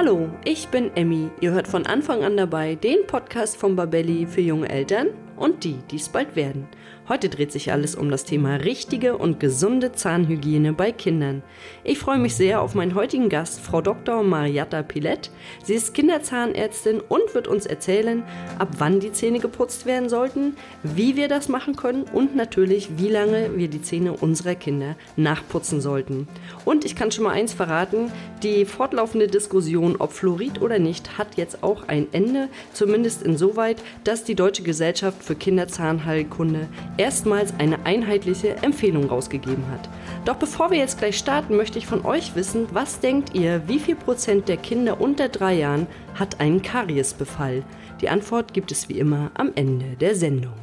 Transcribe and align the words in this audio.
Hallo, 0.00 0.28
ich 0.44 0.68
bin 0.68 0.92
Emmy. 0.94 1.28
Ihr 1.40 1.50
hört 1.50 1.66
von 1.66 1.84
Anfang 1.84 2.22
an 2.22 2.36
dabei 2.36 2.76
den 2.76 3.04
Podcast 3.08 3.56
von 3.56 3.74
Babelli 3.74 4.28
für 4.28 4.40
junge 4.40 4.68
Eltern 4.68 5.08
und 5.34 5.64
die, 5.64 5.74
die 5.90 5.96
es 5.96 6.08
bald 6.08 6.36
werden. 6.36 6.68
Heute 7.08 7.30
dreht 7.30 7.52
sich 7.52 7.72
alles 7.72 7.94
um 7.94 8.10
das 8.10 8.24
Thema 8.24 8.56
richtige 8.56 9.16
und 9.16 9.40
gesunde 9.40 9.92
Zahnhygiene 9.92 10.74
bei 10.74 10.92
Kindern. 10.92 11.42
Ich 11.82 11.98
freue 11.98 12.18
mich 12.18 12.36
sehr 12.36 12.60
auf 12.60 12.74
meinen 12.74 12.94
heutigen 12.94 13.30
Gast, 13.30 13.60
Frau 13.60 13.80
Dr. 13.80 14.22
Marietta 14.22 14.82
Pilett. 14.82 15.30
Sie 15.64 15.72
ist 15.72 15.94
Kinderzahnärztin 15.94 17.00
und 17.00 17.34
wird 17.34 17.48
uns 17.48 17.64
erzählen, 17.64 18.24
ab 18.58 18.68
wann 18.76 19.00
die 19.00 19.10
Zähne 19.10 19.38
geputzt 19.38 19.86
werden 19.86 20.10
sollten, 20.10 20.58
wie 20.82 21.16
wir 21.16 21.28
das 21.28 21.48
machen 21.48 21.76
können 21.76 22.02
und 22.02 22.36
natürlich, 22.36 22.90
wie 22.98 23.08
lange 23.08 23.56
wir 23.56 23.68
die 23.68 23.80
Zähne 23.80 24.12
unserer 24.12 24.54
Kinder 24.54 24.94
nachputzen 25.16 25.80
sollten. 25.80 26.28
Und 26.66 26.84
ich 26.84 26.94
kann 26.94 27.10
schon 27.10 27.24
mal 27.24 27.32
eins 27.32 27.54
verraten, 27.54 28.12
die 28.42 28.66
fortlaufende 28.66 29.28
Diskussion, 29.28 29.96
ob 29.98 30.12
Fluorid 30.12 30.60
oder 30.60 30.78
nicht, 30.78 31.16
hat 31.16 31.36
jetzt 31.36 31.62
auch 31.62 31.88
ein 31.88 32.06
Ende, 32.12 32.48
zumindest 32.74 33.22
insoweit, 33.22 33.82
dass 34.04 34.24
die 34.24 34.34
Deutsche 34.34 34.62
Gesellschaft 34.62 35.22
für 35.22 35.34
Kinderzahnheilkunde 35.34 36.68
erstmals 36.98 37.54
eine 37.58 37.86
einheitliche 37.86 38.56
Empfehlung 38.56 39.06
rausgegeben 39.08 39.64
hat. 39.70 39.88
Doch 40.24 40.36
bevor 40.36 40.70
wir 40.70 40.78
jetzt 40.78 40.98
gleich 40.98 41.16
starten, 41.16 41.56
möchte 41.56 41.78
ich 41.78 41.86
von 41.86 42.04
euch 42.04 42.34
wissen, 42.34 42.66
was 42.72 43.00
denkt 43.00 43.34
ihr, 43.34 43.62
wie 43.66 43.78
viel 43.78 43.96
Prozent 43.96 44.48
der 44.48 44.58
Kinder 44.58 45.00
unter 45.00 45.28
drei 45.28 45.54
Jahren 45.54 45.86
hat 46.14 46.40
einen 46.40 46.60
Kariesbefall? 46.60 47.64
Die 48.00 48.08
Antwort 48.08 48.52
gibt 48.52 48.70
es 48.70 48.88
wie 48.88 48.98
immer 48.98 49.30
am 49.34 49.52
Ende 49.54 49.96
der 49.96 50.14
Sendung. 50.14 50.54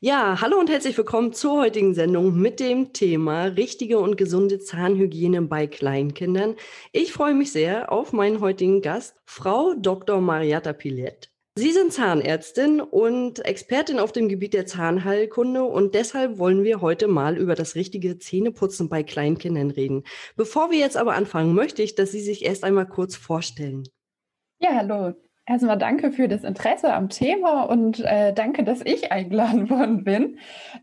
Ja, 0.00 0.42
hallo 0.42 0.58
und 0.58 0.68
herzlich 0.68 0.98
willkommen 0.98 1.32
zur 1.32 1.62
heutigen 1.62 1.94
Sendung 1.94 2.38
mit 2.38 2.60
dem 2.60 2.92
Thema 2.92 3.44
richtige 3.44 3.98
und 3.98 4.18
gesunde 4.18 4.60
Zahnhygiene 4.60 5.40
bei 5.40 5.66
Kleinkindern. 5.66 6.56
Ich 6.92 7.10
freue 7.10 7.32
mich 7.32 7.52
sehr 7.52 7.90
auf 7.90 8.12
meinen 8.12 8.40
heutigen 8.40 8.82
Gast, 8.82 9.16
Frau 9.24 9.72
Dr. 9.72 10.20
Marietta 10.20 10.74
Pilett. 10.74 11.33
Sie 11.56 11.70
sind 11.70 11.92
Zahnärztin 11.92 12.80
und 12.80 13.44
Expertin 13.44 14.00
auf 14.00 14.10
dem 14.10 14.28
Gebiet 14.28 14.54
der 14.54 14.66
Zahnheilkunde 14.66 15.62
und 15.62 15.94
deshalb 15.94 16.38
wollen 16.38 16.64
wir 16.64 16.80
heute 16.80 17.06
mal 17.06 17.36
über 17.36 17.54
das 17.54 17.76
richtige 17.76 18.18
Zähneputzen 18.18 18.88
bei 18.88 19.04
Kleinkindern 19.04 19.70
reden. 19.70 20.02
Bevor 20.36 20.72
wir 20.72 20.80
jetzt 20.80 20.96
aber 20.96 21.14
anfangen, 21.14 21.54
möchte 21.54 21.82
ich, 21.82 21.94
dass 21.94 22.10
Sie 22.10 22.22
sich 22.22 22.44
erst 22.44 22.64
einmal 22.64 22.88
kurz 22.88 23.14
vorstellen. 23.14 23.84
Ja, 24.58 24.70
hallo. 24.74 25.14
Erstmal 25.46 25.78
danke 25.78 26.10
für 26.10 26.26
das 26.26 26.42
Interesse 26.42 26.92
am 26.92 27.08
Thema 27.08 27.64
und 27.64 28.00
äh, 28.00 28.32
danke, 28.32 28.64
dass 28.64 28.80
ich 28.84 29.12
eingeladen 29.12 29.70
worden 29.70 30.02
bin. 30.02 30.40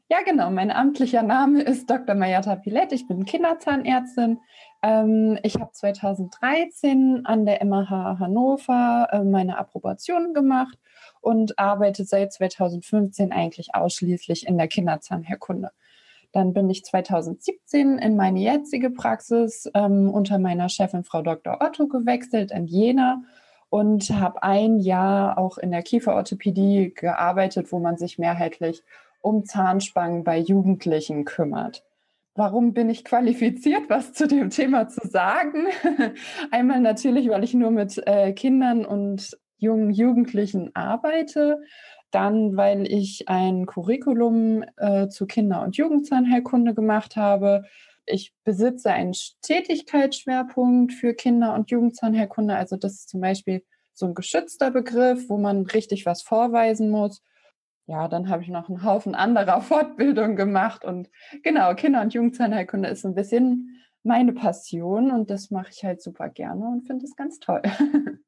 Ja, 0.07 0.21
genau. 0.23 0.51
Mein 0.51 0.71
amtlicher 0.71 1.23
Name 1.23 1.63
ist 1.63 1.89
Dr. 1.89 2.15
Mayata 2.15 2.55
Pilett. 2.55 2.93
Ich 2.93 3.09
bin 3.09 3.25
Kinderzahnärztin. 3.25 4.39
Ähm, 4.81 5.37
ich 5.43 5.55
habe 5.55 5.71
2013 5.71 7.25
an 7.25 7.45
der 7.45 7.63
MH 7.63 8.19
Hannover 8.19 9.07
äh, 9.11 9.23
meine 9.23 9.57
Approbation 9.57 10.33
gemacht 10.33 10.77
und 11.21 11.59
arbeite 11.59 12.03
seit 12.05 12.33
2015 12.33 13.31
eigentlich 13.31 13.75
ausschließlich 13.75 14.47
in 14.47 14.57
der 14.57 14.67
Kinderzahnherkunde. 14.67 15.71
Dann 16.31 16.53
bin 16.53 16.69
ich 16.69 16.85
2017 16.85 17.97
in 17.97 18.15
meine 18.15 18.39
jetzige 18.39 18.89
Praxis 18.89 19.69
ähm, 19.73 20.09
unter 20.09 20.39
meiner 20.39 20.69
Chefin 20.69 21.03
Frau 21.03 21.21
Dr. 21.21 21.57
Otto 21.61 21.87
gewechselt 21.87 22.51
in 22.51 22.67
Jena 22.67 23.21
und 23.69 24.09
habe 24.09 24.41
ein 24.41 24.79
Jahr 24.79 25.37
auch 25.37 25.57
in 25.57 25.71
der 25.71 25.83
Kieferorthopädie 25.83 26.93
gearbeitet, 26.93 27.71
wo 27.71 27.79
man 27.79 27.97
sich 27.97 28.17
mehrheitlich 28.17 28.83
um 29.21 29.45
Zahnspangen 29.45 30.23
bei 30.23 30.37
Jugendlichen 30.39 31.25
kümmert. 31.25 31.83
Warum 32.41 32.73
bin 32.73 32.89
ich 32.89 33.05
qualifiziert, 33.05 33.87
was 33.87 34.13
zu 34.13 34.27
dem 34.27 34.49
Thema 34.49 34.87
zu 34.87 35.07
sagen? 35.07 35.67
Einmal 36.51 36.79
natürlich, 36.79 37.29
weil 37.29 37.43
ich 37.43 37.53
nur 37.53 37.69
mit 37.69 38.01
äh, 38.07 38.33
Kindern 38.33 38.83
und 38.83 39.37
jungen 39.59 39.91
Jugendlichen 39.91 40.75
arbeite. 40.75 41.61
Dann, 42.09 42.57
weil 42.57 42.91
ich 42.91 43.29
ein 43.29 43.67
Curriculum 43.67 44.65
äh, 44.77 45.07
zu 45.07 45.27
Kinder- 45.27 45.61
und 45.61 45.77
Jugendzahnheilkunde 45.77 46.73
gemacht 46.73 47.15
habe. 47.15 47.65
Ich 48.07 48.33
besitze 48.43 48.91
einen 48.91 49.13
Tätigkeitsschwerpunkt 49.43 50.93
für 50.93 51.13
Kinder- 51.13 51.53
und 51.53 51.69
Jugendzahnheilkunde. 51.69 52.55
Also 52.55 52.75
das 52.75 52.93
ist 52.93 53.09
zum 53.09 53.21
Beispiel 53.21 53.61
so 53.93 54.07
ein 54.07 54.15
geschützter 54.15 54.71
Begriff, 54.71 55.29
wo 55.29 55.37
man 55.37 55.67
richtig 55.67 56.07
was 56.07 56.23
vorweisen 56.23 56.89
muss 56.89 57.21
ja, 57.91 58.07
dann 58.07 58.29
habe 58.29 58.41
ich 58.41 58.47
noch 58.47 58.69
einen 58.69 58.85
Haufen 58.85 59.15
anderer 59.15 59.61
Fortbildungen 59.61 60.37
gemacht 60.37 60.85
und 60.85 61.09
genau, 61.43 61.75
Kinder- 61.75 62.01
und 62.01 62.13
Jugendzahnheilkunde 62.13 62.87
ist 62.87 63.05
ein 63.05 63.15
bisschen 63.15 63.81
meine 64.03 64.31
Passion 64.31 65.11
und 65.11 65.29
das 65.29 65.51
mache 65.51 65.71
ich 65.71 65.83
halt 65.83 66.01
super 66.01 66.29
gerne 66.29 66.65
und 66.65 66.87
finde 66.87 67.05
es 67.05 67.15
ganz 67.15 67.39
toll. 67.39 67.61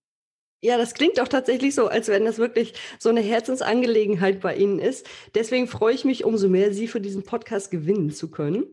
Ja, 0.66 0.78
das 0.78 0.94
klingt 0.94 1.20
auch 1.20 1.28
tatsächlich 1.28 1.76
so, 1.76 1.90
als 1.90 2.08
wenn 2.08 2.24
das 2.24 2.38
wirklich 2.38 2.74
so 2.98 3.10
eine 3.10 3.20
Herzensangelegenheit 3.20 4.40
bei 4.40 4.56
Ihnen 4.56 4.80
ist. 4.80 5.06
Deswegen 5.36 5.68
freue 5.68 5.94
ich 5.94 6.06
mich 6.06 6.24
umso 6.24 6.48
mehr, 6.48 6.72
Sie 6.72 6.88
für 6.88 7.02
diesen 7.02 7.24
Podcast 7.24 7.70
gewinnen 7.70 8.12
zu 8.12 8.32
können. 8.32 8.64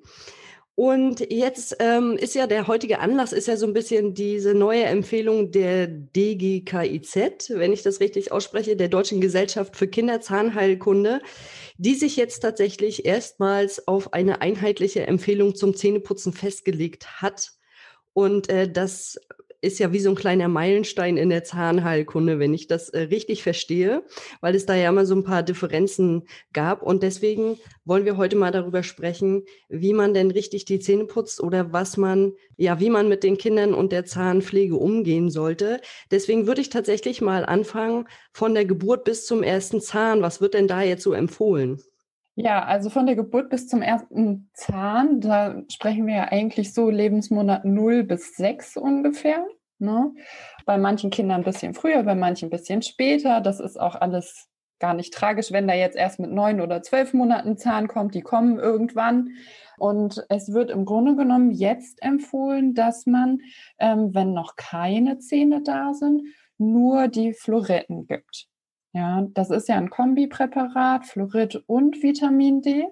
Und 0.80 1.30
jetzt 1.30 1.76
ähm, 1.78 2.16
ist 2.16 2.34
ja 2.34 2.46
der 2.46 2.66
heutige 2.66 3.00
Anlass 3.00 3.34
ist 3.34 3.48
ja 3.48 3.58
so 3.58 3.66
ein 3.66 3.74
bisschen 3.74 4.14
diese 4.14 4.54
neue 4.54 4.84
Empfehlung 4.84 5.50
der 5.50 5.86
DGKIZ, 5.86 7.50
wenn 7.50 7.74
ich 7.74 7.82
das 7.82 8.00
richtig 8.00 8.32
ausspreche, 8.32 8.76
der 8.76 8.88
Deutschen 8.88 9.20
Gesellschaft 9.20 9.76
für 9.76 9.88
Kinderzahnheilkunde, 9.88 11.20
die 11.76 11.94
sich 11.94 12.16
jetzt 12.16 12.40
tatsächlich 12.40 13.04
erstmals 13.04 13.88
auf 13.88 14.14
eine 14.14 14.40
einheitliche 14.40 15.06
Empfehlung 15.06 15.54
zum 15.54 15.76
Zähneputzen 15.76 16.32
festgelegt 16.32 17.20
hat. 17.20 17.50
Und 18.14 18.48
äh, 18.48 18.66
das 18.66 19.20
ist 19.60 19.78
ja 19.78 19.92
wie 19.92 19.98
so 19.98 20.10
ein 20.10 20.16
kleiner 20.16 20.48
Meilenstein 20.48 21.16
in 21.16 21.28
der 21.28 21.44
Zahnheilkunde, 21.44 22.38
wenn 22.38 22.54
ich 22.54 22.66
das 22.66 22.88
äh, 22.88 23.00
richtig 23.02 23.42
verstehe, 23.42 24.04
weil 24.40 24.54
es 24.54 24.66
da 24.66 24.74
ja 24.74 24.88
immer 24.88 25.06
so 25.06 25.14
ein 25.14 25.24
paar 25.24 25.42
Differenzen 25.42 26.22
gab. 26.52 26.82
Und 26.82 27.02
deswegen 27.02 27.58
wollen 27.84 28.04
wir 28.04 28.16
heute 28.16 28.36
mal 28.36 28.52
darüber 28.52 28.82
sprechen, 28.82 29.44
wie 29.68 29.92
man 29.92 30.14
denn 30.14 30.30
richtig 30.30 30.64
die 30.64 30.78
Zähne 30.78 31.04
putzt 31.04 31.42
oder 31.42 31.72
was 31.72 31.96
man, 31.96 32.32
ja, 32.56 32.80
wie 32.80 32.90
man 32.90 33.08
mit 33.08 33.22
den 33.22 33.38
Kindern 33.38 33.74
und 33.74 33.92
der 33.92 34.04
Zahnpflege 34.04 34.76
umgehen 34.76 35.30
sollte. 35.30 35.80
Deswegen 36.10 36.46
würde 36.46 36.60
ich 36.60 36.70
tatsächlich 36.70 37.20
mal 37.20 37.44
anfangen 37.44 38.06
von 38.32 38.54
der 38.54 38.64
Geburt 38.64 39.04
bis 39.04 39.26
zum 39.26 39.42
ersten 39.42 39.80
Zahn. 39.80 40.22
Was 40.22 40.40
wird 40.40 40.54
denn 40.54 40.68
da 40.68 40.82
jetzt 40.82 41.02
so 41.02 41.12
empfohlen? 41.12 41.80
Ja, 42.42 42.64
also 42.64 42.88
von 42.88 43.04
der 43.04 43.16
Geburt 43.16 43.50
bis 43.50 43.68
zum 43.68 43.82
ersten 43.82 44.48
Zahn, 44.54 45.20
da 45.20 45.62
sprechen 45.70 46.06
wir 46.06 46.14
ja 46.14 46.28
eigentlich 46.28 46.72
so 46.72 46.88
Lebensmonat 46.88 47.66
0 47.66 48.02
bis 48.04 48.34
6 48.36 48.78
ungefähr. 48.78 49.44
Ne? 49.78 50.14
Bei 50.64 50.78
manchen 50.78 51.10
Kindern 51.10 51.42
ein 51.42 51.44
bisschen 51.44 51.74
früher, 51.74 52.02
bei 52.02 52.14
manchen 52.14 52.46
ein 52.46 52.50
bisschen 52.50 52.80
später. 52.80 53.42
Das 53.42 53.60
ist 53.60 53.78
auch 53.78 53.94
alles 53.94 54.48
gar 54.78 54.94
nicht 54.94 55.12
tragisch, 55.12 55.52
wenn 55.52 55.68
da 55.68 55.74
jetzt 55.74 55.98
erst 55.98 56.18
mit 56.18 56.30
neun 56.30 56.62
oder 56.62 56.82
zwölf 56.82 57.12
Monaten 57.12 57.58
Zahn 57.58 57.88
kommt. 57.88 58.14
Die 58.14 58.22
kommen 58.22 58.58
irgendwann. 58.58 59.34
Und 59.76 60.24
es 60.30 60.54
wird 60.54 60.70
im 60.70 60.86
Grunde 60.86 61.16
genommen 61.16 61.50
jetzt 61.50 62.02
empfohlen, 62.02 62.72
dass 62.72 63.04
man, 63.04 63.40
ähm, 63.78 64.14
wenn 64.14 64.32
noch 64.32 64.56
keine 64.56 65.18
Zähne 65.18 65.62
da 65.62 65.92
sind, 65.92 66.22
nur 66.56 67.08
die 67.08 67.34
Floretten 67.34 68.06
gibt. 68.06 68.48
Ja, 68.92 69.26
das 69.34 69.50
ist 69.50 69.68
ja 69.68 69.76
ein 69.76 69.90
Kombipräparat, 69.90 71.06
Fluorid 71.06 71.62
und 71.66 72.02
Vitamin 72.02 72.60
D. 72.60 72.86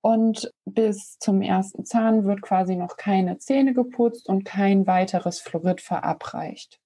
Und 0.00 0.52
bis 0.64 1.18
zum 1.18 1.42
ersten 1.42 1.84
Zahn 1.84 2.24
wird 2.24 2.42
quasi 2.42 2.76
noch 2.76 2.96
keine 2.96 3.38
Zähne 3.38 3.74
geputzt 3.74 4.28
und 4.28 4.44
kein 4.44 4.86
weiteres 4.86 5.40
Fluorid 5.40 5.80
verabreicht. 5.80 6.80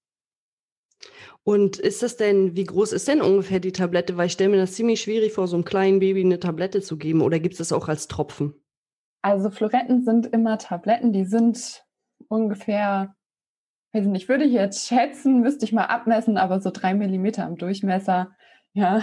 Und 1.44 1.78
ist 1.78 2.02
das 2.02 2.16
denn, 2.16 2.56
wie 2.56 2.64
groß 2.64 2.92
ist 2.92 3.08
denn 3.08 3.20
ungefähr 3.20 3.60
die 3.60 3.72
Tablette? 3.72 4.16
Weil 4.16 4.26
ich 4.26 4.32
stelle 4.32 4.50
mir 4.50 4.58
das 4.58 4.74
ziemlich 4.74 5.00
schwierig 5.00 5.32
vor, 5.32 5.46
so 5.48 5.56
einem 5.56 5.64
kleinen 5.64 5.98
Baby 5.98 6.20
eine 6.20 6.38
Tablette 6.38 6.80
zu 6.80 6.96
geben. 6.96 7.20
Oder 7.22 7.40
gibt 7.40 7.54
es 7.54 7.58
das 7.58 7.72
auch 7.72 7.88
als 7.88 8.06
Tropfen? 8.06 8.54
Also 9.22 9.50
Fluoretten 9.50 10.04
sind 10.04 10.26
immer 10.26 10.58
Tabletten, 10.58 11.12
die 11.12 11.24
sind 11.24 11.84
ungefähr 12.28 13.14
weiß 13.92 14.06
nicht, 14.06 14.28
würde 14.28 14.44
ich 14.44 14.52
jetzt 14.52 14.86
schätzen, 14.86 15.40
müsste 15.40 15.64
ich 15.64 15.72
mal 15.72 15.84
abmessen, 15.84 16.38
aber 16.38 16.60
so 16.60 16.70
drei 16.70 16.94
Millimeter 16.94 17.46
im 17.46 17.56
Durchmesser. 17.56 18.34
Ja, 18.74 19.02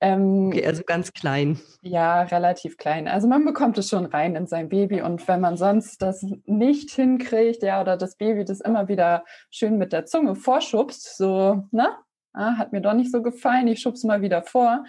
ähm, 0.00 0.48
okay, 0.48 0.66
also 0.66 0.82
ganz 0.84 1.12
klein. 1.12 1.58
Ja, 1.80 2.22
relativ 2.22 2.76
klein. 2.76 3.08
Also 3.08 3.26
man 3.28 3.46
bekommt 3.46 3.78
es 3.78 3.88
schon 3.88 4.04
rein 4.04 4.36
in 4.36 4.46
sein 4.46 4.68
Baby 4.68 5.00
und 5.00 5.26
wenn 5.26 5.40
man 5.40 5.56
sonst 5.56 6.02
das 6.02 6.22
nicht 6.44 6.90
hinkriegt, 6.90 7.62
ja, 7.62 7.80
oder 7.80 7.96
das 7.96 8.16
Baby 8.16 8.44
das 8.44 8.60
immer 8.60 8.88
wieder 8.88 9.24
schön 9.50 9.78
mit 9.78 9.94
der 9.94 10.04
Zunge 10.04 10.34
vorschubst, 10.34 11.16
so, 11.16 11.64
ne? 11.70 11.96
Ah, 12.34 12.58
hat 12.58 12.72
mir 12.72 12.82
doch 12.82 12.92
nicht 12.92 13.10
so 13.10 13.22
gefallen, 13.22 13.66
ich 13.68 13.80
schub's 13.80 14.04
mal 14.04 14.20
wieder 14.20 14.42
vor. 14.42 14.84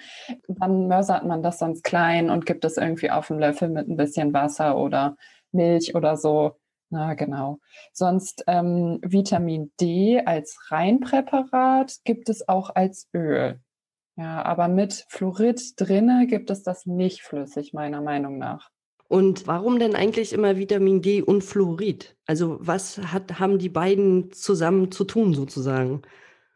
Dann 0.49 0.89
mörsert 0.89 1.23
man 1.25 1.41
das 1.41 1.59
sonst 1.59 1.85
klein 1.85 2.29
und 2.29 2.45
gibt 2.45 2.65
es 2.65 2.75
irgendwie 2.75 3.09
auf 3.09 3.31
einen 3.31 3.39
Löffel 3.39 3.69
mit 3.69 3.87
ein 3.87 3.95
bisschen 3.95 4.33
Wasser 4.33 4.77
oder 4.77 5.15
Milch 5.53 5.95
oder 5.95 6.17
so. 6.17 6.57
Na 6.89 7.13
genau. 7.13 7.59
Sonst 7.93 8.43
ähm, 8.47 8.99
Vitamin 9.01 9.71
D 9.79 10.21
als 10.25 10.57
Reinpräparat 10.69 11.95
gibt 12.03 12.27
es 12.27 12.49
auch 12.49 12.75
als 12.75 13.07
Öl. 13.13 13.61
Ja, 14.17 14.43
aber 14.43 14.67
mit 14.67 15.05
Fluorid 15.09 15.79
drinne 15.79 16.25
gibt 16.27 16.49
es 16.49 16.63
das 16.63 16.87
nicht 16.87 17.21
flüssig, 17.21 17.73
meiner 17.73 18.01
Meinung 18.01 18.39
nach. 18.39 18.71
Und 19.07 19.47
warum 19.47 19.79
denn 19.79 19.95
eigentlich 19.95 20.33
immer 20.33 20.57
Vitamin 20.57 21.01
D 21.01 21.21
und 21.21 21.43
Fluorid? 21.43 22.17
Also 22.25 22.57
was 22.59 22.97
hat, 22.97 23.39
haben 23.39 23.59
die 23.59 23.69
beiden 23.69 24.31
zusammen 24.31 24.91
zu 24.91 25.05
tun 25.05 25.33
sozusagen? 25.33 26.01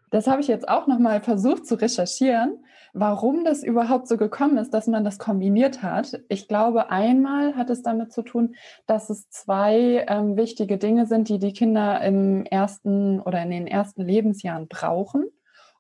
Das 0.10 0.28
habe 0.28 0.42
ich 0.42 0.48
jetzt 0.48 0.68
auch 0.68 0.88
nochmal 0.88 1.22
versucht 1.22 1.66
zu 1.66 1.76
recherchieren, 1.76 2.66
warum 2.94 3.46
das 3.46 3.64
überhaupt 3.64 4.08
so 4.10 4.18
gekommen 4.18 4.58
ist, 4.58 4.74
dass 4.74 4.88
man 4.88 5.06
das 5.06 5.20
kombiniert 5.20 5.82
hat. 5.82 6.20
Ich 6.28 6.50
glaube, 6.50 6.90
einmal 6.90 7.56
hat 7.56 7.70
es 7.70 7.84
damit 7.84 8.12
zu 8.12 8.22
tun, 8.22 8.56
dass 8.88 9.10
es 9.10 9.30
zwei 9.30 10.06
ähm, 10.10 10.36
wichtige 10.36 10.78
Dinge 10.78 11.06
sind, 11.06 11.30
die 11.30 11.40
die 11.40 11.54
Kinder 11.54 12.02
im 12.02 12.44
ersten 12.44 13.22
oder 13.22 13.42
in 13.44 13.52
den 13.52 13.68
ersten 13.68 14.02
Lebensjahren 14.02 14.68
brauchen. 14.68 15.26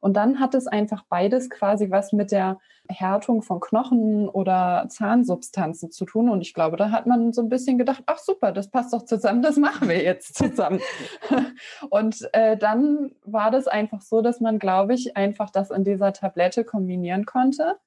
Und 0.01 0.18
dann 0.18 0.39
hat 0.39 0.56
es 0.56 0.68
einfach 0.68 1.03
beides 1.07 1.50
quasi 1.50 1.92
was 1.92 2.12
mit 2.12 2.31
der 2.31 2.59
Härtung 2.89 3.44
von 3.44 3.59
Knochen 3.59 4.27
oder 4.27 4.88
Zahnsubstanzen 4.89 5.92
zu 5.92 6.06
tun. 6.06 6.27
Und 6.27 6.42
ich 6.42 6.53
glaube, 6.53 6.75
da 6.75 6.89
hat 6.89 7.06
man 7.06 7.31
so 7.33 7.42
ein 7.42 7.50
bisschen 7.50 7.77
gedacht, 7.77 8.03
ach 8.07 8.18
super, 8.18 8.51
das 8.51 8.69
passt 8.69 8.94
doch 8.94 9.06
zusammen, 9.06 9.44
das 9.44 9.57
machen 9.57 9.88
wir 9.88 10.03
jetzt 10.03 10.36
zusammen. 10.36 10.81
und 11.89 12.27
äh, 12.33 12.57
dann 12.57 13.12
war 13.24 13.51
das 13.51 13.68
einfach 13.68 14.01
so, 14.01 14.21
dass 14.21 14.42
man, 14.42 14.59
glaube 14.59 14.95
ich, 14.95 15.15
einfach 15.15 15.51
das 15.51 15.69
in 15.69 15.83
dieser 15.83 16.13
Tablette 16.13 16.65
kombinieren 16.65 17.25
konnte. 17.25 17.77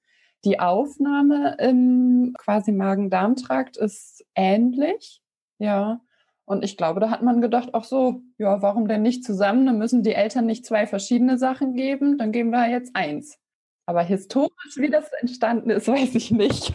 Die 0.44 0.60
Aufnahme 0.60 1.56
im 1.58 2.34
quasi 2.38 2.70
Magen-Darm-Trakt 2.70 3.76
ist 3.76 4.24
ähnlich. 4.34 5.20
Ja, 5.58 6.00
und 6.46 6.64
ich 6.64 6.76
glaube, 6.76 7.00
da 7.00 7.10
hat 7.10 7.22
man 7.22 7.40
gedacht, 7.40 7.70
ach 7.72 7.84
so, 7.84 8.22
ja, 8.38 8.60
warum 8.60 8.86
denn 8.86 9.02
nicht 9.02 9.24
zusammen? 9.24 9.64
Dann 9.66 9.78
müssen 9.78 10.02
die 10.02 10.12
Eltern 10.12 10.46
nicht 10.46 10.66
zwei 10.66 10.86
verschiedene 10.86 11.38
Sachen 11.38 11.74
geben, 11.74 12.18
dann 12.18 12.32
geben 12.32 12.50
wir 12.50 12.68
jetzt 12.68 12.94
eins. 12.94 13.38
Aber 13.86 14.02
historisch, 14.02 14.76
wie 14.76 14.90
das 14.90 15.10
entstanden 15.20 15.70
ist, 15.70 15.88
weiß 15.88 16.14
ich 16.14 16.30
nicht. 16.30 16.72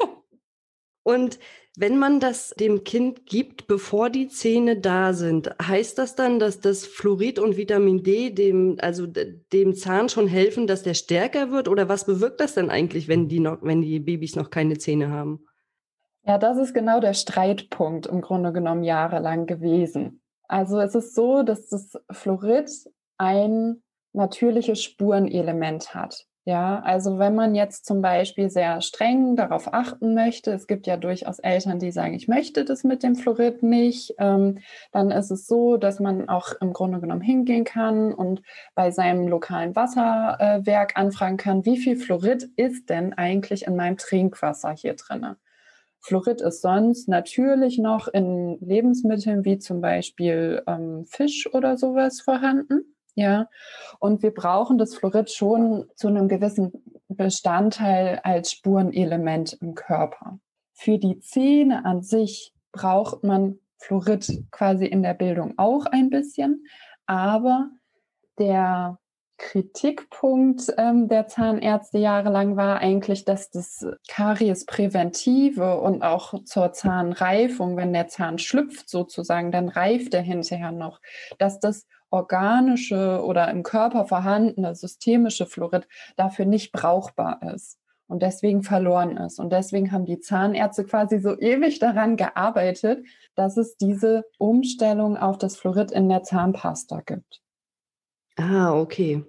Und 1.03 1.39
wenn 1.77 1.97
man 1.97 2.19
das 2.19 2.49
dem 2.59 2.83
Kind 2.83 3.25
gibt, 3.25 3.67
bevor 3.67 4.09
die 4.09 4.27
Zähne 4.27 4.79
da 4.79 5.13
sind, 5.13 5.49
heißt 5.61 5.97
das 5.97 6.15
dann, 6.15 6.39
dass 6.39 6.59
das 6.59 6.85
Fluorid 6.85 7.39
und 7.39 7.55
Vitamin 7.55 8.03
D 8.03 8.31
dem, 8.31 8.77
also 8.81 9.07
dem 9.07 9.75
Zahn 9.75 10.09
schon 10.09 10.27
helfen, 10.27 10.67
dass 10.67 10.83
der 10.83 10.93
stärker 10.93 11.51
wird? 11.51 11.67
Oder 11.67 11.87
was 11.87 12.05
bewirkt 12.05 12.41
das 12.41 12.55
denn 12.55 12.69
eigentlich, 12.69 13.07
wenn 13.07 13.29
die 13.29 13.39
noch, 13.39 13.59
wenn 13.61 13.81
die 13.81 13.99
Babys 13.99 14.35
noch 14.35 14.49
keine 14.49 14.77
Zähne 14.77 15.09
haben? 15.09 15.45
Ja, 16.29 16.37
das 16.37 16.57
ist 16.59 16.75
genau 16.75 16.99
der 16.99 17.15
Streitpunkt 17.15 18.05
im 18.05 18.21
Grunde 18.21 18.53
genommen 18.53 18.83
jahrelang 18.83 19.47
gewesen. 19.47 20.21
Also 20.47 20.79
es 20.79 20.93
ist 20.93 21.15
so, 21.15 21.41
dass 21.41 21.69
das 21.69 21.99
Fluorid 22.11 22.69
ein 23.17 23.81
natürliches 24.13 24.83
Spurenelement 24.83 25.95
hat. 25.95 26.27
Ja, 26.45 26.81
also 26.81 27.17
wenn 27.17 27.33
man 27.33 27.55
jetzt 27.55 27.87
zum 27.87 28.03
Beispiel 28.03 28.51
sehr 28.51 28.79
streng 28.81 29.37
darauf 29.37 29.73
achten 29.73 30.13
möchte, 30.13 30.51
es 30.51 30.67
gibt 30.67 30.85
ja 30.85 30.97
durchaus 30.97 31.39
Eltern, 31.39 31.79
die 31.79 31.91
sagen, 31.91 32.13
ich 32.13 32.27
möchte 32.27 32.63
das 32.63 32.83
mit 32.83 33.01
dem 33.01 33.15
Fluorid 33.15 33.63
nicht, 33.63 34.13
ähm, 34.19 34.59
dann 34.91 35.09
ist 35.09 35.31
es 35.31 35.47
so, 35.47 35.77
dass 35.77 35.99
man 35.99 36.29
auch 36.29 36.53
im 36.61 36.73
Grunde 36.73 36.99
genommen 36.99 37.21
hingehen 37.21 37.63
kann 37.63 38.13
und 38.13 38.43
bei 38.75 38.91
seinem 38.91 39.27
lokalen 39.27 39.75
Wasserwerk 39.75 40.95
anfragen 40.95 41.37
kann, 41.37 41.65
wie 41.65 41.77
viel 41.77 41.95
Fluorid 41.95 42.51
ist 42.55 42.87
denn 42.91 43.13
eigentlich 43.13 43.65
in 43.65 43.75
meinem 43.75 43.97
Trinkwasser 43.97 44.69
hier 44.73 44.93
drinne? 44.93 45.37
Fluorid 46.01 46.41
ist 46.41 46.61
sonst 46.61 47.07
natürlich 47.07 47.77
noch 47.77 48.07
in 48.07 48.57
Lebensmitteln 48.61 49.43
wie 49.45 49.57
zum 49.57 49.81
Beispiel 49.81 50.63
ähm, 50.67 51.05
Fisch 51.05 51.53
oder 51.53 51.77
sowas 51.77 52.21
vorhanden. 52.21 52.95
Ja, 53.15 53.49
und 53.99 54.23
wir 54.23 54.33
brauchen 54.33 54.77
das 54.77 54.95
Fluorid 54.95 55.29
schon 55.29 55.85
zu 55.95 56.07
einem 56.07 56.29
gewissen 56.29 56.71
Bestandteil 57.09 58.21
als 58.23 58.51
Spurenelement 58.51 59.57
im 59.59 59.75
Körper. 59.75 60.39
Für 60.73 60.97
die 60.97 61.19
Zähne 61.19 61.83
an 61.83 62.01
sich 62.01 62.53
braucht 62.71 63.23
man 63.23 63.59
Fluorid 63.77 64.45
quasi 64.51 64.85
in 64.85 65.03
der 65.03 65.15
Bildung 65.15 65.55
auch 65.57 65.85
ein 65.85 66.09
bisschen, 66.09 66.65
aber 67.07 67.69
der 68.37 68.98
Kritikpunkt 69.39 70.71
ähm, 70.77 71.07
der 71.07 71.27
Zahnärzte 71.27 71.97
jahrelang 71.97 72.55
war 72.55 72.79
eigentlich, 72.79 73.25
dass 73.25 73.49
das 73.49 73.85
Karies-Präventive 74.07 75.79
und 75.79 76.03
auch 76.03 76.43
zur 76.43 76.73
Zahnreifung, 76.73 77.75
wenn 77.77 77.93
der 77.93 78.07
Zahn 78.07 78.37
schlüpft 78.37 78.89
sozusagen, 78.89 79.51
dann 79.51 79.69
reift 79.69 80.13
er 80.13 80.21
hinterher 80.21 80.71
noch, 80.71 81.01
dass 81.39 81.59
das 81.59 81.87
organische 82.11 83.23
oder 83.23 83.49
im 83.49 83.63
Körper 83.63 84.05
vorhandene 84.05 84.75
systemische 84.75 85.45
Fluorid 85.45 85.87
dafür 86.17 86.45
nicht 86.45 86.71
brauchbar 86.71 87.41
ist 87.53 87.79
und 88.07 88.21
deswegen 88.21 88.63
verloren 88.63 89.17
ist. 89.17 89.39
Und 89.39 89.53
deswegen 89.53 89.91
haben 89.91 90.05
die 90.05 90.19
Zahnärzte 90.19 90.83
quasi 90.83 91.19
so 91.19 91.39
ewig 91.39 91.79
daran 91.79 92.17
gearbeitet, 92.17 93.05
dass 93.35 93.57
es 93.57 93.77
diese 93.77 94.25
Umstellung 94.37 95.17
auf 95.17 95.37
das 95.37 95.55
Fluorid 95.55 95.91
in 95.91 96.09
der 96.09 96.23
Zahnpasta 96.23 97.01
gibt. 97.05 97.41
Ah, 98.39 98.73
okay. 98.73 99.23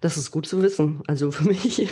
Das 0.00 0.18
ist 0.18 0.30
gut 0.30 0.46
zu 0.46 0.60
wissen. 0.60 1.02
Also 1.06 1.30
für 1.32 1.48
mich. 1.48 1.88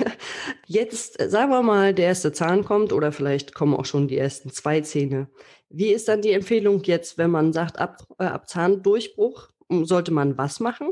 Jetzt 0.67 1.21
äh, 1.21 1.31
sagen 1.31 1.51
wir 1.51 1.63
mal, 1.63 1.95
der 1.95 2.07
erste 2.07 2.33
Zahn 2.33 2.65
kommt 2.65 2.93
oder 2.93 3.11
vielleicht 3.11 3.55
kommen 3.55 3.75
auch 3.75 3.87
schon 3.87 4.09
die 4.09 4.19
ersten 4.19 4.51
zwei 4.51 4.81
Zähne. 4.83 5.29
Wie 5.71 5.93
ist 5.93 6.09
dann 6.09 6.21
die 6.21 6.33
Empfehlung 6.33 6.83
jetzt, 6.85 7.17
wenn 7.17 7.31
man 7.31 7.53
sagt, 7.53 7.79
ab, 7.79 8.07
äh, 8.19 8.25
ab 8.25 8.49
Zahndurchbruch 8.49 9.49
sollte 9.71 10.13
man 10.13 10.37
was 10.37 10.61
machen? 10.61 10.91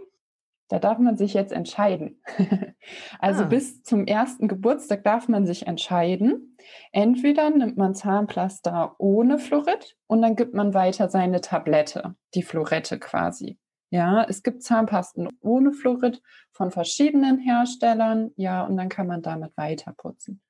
Da 0.68 0.78
darf 0.78 0.98
man 0.98 1.16
sich 1.16 1.34
jetzt 1.34 1.52
entscheiden. 1.52 2.22
also 3.18 3.42
ah. 3.42 3.46
bis 3.46 3.82
zum 3.82 4.06
ersten 4.06 4.48
Geburtstag 4.48 5.04
darf 5.04 5.28
man 5.28 5.44
sich 5.44 5.66
entscheiden. 5.66 6.56
Entweder 6.92 7.50
nimmt 7.50 7.76
man 7.76 7.94
Zahnpflaster 7.94 8.94
ohne 8.98 9.38
Fluorid 9.38 9.96
und 10.06 10.22
dann 10.22 10.36
gibt 10.36 10.54
man 10.54 10.72
weiter 10.72 11.10
seine 11.10 11.42
Tablette, 11.42 12.14
die 12.34 12.42
Fluorette 12.42 12.98
quasi. 12.98 13.58
Ja, 13.90 14.24
es 14.28 14.42
gibt 14.42 14.62
Zahnpasten 14.62 15.28
ohne 15.40 15.72
Fluorid 15.72 16.22
von 16.52 16.70
verschiedenen 16.70 17.38
Herstellern. 17.38 18.30
Ja, 18.36 18.64
und 18.64 18.76
dann 18.76 18.88
kann 18.88 19.06
man 19.08 19.22
damit 19.22 19.56
weiter 19.56 19.92
putzen. 19.96 20.40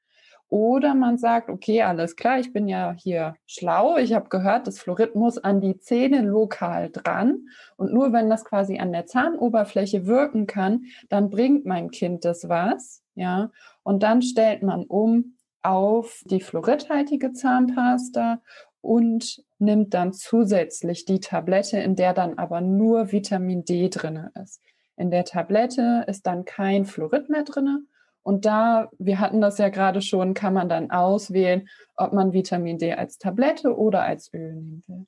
Oder 0.51 0.97
man 0.97 1.17
sagt, 1.17 1.49
okay, 1.49 1.83
alles 1.83 2.17
klar, 2.17 2.41
ich 2.41 2.53
bin 2.53 2.67
ja 2.67 2.93
hier 2.99 3.37
schlau. 3.47 3.97
Ich 3.97 4.13
habe 4.13 4.29
gehört, 4.29 4.67
das 4.67 4.81
Fluorid 4.81 5.15
muss 5.15 5.39
an 5.39 5.61
die 5.61 5.79
Zähne 5.79 6.23
lokal 6.23 6.91
dran. 6.91 7.47
Und 7.77 7.93
nur 7.95 8.13
wenn 8.13 8.29
das 8.29 8.45
quasi 8.45 8.79
an 8.79 8.93
der 8.93 9.07
Zahnoberfläche 9.07 10.07
wirken 10.07 10.49
kann, 10.49 10.87
dann 11.09 11.31
bringt 11.31 11.67
mein 11.67 11.91
Kind 11.91 12.25
das 12.25 12.49
was. 12.49 13.03
Ja, 13.15 13.51
und 13.85 14.03
dann 14.03 14.23
stellt 14.23 14.63
man 14.63 14.85
um 14.85 15.37
auf 15.63 16.23
die 16.25 16.41
fluoridhaltige 16.41 17.33
Zahnpasta 17.33 18.41
und 18.81 19.43
nimmt 19.59 19.95
dann 19.95 20.13
zusätzlich 20.13 21.05
die 21.05 21.21
Tablette, 21.21 21.79
in 21.79 21.97
der 21.97 22.15
dann 22.15 22.39
aber 22.39 22.61
nur 22.61 23.13
Vitamin 23.13 23.65
D 23.65 23.89
drin 23.89 24.29
ist. 24.43 24.63
In 24.97 25.11
der 25.11 25.25
Tablette 25.25 26.05
ist 26.07 26.27
dann 26.27 26.45
kein 26.45 26.85
Fluorid 26.85 27.29
mehr 27.29 27.45
drin. 27.45 27.89
Und 28.23 28.45
da, 28.45 28.91
wir 28.99 29.19
hatten 29.19 29.41
das 29.41 29.59
ja 29.59 29.71
gerade 29.71 30.03
schon, 30.03 30.35
kann 30.35 30.53
man 30.53 30.69
dann 30.69 30.91
auswählen, 30.91 31.69
ob 31.97 32.13
man 32.13 32.33
Vitamin 32.33 32.79
D 32.79 32.93
als 32.93 33.19
Tablette 33.19 33.77
oder 33.77 34.03
als 34.03 34.33
Öl 34.35 34.55
nehmen 34.55 34.85
will. 34.87 35.07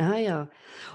Ah 0.00 0.16
ja. 0.18 0.48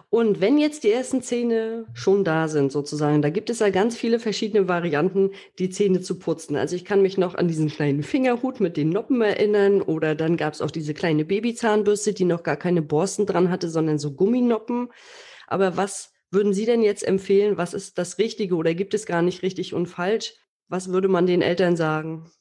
Und 0.10 0.40
wenn 0.40 0.58
jetzt 0.58 0.86
die 0.86 0.92
ersten 0.92 1.22
Zähne 1.22 1.86
schon 1.94 2.24
da 2.24 2.48
sind, 2.48 2.72
sozusagen, 2.72 3.22
da 3.22 3.30
gibt 3.30 3.50
es 3.50 3.60
ja 3.60 3.70
ganz 3.70 3.98
viele 3.98 4.18
verschiedene 4.18 4.70
Varianten, 4.70 5.32
die 5.60 5.70
Zähne 5.70 6.00
zu 6.00 6.20
putzen. 6.20 6.56
Also 6.56 6.78
ich 6.78 6.86
kann 6.86 7.02
mich 7.02 7.18
noch 7.18 7.36
an 7.36 7.50
diesen 7.50 7.68
kleinen 7.68 8.04
Fingerhut 8.04 8.62
mit 8.62 8.78
den 8.78 8.90
Noppen 8.90 9.22
erinnern 9.22 9.82
oder 9.82 10.16
dann 10.16 10.38
gab 10.38 10.54
es 10.54 10.62
auch 10.62 10.72
diese 10.72 10.94
kleine 10.94 11.26
Babyzahnbürste, 11.26 12.14
die 12.14 12.24
noch 12.24 12.44
gar 12.44 12.56
keine 12.56 12.82
Borsten 12.82 13.26
dran 13.26 13.50
hatte, 13.50 13.70
sondern 13.70 14.00
so 14.00 14.14
Gumminoppen. 14.14 14.90
Aber 15.48 15.76
was 15.76 16.14
würden 16.32 16.54
Sie 16.54 16.66
denn 16.66 16.82
jetzt 16.82 17.06
empfehlen? 17.06 17.58
Was 17.58 17.74
ist 17.74 17.98
das 17.98 18.18
Richtige 18.20 18.56
oder 18.56 18.74
gibt 18.74 18.94
es 18.94 19.06
gar 19.06 19.22
nicht 19.22 19.44
richtig 19.44 19.74
und 19.74 19.88
falsch? 19.88 20.34
Was 20.70 20.90
würde 20.94 21.10
man 21.10 21.28
den 21.28 21.42
Eltern 21.42 21.76
sagen? 21.76 22.32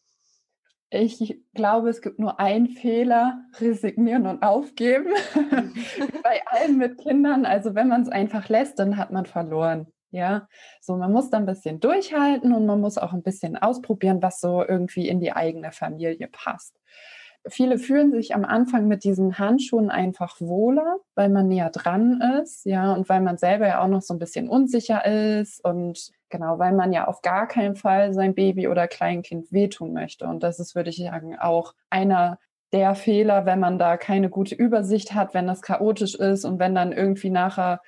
Ich 0.94 1.40
glaube, 1.54 1.88
es 1.88 2.02
gibt 2.02 2.18
nur 2.18 2.38
einen 2.38 2.68
Fehler, 2.68 3.40
resignieren 3.58 4.26
und 4.26 4.42
aufgeben. 4.42 5.06
Bei 6.22 6.42
allen 6.44 6.76
mit 6.76 6.98
Kindern. 6.98 7.46
Also 7.46 7.74
wenn 7.74 7.88
man 7.88 8.02
es 8.02 8.10
einfach 8.10 8.50
lässt, 8.50 8.78
dann 8.78 8.98
hat 8.98 9.10
man 9.10 9.24
verloren. 9.24 9.86
Ja, 10.10 10.46
so 10.82 10.94
man 10.94 11.10
muss 11.10 11.30
da 11.30 11.38
ein 11.38 11.46
bisschen 11.46 11.80
durchhalten 11.80 12.52
und 12.52 12.66
man 12.66 12.82
muss 12.82 12.98
auch 12.98 13.14
ein 13.14 13.22
bisschen 13.22 13.56
ausprobieren, 13.56 14.20
was 14.20 14.40
so 14.40 14.62
irgendwie 14.62 15.08
in 15.08 15.20
die 15.20 15.32
eigene 15.32 15.72
Familie 15.72 16.28
passt. 16.30 16.76
Viele 17.48 17.78
fühlen 17.78 18.12
sich 18.12 18.34
am 18.34 18.44
Anfang 18.44 18.86
mit 18.86 19.02
diesen 19.02 19.38
Handschuhen 19.38 19.90
einfach 19.90 20.40
wohler, 20.40 20.98
weil 21.16 21.28
man 21.28 21.48
näher 21.48 21.70
dran 21.70 22.20
ist, 22.40 22.64
ja, 22.64 22.92
und 22.92 23.08
weil 23.08 23.20
man 23.20 23.36
selber 23.36 23.66
ja 23.66 23.82
auch 23.82 23.88
noch 23.88 24.02
so 24.02 24.14
ein 24.14 24.20
bisschen 24.20 24.48
unsicher 24.48 25.04
ist 25.04 25.64
und 25.64 26.12
genau, 26.30 26.58
weil 26.58 26.72
man 26.72 26.92
ja 26.92 27.08
auf 27.08 27.20
gar 27.22 27.48
keinen 27.48 27.74
Fall 27.74 28.14
sein 28.14 28.34
Baby 28.34 28.68
oder 28.68 28.86
Kleinkind 28.86 29.52
wehtun 29.52 29.92
möchte. 29.92 30.26
Und 30.26 30.42
das 30.42 30.60
ist, 30.60 30.74
würde 30.74 30.90
ich 30.90 30.98
sagen, 30.98 31.36
auch 31.38 31.74
einer 31.90 32.38
der 32.72 32.94
Fehler, 32.94 33.44
wenn 33.44 33.60
man 33.60 33.78
da 33.78 33.96
keine 33.96 34.30
gute 34.30 34.54
Übersicht 34.54 35.14
hat, 35.14 35.34
wenn 35.34 35.46
das 35.46 35.62
chaotisch 35.62 36.14
ist 36.14 36.44
und 36.44 36.58
wenn 36.58 36.74
dann 36.74 36.92
irgendwie 36.92 37.30
nachher 37.30 37.80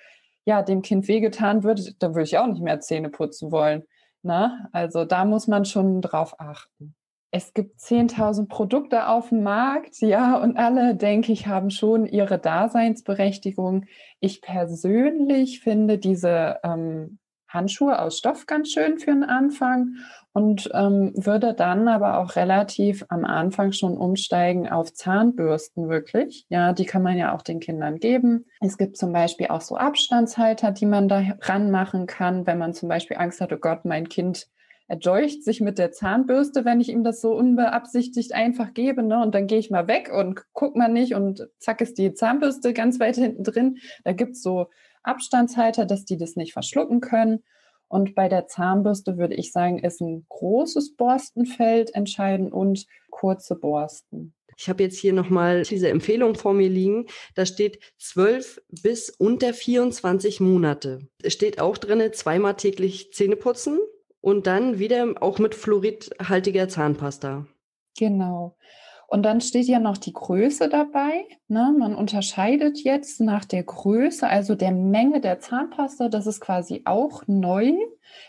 ja 0.45 0.63
dem 0.63 0.83
Kind 0.83 1.09
wehgetan 1.09 1.65
wird, 1.65 2.03
dann 2.03 2.15
würde 2.15 2.25
ich 2.25 2.39
auch 2.39 2.47
nicht 2.47 2.63
mehr 2.63 2.81
Zähne 2.81 3.09
putzen 3.09 3.51
wollen. 3.51 3.85
Na? 4.23 4.49
Ne? 4.49 4.69
Also 4.73 5.05
da 5.05 5.25
muss 5.25 5.47
man 5.47 5.65
schon 5.65 6.01
drauf 6.03 6.39
achten. 6.39 6.95
Es 7.35 7.53
gibt 7.53 7.81
10.000 7.81 8.47
Produkte 8.47 9.09
auf 9.09 9.31
dem 9.31 9.43
Markt, 9.43 10.01
ja, 10.01 10.37
und 10.37 10.57
alle, 10.57 10.95
denke 10.95 11.33
ich, 11.33 11.49
haben 11.49 11.71
schon 11.71 12.07
ihre 12.07 12.39
Daseinsberechtigung. 12.39 13.87
Ich 14.21 14.41
persönlich 14.41 15.59
finde 15.59 15.99
diese 15.99 16.61
ähm, 16.63 17.19
Handschuhe 17.49 18.01
aus 18.01 18.19
Stoff 18.19 18.47
ganz 18.47 18.71
schön 18.71 19.01
für 19.01 19.11
den 19.11 19.25
Anfang 19.25 19.97
und 20.33 20.71
ähm, 20.75 21.13
würde 21.17 21.55
dann 21.55 21.89
aber 21.89 22.19
auch 22.19 22.37
relativ 22.37 23.05
am 23.09 23.25
Anfang 23.25 23.73
schon 23.73 23.97
umsteigen 23.97 24.69
auf 24.69 24.93
Zahnbürsten 24.93 25.89
wirklich. 25.89 26.47
Ja, 26.51 26.73
die 26.73 26.85
kann 26.85 27.03
man 27.03 27.19
ja 27.19 27.35
auch 27.35 27.43
den 27.43 27.59
Kindern 27.59 27.99
geben. 27.99 28.45
Es 28.61 28.79
gibt 28.79 28.97
zum 28.97 29.13
Beispiel 29.13 29.49
auch 29.49 29.61
so 29.61 29.77
Abstandshalter, 29.77 30.71
die 30.71 30.87
man 30.87 31.09
da 31.09 31.21
ranmachen 31.41 32.07
kann, 32.07 32.47
wenn 32.47 32.59
man 32.59 32.75
zum 32.75 32.89
Beispiel 32.89 33.17
Angst 33.17 33.41
hat, 33.41 33.53
oh 33.53 33.59
Gott, 33.59 33.85
mein 33.85 34.09
Kind 34.09 34.47
erdolcht 34.87 35.45
sich 35.45 35.61
mit 35.61 35.79
der 35.79 35.93
Zahnbürste, 35.93 36.65
wenn 36.65 36.81
ich 36.81 36.91
ihm 36.91 37.05
das 37.05 37.21
so 37.21 37.35
unbeabsichtigt 37.35 38.33
einfach 38.35 38.75
gebe. 38.75 39.03
Ne? 39.03 39.23
Und 39.23 39.35
dann 39.35 39.47
gehe 39.47 39.59
ich 39.59 39.71
mal 39.71 39.89
weg 39.89 40.11
und 40.13 40.43
guck 40.53 40.77
mal 40.77 40.89
nicht 40.89 41.15
und 41.15 41.49
zack 41.59 41.81
ist 41.81 41.99
die 41.99 42.15
Zahnbürste 42.15 42.75
ganz 42.75 43.01
weit 43.01 43.17
hinten 43.17 43.45
drin. 43.45 43.79
Da 44.05 44.13
gibt's 44.13 44.43
so 44.43 44.69
Abstandshalter, 45.03 45.87
dass 45.87 46.05
die 46.05 46.17
das 46.17 46.37
nicht 46.37 46.53
verschlucken 46.53 47.01
können. 47.01 47.43
Und 47.89 48.15
bei 48.15 48.29
der 48.29 48.47
Zahnbürste 48.47 49.19
würde 49.19 49.35
ich 49.35 49.53
sagen, 49.53 49.79
ist 49.79 50.01
ein 50.01 50.27
großes 50.29 50.97
Borstenfeld 50.97 51.95
entscheidend 51.95 52.53
und 52.53 52.87
kurze 53.11 53.55
Borsten. 53.55 54.35
Ich 54.57 54.69
habe 54.69 54.83
jetzt 54.83 54.99
hier 54.99 55.13
nochmal 55.13 55.63
diese 55.63 55.89
Empfehlung 55.89 56.35
vor 56.35 56.55
mir 56.55 56.69
liegen. 56.69 57.07
Da 57.35 57.45
steht 57.45 57.81
12 57.99 58.63
bis 58.83 59.11
unter 59.11 59.53
24 59.53 60.41
Monate. 60.41 61.01
Es 61.23 61.33
steht 61.33 61.61
auch 61.61 61.77
drin, 61.77 62.13
zweimal 62.13 62.55
täglich 62.55 63.13
Zähne 63.13 63.37
putzen 63.37 63.79
und 64.25 64.47
dann 64.47 64.79
wieder 64.79 65.07
auch 65.21 65.39
mit 65.39 65.55
fluoridhaltiger 65.55 66.67
Zahnpasta. 66.67 67.47
Genau. 67.99 68.57
Und 69.07 69.23
dann 69.23 69.43
steht 69.43 69.67
ja 69.67 69.79
noch 69.79 69.99
die 69.99 70.15
Größe 70.15 70.71
dabei. 70.71 71.27
Ne? 71.47 71.75
Man 71.79 71.95
unterscheidet 71.95 72.79
jetzt 72.79 73.21
nach 73.21 73.45
der 73.45 73.65
Größe, 73.65 74.27
also 74.27 74.55
der 74.55 74.73
Menge 74.73 75.21
der 75.21 75.41
Zahnpasta. 75.41 76.09
Das 76.09 76.27
ist 76.27 76.41
quasi 76.41 76.81
auch 76.87 77.25
neu, 77.27 77.75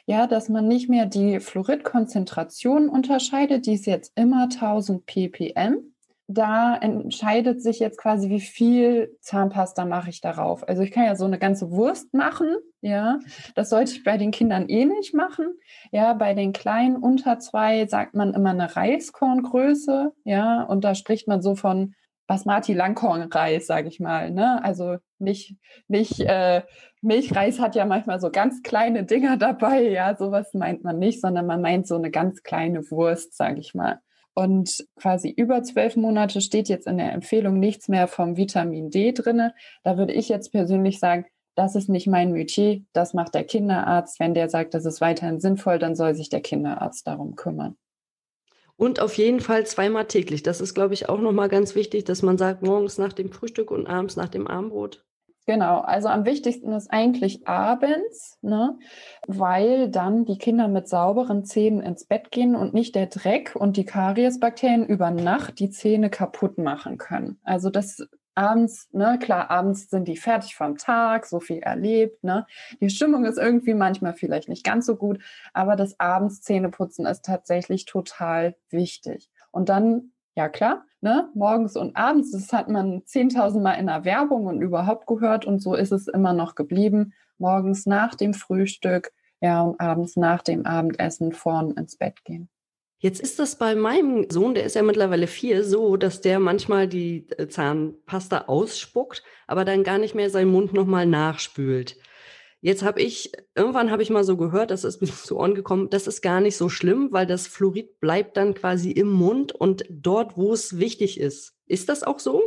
ja, 0.06 0.28
dass 0.28 0.50
man 0.50 0.68
nicht 0.68 0.90
mehr 0.90 1.06
die 1.06 1.40
Fluoridkonzentration 1.40 2.90
unterscheidet. 2.90 3.66
Die 3.66 3.76
ist 3.76 3.86
jetzt 3.86 4.12
immer 4.16 4.50
1000 4.52 5.06
ppm 5.06 5.95
da 6.28 6.76
entscheidet 6.76 7.62
sich 7.62 7.80
jetzt 7.80 8.00
quasi, 8.00 8.30
wie 8.30 8.40
viel 8.42 9.16
Zahnpasta 9.22 9.86
mache 9.86 10.10
ich 10.10 10.22
darauf. 10.22 10.68
Also 10.68 10.82
ich 10.82 10.92
kann 10.92 11.06
ja 11.06 11.16
so 11.16 11.26
eine 11.26 11.38
ganze 11.38 11.72
Wurst 11.72 12.14
machen, 12.14 12.48
ja. 12.82 13.20
Das 13.54 13.70
sollte 13.70 13.92
ich 13.92 14.04
bei 14.04 14.18
den 14.18 14.32
Kindern 14.32 14.68
eh 14.68 14.86
nicht 14.86 15.14
machen. 15.14 15.48
Ja, 15.92 16.14
bei 16.14 16.34
den 16.34 16.52
kleinen 16.52 16.98
unter 16.98 17.38
zwei 17.40 17.86
sagt 17.86 18.16
man 18.16 18.34
immer 18.34 18.52
eine 18.52 18.76
Reiskorngröße, 18.76 20.14
ja. 20.24 20.64
Und 20.64 20.84
da 20.84 20.96
spricht 20.96 21.28
man 21.28 21.42
so 21.42 21.56
von 21.56 21.94
Basmati 22.28 22.74
Langkornreis, 22.74 23.68
sage 23.68 23.88
ich 23.88 24.00
mal. 24.00 24.32
Ne? 24.32 24.64
Also 24.64 24.98
nicht, 25.20 25.56
nicht 25.88 26.22
äh, 26.22 26.64
Milchreis 27.02 27.60
hat 27.60 27.76
ja 27.76 27.86
manchmal 27.86 28.20
so 28.20 28.32
ganz 28.32 28.64
kleine 28.64 29.04
Dinger 29.04 29.38
dabei, 29.38 29.84
ja, 29.90 30.16
sowas 30.16 30.54
meint 30.54 30.84
man 30.84 30.98
nicht, 30.98 31.22
sondern 31.22 31.46
man 31.46 31.62
meint 31.62 31.88
so 31.88 31.96
eine 31.96 32.10
ganz 32.10 32.42
kleine 32.42 32.90
Wurst, 32.90 33.36
sage 33.38 33.60
ich 33.60 33.76
mal. 33.76 34.00
Und 34.36 34.86
quasi 34.98 35.30
über 35.30 35.64
zwölf 35.64 35.96
Monate 35.96 36.42
steht 36.42 36.68
jetzt 36.68 36.88
in 36.88 36.98
der 36.98 37.14
Empfehlung 37.14 37.58
nichts 37.58 37.88
mehr 37.88 38.08
vom 38.08 38.36
Vitamin 38.36 38.90
D 38.90 39.14
drinne. 39.14 39.56
Da 39.84 39.98
würde 39.98 40.14
ich 40.14 40.28
jetzt 40.28 40.52
persönlich 40.52 41.00
sagen, 41.00 41.26
das 41.56 41.76
ist 41.76 41.88
nicht 41.88 42.06
mein 42.08 42.34
Metier, 42.34 42.82
das 42.92 43.14
macht 43.14 43.34
der 43.34 43.46
Kinderarzt. 43.46 44.20
Wenn 44.20 44.34
der 44.34 44.50
sagt, 44.50 44.74
das 44.74 44.86
ist 44.86 45.00
weiterhin 45.00 45.40
sinnvoll, 45.40 45.80
dann 45.80 45.96
soll 45.96 46.14
sich 46.14 46.30
der 46.30 46.42
Kinderarzt 46.42 47.08
darum 47.08 47.38
kümmern. 47.38 47.78
Und 48.76 49.00
auf 49.00 49.14
jeden 49.14 49.40
Fall 49.40 49.66
zweimal 49.66 50.06
täglich. 50.06 50.44
Das 50.44 50.60
ist, 50.60 50.74
glaube 50.74 50.94
ich, 50.94 51.08
auch 51.08 51.20
nochmal 51.20 51.48
ganz 51.48 51.76
wichtig, 51.76 52.04
dass 52.04 52.22
man 52.22 52.38
sagt, 52.38 52.62
morgens 52.62 52.98
nach 52.98 53.14
dem 53.14 53.32
Frühstück 53.32 53.72
und 53.72 53.88
abends 53.88 54.18
nach 54.18 54.28
dem 54.28 54.48
Abendbrot. 54.48 55.06
Genau, 55.48 55.82
also 55.82 56.08
am 56.08 56.26
wichtigsten 56.26 56.72
ist 56.74 56.92
eigentlich 56.92 57.48
abends, 57.48 58.40
ne, 58.42 58.80
weil 59.28 59.90
dann 59.92 60.26
die 60.26 60.40
Kinder 60.40 60.68
mit 60.68 60.88
sauberen 60.88 61.46
Zähnen 61.46 61.82
ins 61.82 62.06
Bett 62.06 62.32
gehen 62.32 62.56
und 62.56 62.74
nicht 62.74 62.96
der 62.96 63.06
Dreck 63.06 63.56
und 63.56 63.78
die 63.78 63.86
Kariesbakterien 63.86 64.88
über 64.88 65.12
Nacht 65.12 65.60
die 65.60 65.70
Zähne 65.70 66.10
kaputt 66.10 66.58
machen 66.58 66.98
können. 66.98 67.40
Also 67.44 67.70
das 67.70 68.08
abends, 68.34 68.90
ne, 68.92 69.20
klar, 69.22 69.52
abends 69.52 69.88
sind 69.92 70.08
die 70.08 70.18
fertig 70.18 70.56
vom 70.56 70.78
Tag, 70.78 71.28
so 71.28 71.40
viel 71.40 71.60
erlebt, 71.60 72.24
ne. 72.24 72.48
Die 72.82 72.90
Stimmung 72.90 73.24
ist 73.26 73.38
irgendwie 73.38 73.76
manchmal 73.76 74.14
vielleicht 74.14 74.50
nicht 74.50 74.64
ganz 74.64 74.88
so 74.88 74.96
gut, 74.96 75.20
aber 75.54 75.76
das 75.76 76.00
abends 76.00 76.42
Zähneputzen 76.42 77.06
ist 77.06 77.24
tatsächlich 77.24 77.86
total 77.86 78.56
wichtig. 78.72 79.30
Und 79.52 79.70
dann 79.70 80.12
ja 80.36 80.50
klar, 80.50 80.86
ne? 81.02 81.30
morgens 81.34 81.76
und 81.76 81.96
abends, 81.96 82.32
das 82.32 82.52
hat 82.54 82.70
man 82.70 83.02
10.000 83.04 83.62
Mal 83.62 83.74
in 83.74 83.88
der 83.88 84.06
Werbung 84.06 84.46
und 84.46 84.62
überhaupt 84.62 85.08
gehört 85.08 85.46
und 85.46 85.62
so 85.62 85.76
ist 85.76 85.92
es 85.92 86.08
immer 86.08 86.34
noch 86.34 86.56
geblieben. 86.56 87.14
Morgens 87.38 87.86
nach 87.86 88.16
dem 88.16 88.34
Frühstück, 88.34 89.12
ja, 89.42 89.62
und 89.62 89.80
abends 89.80 90.16
nach 90.16 90.42
dem 90.42 90.66
Abendessen 90.66 91.34
vorn 91.34 91.72
ins 91.72 91.98
Bett 91.98 92.24
gehen. 92.24 92.50
Jetzt 93.00 93.20
ist 93.20 93.40
das 93.40 93.58
bei 93.58 93.76
meinem 93.76 94.30
Sohn, 94.30 94.56
der 94.56 94.64
ist 94.64 94.76
ja 94.76 94.82
mittlerweile 94.82 95.28
vier, 95.28 95.64
so, 95.64 95.98
dass 95.98 96.22
der 96.22 96.40
manchmal 96.40 96.88
die 96.88 97.28
äh, 97.38 97.48
Zahnpasta 97.48 98.46
ausspuckt, 98.48 99.22
aber 99.48 99.66
dann 99.66 99.84
gar 99.84 99.98
nicht 99.98 100.16
mehr 100.16 100.30
seinen 100.30 100.52
Mund 100.52 100.74
nochmal 100.74 101.06
nachspült. 101.06 101.98
Jetzt 102.66 102.82
habe 102.82 103.00
ich, 103.00 103.32
irgendwann 103.54 103.92
habe 103.92 104.02
ich 104.02 104.10
mal 104.10 104.24
so 104.24 104.38
gehört, 104.38 104.72
das 104.72 104.86
ist 104.86 105.00
mir 105.00 105.08
zu 105.14 105.38
Ohren 105.38 105.54
gekommen, 105.54 105.92
das 105.92 106.08
ist 106.08 106.24
gar 106.24 106.42
nicht 106.42 106.58
so 106.58 106.68
schlimm, 106.68 107.10
weil 107.12 107.28
das 107.28 107.46
Fluorid 107.46 108.00
bleibt 108.00 108.38
dann 108.38 108.56
quasi 108.56 108.90
im 108.90 109.12
Mund 109.12 109.52
und 109.52 109.86
dort, 109.88 110.36
wo 110.36 110.52
es 110.52 110.80
wichtig 110.80 111.20
ist. 111.20 111.56
Ist 111.68 111.90
das 111.90 112.02
auch 112.02 112.18
so? 112.18 112.42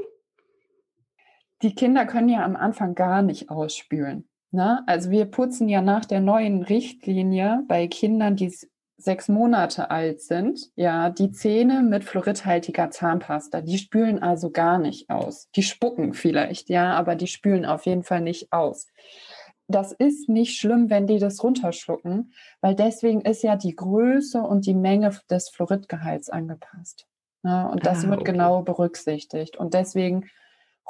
Die 1.63 1.73
Kinder 1.73 2.05
können 2.05 2.29
ja 2.29 2.45
am 2.45 2.57
Anfang 2.57 2.97
gar 2.97 3.23
nicht 3.23 3.49
ausspülen. 3.49 4.29
Ne? 4.51 4.83
Also 4.89 5.13
wir 5.13 5.25
putzen 5.27 5.69
ja 5.69 5.83
nach 5.83 6.05
der 6.05 6.21
neuen 6.21 6.65
Richtlinie 6.65 7.63
bei 7.69 7.87
Kindern, 7.87 8.35
die 8.35 8.53
sechs 8.97 9.29
Monate 9.29 9.93
alt 9.93 10.21
sind, 10.21 10.59
ja, 10.75 11.11
die 11.11 11.31
Zähne 11.31 11.83
mit 11.83 12.03
fluoridhaltiger 12.03 12.91
Zahnpasta. 12.91 13.61
Die 13.61 13.79
spülen 13.79 14.21
also 14.21 14.51
gar 14.51 14.79
nicht 14.79 15.11
aus. 15.11 15.49
Die 15.55 15.63
spucken 15.63 16.13
vielleicht, 16.13 16.69
ja, 16.71 16.95
aber 16.95 17.15
die 17.15 17.29
spülen 17.29 17.65
auf 17.65 17.87
jeden 17.87 18.03
Fall 18.03 18.21
nicht 18.21 18.53
aus 18.53 18.89
das 19.69 19.93
ist 19.93 20.29
nicht 20.29 20.59
schlimm, 20.59 20.91
wenn 20.91 21.07
die 21.07 21.19
das 21.19 21.43
runterschlucken, 21.43 22.33
weil 22.61 22.75
deswegen 22.75 23.21
ist 23.21 23.43
ja 23.43 23.57
die 23.57 23.77
Größe 23.77 24.41
und 24.41 24.67
die 24.67 24.75
Menge 24.75 25.17
des 25.31 25.51
Fluoridgehalts 25.51 26.31
angepasst. 26.31 27.07
Ne? 27.45 27.69
und 27.71 27.87
das 27.87 28.05
ah, 28.05 28.11
wird 28.11 28.23
okay. 28.23 28.33
genau 28.33 28.63
berücksichtigt. 28.63 29.57
Und 29.57 29.73
deswegen 29.73 30.29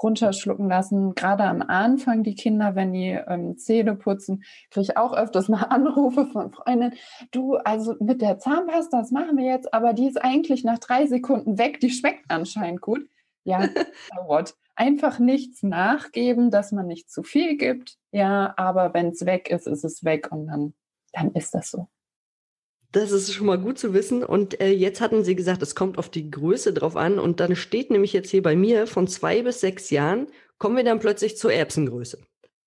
runterschlucken 0.02 0.68
lassen. 0.68 1.14
Gerade 1.14 1.44
am 1.44 1.62
Anfang 1.62 2.22
die 2.22 2.34
Kinder, 2.34 2.74
wenn 2.74 2.92
die 2.92 3.10
ähm, 3.10 3.58
Zähne 3.58 3.96
putzen, 3.96 4.44
kriege 4.70 4.84
ich 4.84 4.96
auch 4.96 5.12
öfters 5.12 5.48
mal 5.48 5.62
Anrufe 5.70 6.26
von 6.26 6.52
Freundinnen. 6.52 6.94
Du, 7.32 7.56
also 7.56 7.96
mit 8.00 8.22
der 8.22 8.38
Zahnpasta, 8.38 9.00
das 9.00 9.10
machen 9.10 9.36
wir 9.36 9.44
jetzt, 9.44 9.72
aber 9.74 9.92
die 9.92 10.06
ist 10.06 10.22
eigentlich 10.22 10.64
nach 10.64 10.78
drei 10.78 11.06
Sekunden 11.06 11.58
weg. 11.58 11.80
Die 11.80 11.90
schmeckt 11.90 12.24
anscheinend 12.28 12.80
gut. 12.80 13.08
Ja, 13.44 13.68
what? 14.26 14.54
Einfach 14.78 15.18
nichts 15.18 15.62
nachgeben, 15.62 16.50
dass 16.50 16.72
man 16.72 16.86
nicht 16.86 17.10
zu 17.10 17.22
viel 17.22 17.56
gibt. 17.56 17.96
Ja, 18.12 18.54
aber 18.56 18.94
wenn 18.94 19.08
es 19.08 19.26
weg 19.26 19.50
ist, 19.50 19.66
ist 19.66 19.84
es 19.84 20.04
weg 20.04 20.30
und 20.30 20.46
dann, 20.46 20.74
dann 21.12 21.32
ist 21.32 21.52
das 21.52 21.70
so. 21.70 21.88
Das 22.92 23.10
ist 23.10 23.34
schon 23.34 23.46
mal 23.46 23.58
gut 23.58 23.78
zu 23.78 23.92
wissen. 23.92 24.24
Und 24.24 24.60
äh, 24.60 24.70
jetzt 24.70 25.00
hatten 25.00 25.24
Sie 25.24 25.34
gesagt, 25.34 25.60
es 25.62 25.74
kommt 25.74 25.98
auf 25.98 26.08
die 26.08 26.30
Größe 26.30 26.72
drauf 26.72 26.96
an. 26.96 27.18
Und 27.18 27.40
dann 27.40 27.54
steht 27.56 27.90
nämlich 27.90 28.12
jetzt 28.12 28.30
hier 28.30 28.42
bei 28.42 28.56
mir 28.56 28.86
von 28.86 29.08
zwei 29.08 29.42
bis 29.42 29.60
sechs 29.60 29.90
Jahren, 29.90 30.28
kommen 30.58 30.76
wir 30.76 30.84
dann 30.84 31.00
plötzlich 31.00 31.36
zur 31.36 31.52
Erbsengröße. 31.52 32.18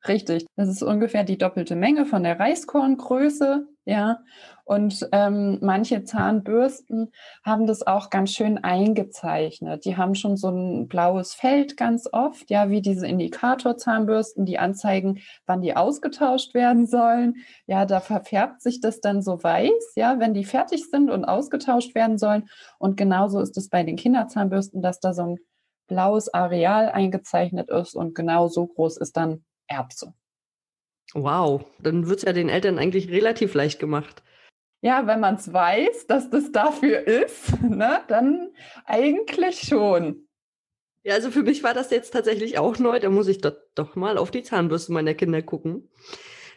Richtig. 0.08 0.48
Das 0.56 0.68
ist 0.68 0.82
ungefähr 0.82 1.24
die 1.24 1.38
doppelte 1.38 1.76
Menge 1.76 2.06
von 2.08 2.24
der 2.24 2.40
Reiskorngröße. 2.40 3.68
Ja. 3.86 4.20
Und 4.64 5.08
ähm, 5.12 5.60
manche 5.62 6.04
Zahnbürsten 6.04 7.12
haben 7.44 7.68
das 7.68 7.86
auch 7.86 8.10
ganz 8.10 8.32
schön 8.32 8.64
eingezeichnet. 8.64 9.86
Die 9.86 9.98
haben 9.98 10.16
schon 10.16 10.38
so 10.38 10.50
ein 10.50 10.88
blaues 10.88 11.34
Feld 11.36 11.78
ganz 11.78 12.08
oft, 12.12 12.50
ja, 12.50 12.70
wie 12.70 12.82
diese 12.82 13.08
Indikatorzahnbürsten, 13.08 14.46
die 14.46 14.58
anzeigen, 14.58 15.20
wann 15.46 15.62
die 15.62 15.76
ausgetauscht 15.76 16.54
werden 16.56 16.88
sollen. 16.88 17.36
Ja, 17.68 17.86
da 17.86 18.00
verfärbt 18.00 18.62
sich 18.62 18.82
das 18.82 19.02
dann 19.02 19.22
so 19.22 19.44
weiß, 19.44 19.94
ja, 19.96 20.20
wenn 20.20 20.34
die 20.34 20.46
fertig 20.46 20.90
sind 20.90 21.12
und 21.12 21.26
ausgetauscht 21.26 21.94
werden 21.94 22.18
sollen. 22.18 22.50
Und 22.80 22.98
genauso 22.98 23.40
ist 23.40 23.58
es 23.58 23.70
bei 23.70 23.84
den 23.84 23.98
Kinderzahnbürsten, 23.98 24.82
dass 24.82 25.00
da 25.00 25.14
so 25.14 25.24
ein 25.24 25.38
blaues 25.88 26.34
Areal 26.34 26.90
eingezeichnet 26.90 27.70
ist 27.70 27.96
und 27.96 28.16
genau 28.16 28.48
so 28.48 28.66
groß 28.66 28.98
ist 28.98 29.18
dann 29.18 29.44
Erbse. 29.72 30.14
Wow, 31.14 31.66
dann 31.80 32.08
wird 32.08 32.20
es 32.20 32.26
ja 32.26 32.34
den 32.34 32.50
Eltern 32.50 32.78
eigentlich 32.78 33.10
relativ 33.10 33.54
leicht 33.54 33.80
gemacht. 33.80 34.24
Ja, 34.82 35.06
wenn 35.06 35.20
man 35.20 35.36
es 35.36 35.52
weiß, 35.52 36.08
dass 36.08 36.30
das 36.30 36.52
dafür 36.52 37.06
ist, 37.08 37.62
ne, 37.70 38.02
dann 38.08 38.54
eigentlich 38.86 39.62
schon. 39.62 40.28
Ja, 41.04 41.16
also 41.16 41.32
für 41.32 41.44
mich 41.44 41.64
war 41.64 41.74
das 41.74 41.90
jetzt 41.90 42.12
tatsächlich 42.12 42.58
auch 42.60 42.78
neu. 42.78 43.00
Da 43.00 43.10
muss 43.10 43.28
ich 43.28 43.42
doch, 43.42 43.56
doch 43.76 43.96
mal 43.96 44.18
auf 44.18 44.32
die 44.32 44.44
Zahnbürste 44.44 44.92
meiner 44.92 45.14
Kinder 45.14 45.42
gucken, 45.42 45.90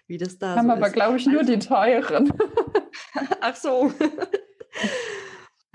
wie 0.07 0.19
das 0.19 0.39
da 0.39 0.57
Haben 0.57 0.67
so 0.67 0.73
aber, 0.73 0.91
glaube 0.91 1.17
ich, 1.17 1.27
nur 1.27 1.45
die 1.45 1.59
teuren. 1.59 2.33
Ach 3.41 3.57
so. 3.57 3.93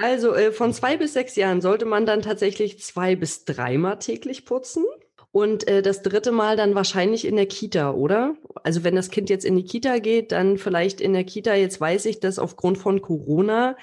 Also 0.02 0.34
äh, 0.34 0.54
von 0.54 0.74
zwei 0.74 0.96
bis 0.96 1.12
sechs 1.12 1.36
Jahren 1.36 1.60
sollte 1.60 1.84
man 1.84 2.06
dann 2.06 2.22
tatsächlich 2.22 2.80
zwei 2.82 3.18
bis 3.18 3.44
dreimal 3.44 4.00
täglich 4.00 4.46
putzen. 4.46 4.86
Und 5.32 5.68
äh, 5.68 5.82
das 5.82 6.02
dritte 6.02 6.32
Mal 6.32 6.58
dann 6.58 6.74
wahrscheinlich 6.74 7.26
in 7.28 7.36
der 7.36 7.46
Kita, 7.46 7.92
oder? 7.92 8.34
Also 8.64 8.84
wenn 8.84 8.96
das 8.96 9.12
Kind 9.12 9.30
jetzt 9.30 9.46
in 9.46 9.56
die 9.56 9.64
Kita 9.64 10.00
geht, 10.00 10.32
dann 10.32 10.58
vielleicht 10.58 11.02
in 11.02 11.14
der 11.14 11.24
Kita. 11.24 11.54
Jetzt 11.54 11.80
weiß 11.80 12.06
ich, 12.06 12.20
dass 12.20 12.40
aufgrund 12.40 12.80
von 12.80 13.02
Corona 13.02 13.76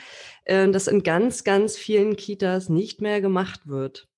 äh, 0.45 0.69
das 0.69 0.89
in 0.89 1.05
ganz, 1.05 1.45
ganz 1.45 1.77
vielen 1.77 2.17
Kitas 2.17 2.69
nicht 2.69 3.01
mehr 3.01 3.21
gemacht 3.21 3.69
wird. 3.69 4.09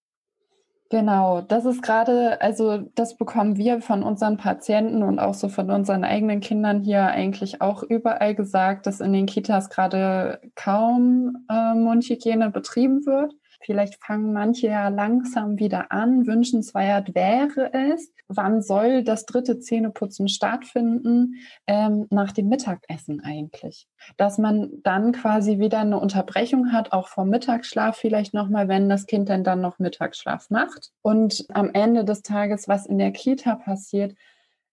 Genau, 0.91 1.43
das 1.43 1.67
ist 1.67 1.83
gerade, 1.83 2.41
also 2.41 2.79
das 2.95 3.19
bekommen 3.19 3.59
wir 3.59 3.83
von 3.83 4.03
unseren 4.03 4.39
Patienten 4.39 5.03
und 5.03 5.19
auch 5.19 5.35
so 5.35 5.51
von 5.51 5.71
unseren 5.71 6.03
eigenen 6.03 6.41
Kindern 6.41 6.81
hier 6.81 7.05
eigentlich 7.05 7.61
auch 7.61 7.83
überall 7.83 8.35
gesagt, 8.35 8.87
dass 8.87 9.01
in 9.01 9.13
den 9.13 9.27
Kitas 9.27 9.69
gerade 9.69 10.41
kaum 10.55 11.45
äh, 11.51 11.75
Mundhygiene 11.75 12.49
betrieben 12.49 13.05
wird. 13.05 13.35
Vielleicht 13.61 14.03
fangen 14.03 14.33
manche 14.33 14.69
ja 14.69 14.89
langsam 14.89 15.59
wieder 15.59 15.91
an. 15.91 16.27
Wünschenswert 16.27 17.15
wäre 17.15 17.73
es. 17.73 18.13
Wann 18.29 18.63
soll 18.63 19.03
das 19.03 19.27
dritte 19.27 19.59
Zähneputzen 19.59 20.29
stattfinden? 20.29 21.35
Ähm, 21.67 22.07
nach 22.11 22.33
dem 22.33 22.49
Mittagessen 22.49 23.21
eigentlich. 23.21 23.89
Dass 24.17 24.39
man 24.39 24.71
dann 24.83 25.13
quasi 25.13 25.59
wieder 25.59 25.81
eine 25.81 25.99
Unterbrechung 25.99 26.73
hat, 26.73 26.93
auch 26.93 27.09
vom 27.09 27.29
Mittagsschlaf 27.31 27.97
vielleicht 27.97 28.35
nochmal, 28.35 28.69
wenn 28.69 28.89
das 28.89 29.07
Kind 29.07 29.29
denn 29.29 29.45
dann 29.45 29.61
noch 29.61 29.79
Mittagsschlaf 29.79 30.51
macht. 30.51 30.91
Und 31.03 31.47
am 31.53 31.71
Ende 31.73 32.05
des 32.05 32.23
Tages, 32.23 32.69
was 32.69 32.87
in 32.87 32.99
der 32.99 33.13
Kita 33.13 33.57
passiert, 33.57 34.15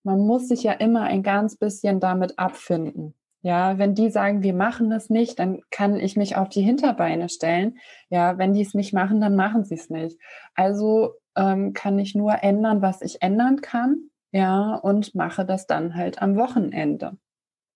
man 0.04 0.20
muss 0.20 0.48
sich 0.48 0.62
ja 0.62 0.74
immer 0.74 1.02
ein 1.02 1.24
ganz 1.24 1.56
bisschen 1.56 2.00
damit 2.00 2.38
abfinden. 2.38 3.16
Ja, 3.46 3.78
wenn 3.78 3.94
die 3.94 4.10
sagen, 4.10 4.42
wir 4.42 4.56
machen 4.56 4.92
es 4.92 5.12
nicht, 5.12 5.38
dann 5.38 5.62
kann 5.70 5.98
ich 5.98 6.18
mich 6.18 6.36
auf 6.36 6.50
die 6.50 6.64
Hinterbeine 6.64 7.30
stellen. 7.30 7.78
Ja, 8.10 8.40
wenn 8.40 8.54
die 8.54 8.64
es 8.64 8.74
nicht 8.74 8.92
machen, 8.92 9.22
dann 9.22 9.36
machen 9.36 9.64
sie 9.64 9.76
es 9.76 9.92
nicht. 9.92 10.20
Also 10.56 11.12
ähm, 11.36 11.74
kann 11.74 12.00
ich 12.00 12.16
nur 12.16 12.42
ändern, 12.42 12.82
was 12.82 13.04
ich 13.04 13.22
ändern 13.22 13.62
kann. 13.62 14.10
Ja, 14.32 14.74
und 14.74 15.14
mache 15.14 15.46
das 15.46 15.68
dann 15.68 15.94
halt 15.94 16.24
am 16.24 16.38
Wochenende. 16.38 17.20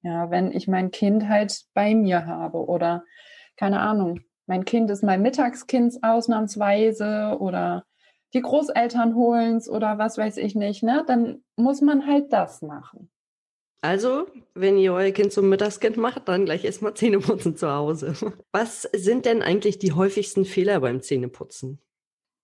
Ja, 0.02 0.32
wenn 0.32 0.52
ich 0.52 0.68
mein 0.68 0.90
Kind 0.90 1.30
halt 1.30 1.62
bei 1.76 1.94
mir 1.94 2.26
habe 2.26 2.66
oder 2.68 3.04
keine 3.56 3.82
Ahnung, 3.82 4.22
mein 4.48 4.66
Kind 4.66 4.90
ist 4.90 5.04
mein 5.04 5.22
Mittagskind 5.22 6.00
ausnahmsweise 6.02 7.38
oder 7.40 7.86
die 8.34 8.42
Großeltern 8.42 9.14
holen 9.14 9.58
es 9.58 9.70
oder 9.70 10.00
was 10.00 10.18
weiß 10.18 10.38
ich 10.38 10.56
nicht, 10.56 10.82
ne? 10.82 11.04
Dann 11.06 11.44
muss 11.58 11.82
man 11.82 12.08
halt 12.08 12.34
das 12.34 12.64
machen. 12.64 13.12
Also, 13.82 14.28
wenn 14.56 14.78
ihr 14.78 14.94
euer 14.94 15.12
Kind 15.12 15.32
zum 15.32 15.48
Mittagskind 15.48 15.96
macht, 15.96 16.28
dann 16.28 16.46
gleich 16.46 16.66
erstmal 16.66 16.94
Zähneputzen 16.96 17.56
zu 17.56 17.72
Hause. 17.72 18.14
Was 18.52 18.84
sind 18.94 19.26
denn 19.26 19.42
eigentlich 19.42 19.80
die 19.80 19.94
häufigsten 19.94 20.44
Fehler 20.44 20.82
beim 20.82 21.02
Zähneputzen? 21.02 21.80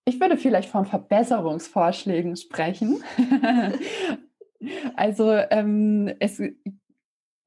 Ich 0.05 0.19
würde 0.19 0.37
vielleicht 0.37 0.69
von 0.69 0.85
Verbesserungsvorschlägen 0.85 2.37
sprechen. 2.37 3.03
also 4.95 5.31
ähm, 5.31 6.13
es 6.19 6.41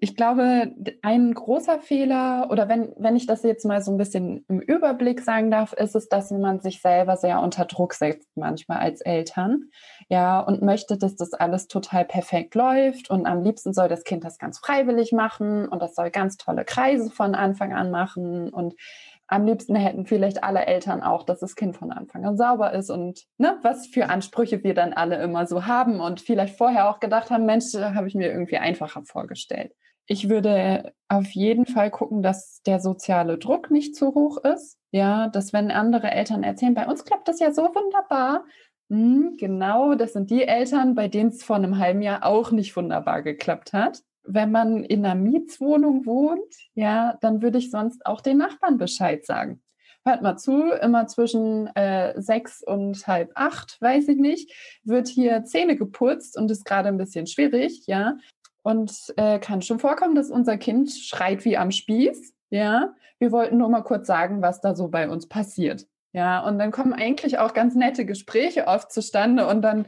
ich 0.01 0.15
glaube, 0.15 0.73
ein 1.03 1.35
großer 1.35 1.81
Fehler, 1.81 2.49
oder 2.51 2.69
wenn, 2.69 2.93
wenn 2.99 3.17
ich 3.17 3.27
das 3.27 3.43
jetzt 3.43 3.65
mal 3.65 3.83
so 3.83 3.91
ein 3.91 3.99
bisschen 3.99 4.45
im 4.49 4.61
Überblick 4.61 5.21
sagen 5.21 5.51
darf, 5.51 5.73
ist 5.73 5.97
es, 5.97 6.09
dass 6.09 6.31
man 6.31 6.61
sich 6.61 6.81
selber 6.81 7.17
sehr 7.17 7.41
unter 7.41 7.65
Druck 7.65 7.95
setzt, 7.95 8.29
manchmal 8.37 8.79
als 8.79 9.01
Eltern. 9.01 9.71
Ja, 10.09 10.39
und 10.39 10.63
möchte, 10.63 10.99
dass 10.99 11.17
das 11.17 11.33
alles 11.35 11.67
total 11.67 12.05
perfekt 12.05 12.55
läuft. 12.55 13.11
Und 13.11 13.27
am 13.27 13.43
liebsten 13.43 13.73
soll 13.75 13.89
das 13.89 14.05
Kind 14.05 14.23
das 14.23 14.39
ganz 14.39 14.61
freiwillig 14.61 15.11
machen 15.11 15.67
und 15.67 15.83
das 15.83 15.97
soll 15.97 16.11
ganz 16.11 16.37
tolle 16.37 16.65
Kreise 16.65 17.11
von 17.11 17.35
Anfang 17.35 17.73
an 17.73 17.91
machen. 17.91 18.51
Und 18.51 18.75
am 19.27 19.47
liebsten 19.47 19.75
hätten 19.75 20.07
vielleicht 20.07 20.45
alle 20.45 20.65
Eltern 20.67 21.03
auch, 21.03 21.25
dass 21.25 21.41
das 21.41 21.57
Kind 21.57 21.77
von 21.77 21.91
Anfang 21.91 22.25
an 22.25 22.37
sauber 22.37 22.73
ist 22.73 22.89
und 22.89 23.25
ne, 23.37 23.59
was 23.63 23.87
für 23.87 24.09
Ansprüche 24.09 24.65
wir 24.65 24.75
dann 24.75 24.95
alle 24.95 25.21
immer 25.23 25.47
so 25.47 25.67
haben 25.67 26.01
und 26.01 26.21
vielleicht 26.21 26.57
vorher 26.57 26.89
auch 26.89 26.99
gedacht 26.99 27.31
haben, 27.31 27.45
Mensch, 27.45 27.75
habe 27.75 28.09
ich 28.09 28.15
mir 28.15 28.31
irgendwie 28.33 28.57
einfacher 28.57 29.03
vorgestellt. 29.05 29.75
Ich 30.11 30.31
würde 30.31 30.95
auf 31.09 31.31
jeden 31.33 31.67
Fall 31.67 31.91
gucken, 31.91 32.23
dass 32.23 32.63
der 32.63 32.81
soziale 32.81 33.37
Druck 33.37 33.71
nicht 33.71 33.95
zu 33.95 34.15
hoch 34.15 34.39
ist. 34.39 34.79
Ja, 34.91 35.29
dass 35.29 35.53
wenn 35.53 35.71
andere 35.71 36.11
Eltern 36.11 36.43
erzählen, 36.43 36.73
bei 36.73 36.87
uns 36.87 37.05
klappt 37.05 37.29
das 37.29 37.41
ja 37.41 37.53
so 37.53 37.63
wunderbar. 37.63 38.47
Hm, 38.89 39.37
genau, 39.39 39.95
das 39.95 40.15
sind 40.15 40.31
die 40.31 40.45
Eltern, 40.45 40.95
bei 40.95 41.09
denen 41.09 41.29
es 41.29 41.45
vor 41.45 41.57
einem 41.57 41.77
halben 41.77 42.01
Jahr 42.01 42.25
auch 42.25 42.53
nicht 42.53 42.75
wunderbar 42.75 43.23
geklappt 43.23 43.75
hat. 43.75 44.03
Wenn 44.23 44.51
man 44.51 44.83
in 44.83 45.05
einer 45.05 45.15
Mietswohnung 45.15 46.07
wohnt, 46.07 46.55
ja, 46.75 47.19
dann 47.21 47.43
würde 47.43 47.59
ich 47.59 47.71
sonst 47.71 48.07
auch 48.07 48.23
den 48.23 48.39
Nachbarn 48.39 48.79
Bescheid 48.79 49.27
sagen. 49.27 49.61
Hört 50.07 50.23
mal 50.23 50.39
zu, 50.39 50.71
immer 50.71 51.07
zwischen 51.07 51.67
äh, 51.75 52.19
sechs 52.21 52.63
und 52.63 53.07
halb 53.07 53.31
acht, 53.35 53.77
weiß 53.83 54.09
ich 54.09 54.17
nicht, 54.17 54.51
wird 54.85 55.09
hier 55.09 55.45
Zähne 55.45 55.77
geputzt 55.77 56.39
und 56.39 56.51
ist 56.51 56.65
gerade 56.65 56.89
ein 56.89 56.97
bisschen 56.97 57.27
schwierig, 57.27 57.83
ja. 57.87 58.17
Und 58.63 58.93
äh, 59.17 59.39
kann 59.39 59.63
schon 59.63 59.79
vorkommen, 59.79 60.15
dass 60.15 60.31
unser 60.31 60.57
Kind 60.59 60.91
schreit 60.91 61.45
wie 61.45 61.57
am 61.57 61.71
Spieß. 61.71 62.35
Ja, 62.51 62.95
wir 63.19 63.33
wollten 63.33 63.59
nur 63.59 63.69
mal 63.69 63.83
kurz 63.83 64.07
sagen, 64.07 64.43
was 64.43 64.61
da 64.61 64.75
so 64.75 64.89
bei 64.89 65.09
uns 65.09 65.29
passiert. 65.29 65.87
Ja, 66.13 66.41
und 66.47 66.59
dann 66.59 66.71
kommen 66.71 66.93
eigentlich 66.93 67.39
auch 67.39 67.53
ganz 67.53 67.75
nette 67.75 68.07
Gespräche 68.07 68.67
oft 68.67 68.91
zustande 68.91 69.47
und 69.47 69.63
dann 69.63 69.87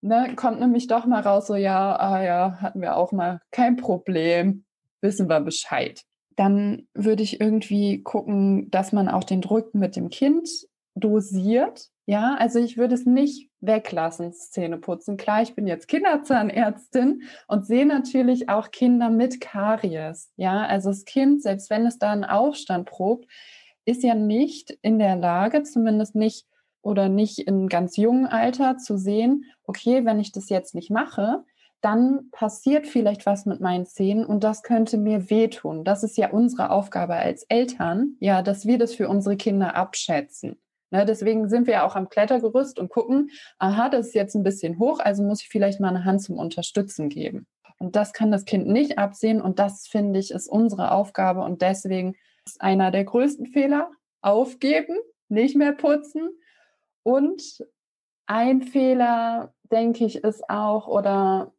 ne, 0.00 0.34
kommt 0.34 0.60
nämlich 0.60 0.86
doch 0.86 1.06
mal 1.06 1.20
raus, 1.20 1.46
so 1.46 1.54
ja, 1.54 1.96
ah 1.96 2.22
ja, 2.22 2.58
hatten 2.60 2.80
wir 2.80 2.96
auch 2.96 3.12
mal 3.12 3.40
kein 3.50 3.76
Problem, 3.76 4.64
wissen 5.00 5.28
wir 5.28 5.40
Bescheid. 5.40 6.02
Dann 6.36 6.88
würde 6.94 7.22
ich 7.22 7.40
irgendwie 7.40 8.02
gucken, 8.02 8.70
dass 8.70 8.92
man 8.92 9.08
auch 9.08 9.24
den 9.24 9.42
Druck 9.42 9.74
mit 9.74 9.96
dem 9.96 10.08
Kind 10.08 10.48
dosiert. 10.94 11.88
Ja, 12.06 12.34
also 12.34 12.58
ich 12.58 12.76
würde 12.76 12.94
es 12.94 13.06
nicht 13.06 13.50
weglassen, 13.60 14.32
Zähne 14.32 14.78
putzen. 14.78 15.16
Klar, 15.16 15.42
ich 15.42 15.54
bin 15.54 15.66
jetzt 15.66 15.86
Kinderzahnärztin 15.86 17.22
und 17.46 17.66
sehe 17.66 17.86
natürlich 17.86 18.48
auch 18.48 18.70
Kinder 18.70 19.10
mit 19.10 19.40
Karies. 19.40 20.32
Ja, 20.36 20.66
also 20.66 20.90
das 20.90 21.04
Kind, 21.04 21.42
selbst 21.42 21.70
wenn 21.70 21.86
es 21.86 21.98
da 21.98 22.10
einen 22.10 22.24
Aufstand 22.24 22.86
probt, 22.86 23.26
ist 23.84 24.02
ja 24.02 24.14
nicht 24.14 24.76
in 24.82 24.98
der 24.98 25.16
Lage, 25.16 25.62
zumindest 25.62 26.14
nicht 26.14 26.46
oder 26.82 27.08
nicht 27.08 27.38
in 27.38 27.68
ganz 27.68 27.96
jungen 27.96 28.26
Alter 28.26 28.78
zu 28.78 28.96
sehen, 28.96 29.44
okay, 29.64 30.04
wenn 30.04 30.18
ich 30.18 30.32
das 30.32 30.48
jetzt 30.48 30.74
nicht 30.74 30.90
mache, 30.90 31.44
dann 31.80 32.30
passiert 32.30 32.86
vielleicht 32.86 33.24
was 33.26 33.46
mit 33.46 33.60
meinen 33.60 33.86
Zähnen 33.86 34.24
und 34.26 34.44
das 34.44 34.62
könnte 34.62 34.98
mir 34.98 35.30
wehtun. 35.30 35.84
Das 35.84 36.02
ist 36.02 36.16
ja 36.16 36.30
unsere 36.30 36.70
Aufgabe 36.70 37.14
als 37.14 37.44
Eltern, 37.44 38.16
ja, 38.20 38.42
dass 38.42 38.66
wir 38.66 38.78
das 38.78 38.94
für 38.94 39.08
unsere 39.08 39.36
Kinder 39.36 39.76
abschätzen. 39.76 40.58
Ne, 40.90 41.04
deswegen 41.04 41.48
sind 41.48 41.68
wir 41.68 41.84
auch 41.84 41.94
am 41.94 42.08
Klettergerüst 42.08 42.80
und 42.80 42.90
gucken, 42.90 43.30
aha, 43.58 43.88
das 43.88 44.08
ist 44.08 44.14
jetzt 44.14 44.34
ein 44.34 44.42
bisschen 44.42 44.78
hoch, 44.80 44.98
also 44.98 45.22
muss 45.22 45.42
ich 45.42 45.48
vielleicht 45.48 45.78
mal 45.78 45.88
eine 45.88 46.04
Hand 46.04 46.22
zum 46.22 46.36
Unterstützen 46.36 47.08
geben. 47.08 47.46
Und 47.78 47.94
das 47.94 48.12
kann 48.12 48.32
das 48.32 48.44
Kind 48.44 48.66
nicht 48.66 48.98
absehen 48.98 49.40
und 49.40 49.58
das 49.58 49.86
finde 49.86 50.18
ich 50.18 50.32
ist 50.32 50.48
unsere 50.48 50.90
Aufgabe 50.90 51.42
und 51.42 51.62
deswegen 51.62 52.16
ist 52.44 52.60
einer 52.60 52.90
der 52.90 53.04
größten 53.04 53.46
Fehler 53.46 53.90
aufgeben, 54.20 54.96
nicht 55.28 55.56
mehr 55.56 55.72
putzen 55.72 56.28
und 57.04 57.64
ein 58.26 58.62
Fehler, 58.62 59.54
denke 59.70 60.04
ich, 60.04 60.24
ist 60.24 60.50
auch 60.50 60.88
oder 60.88 61.54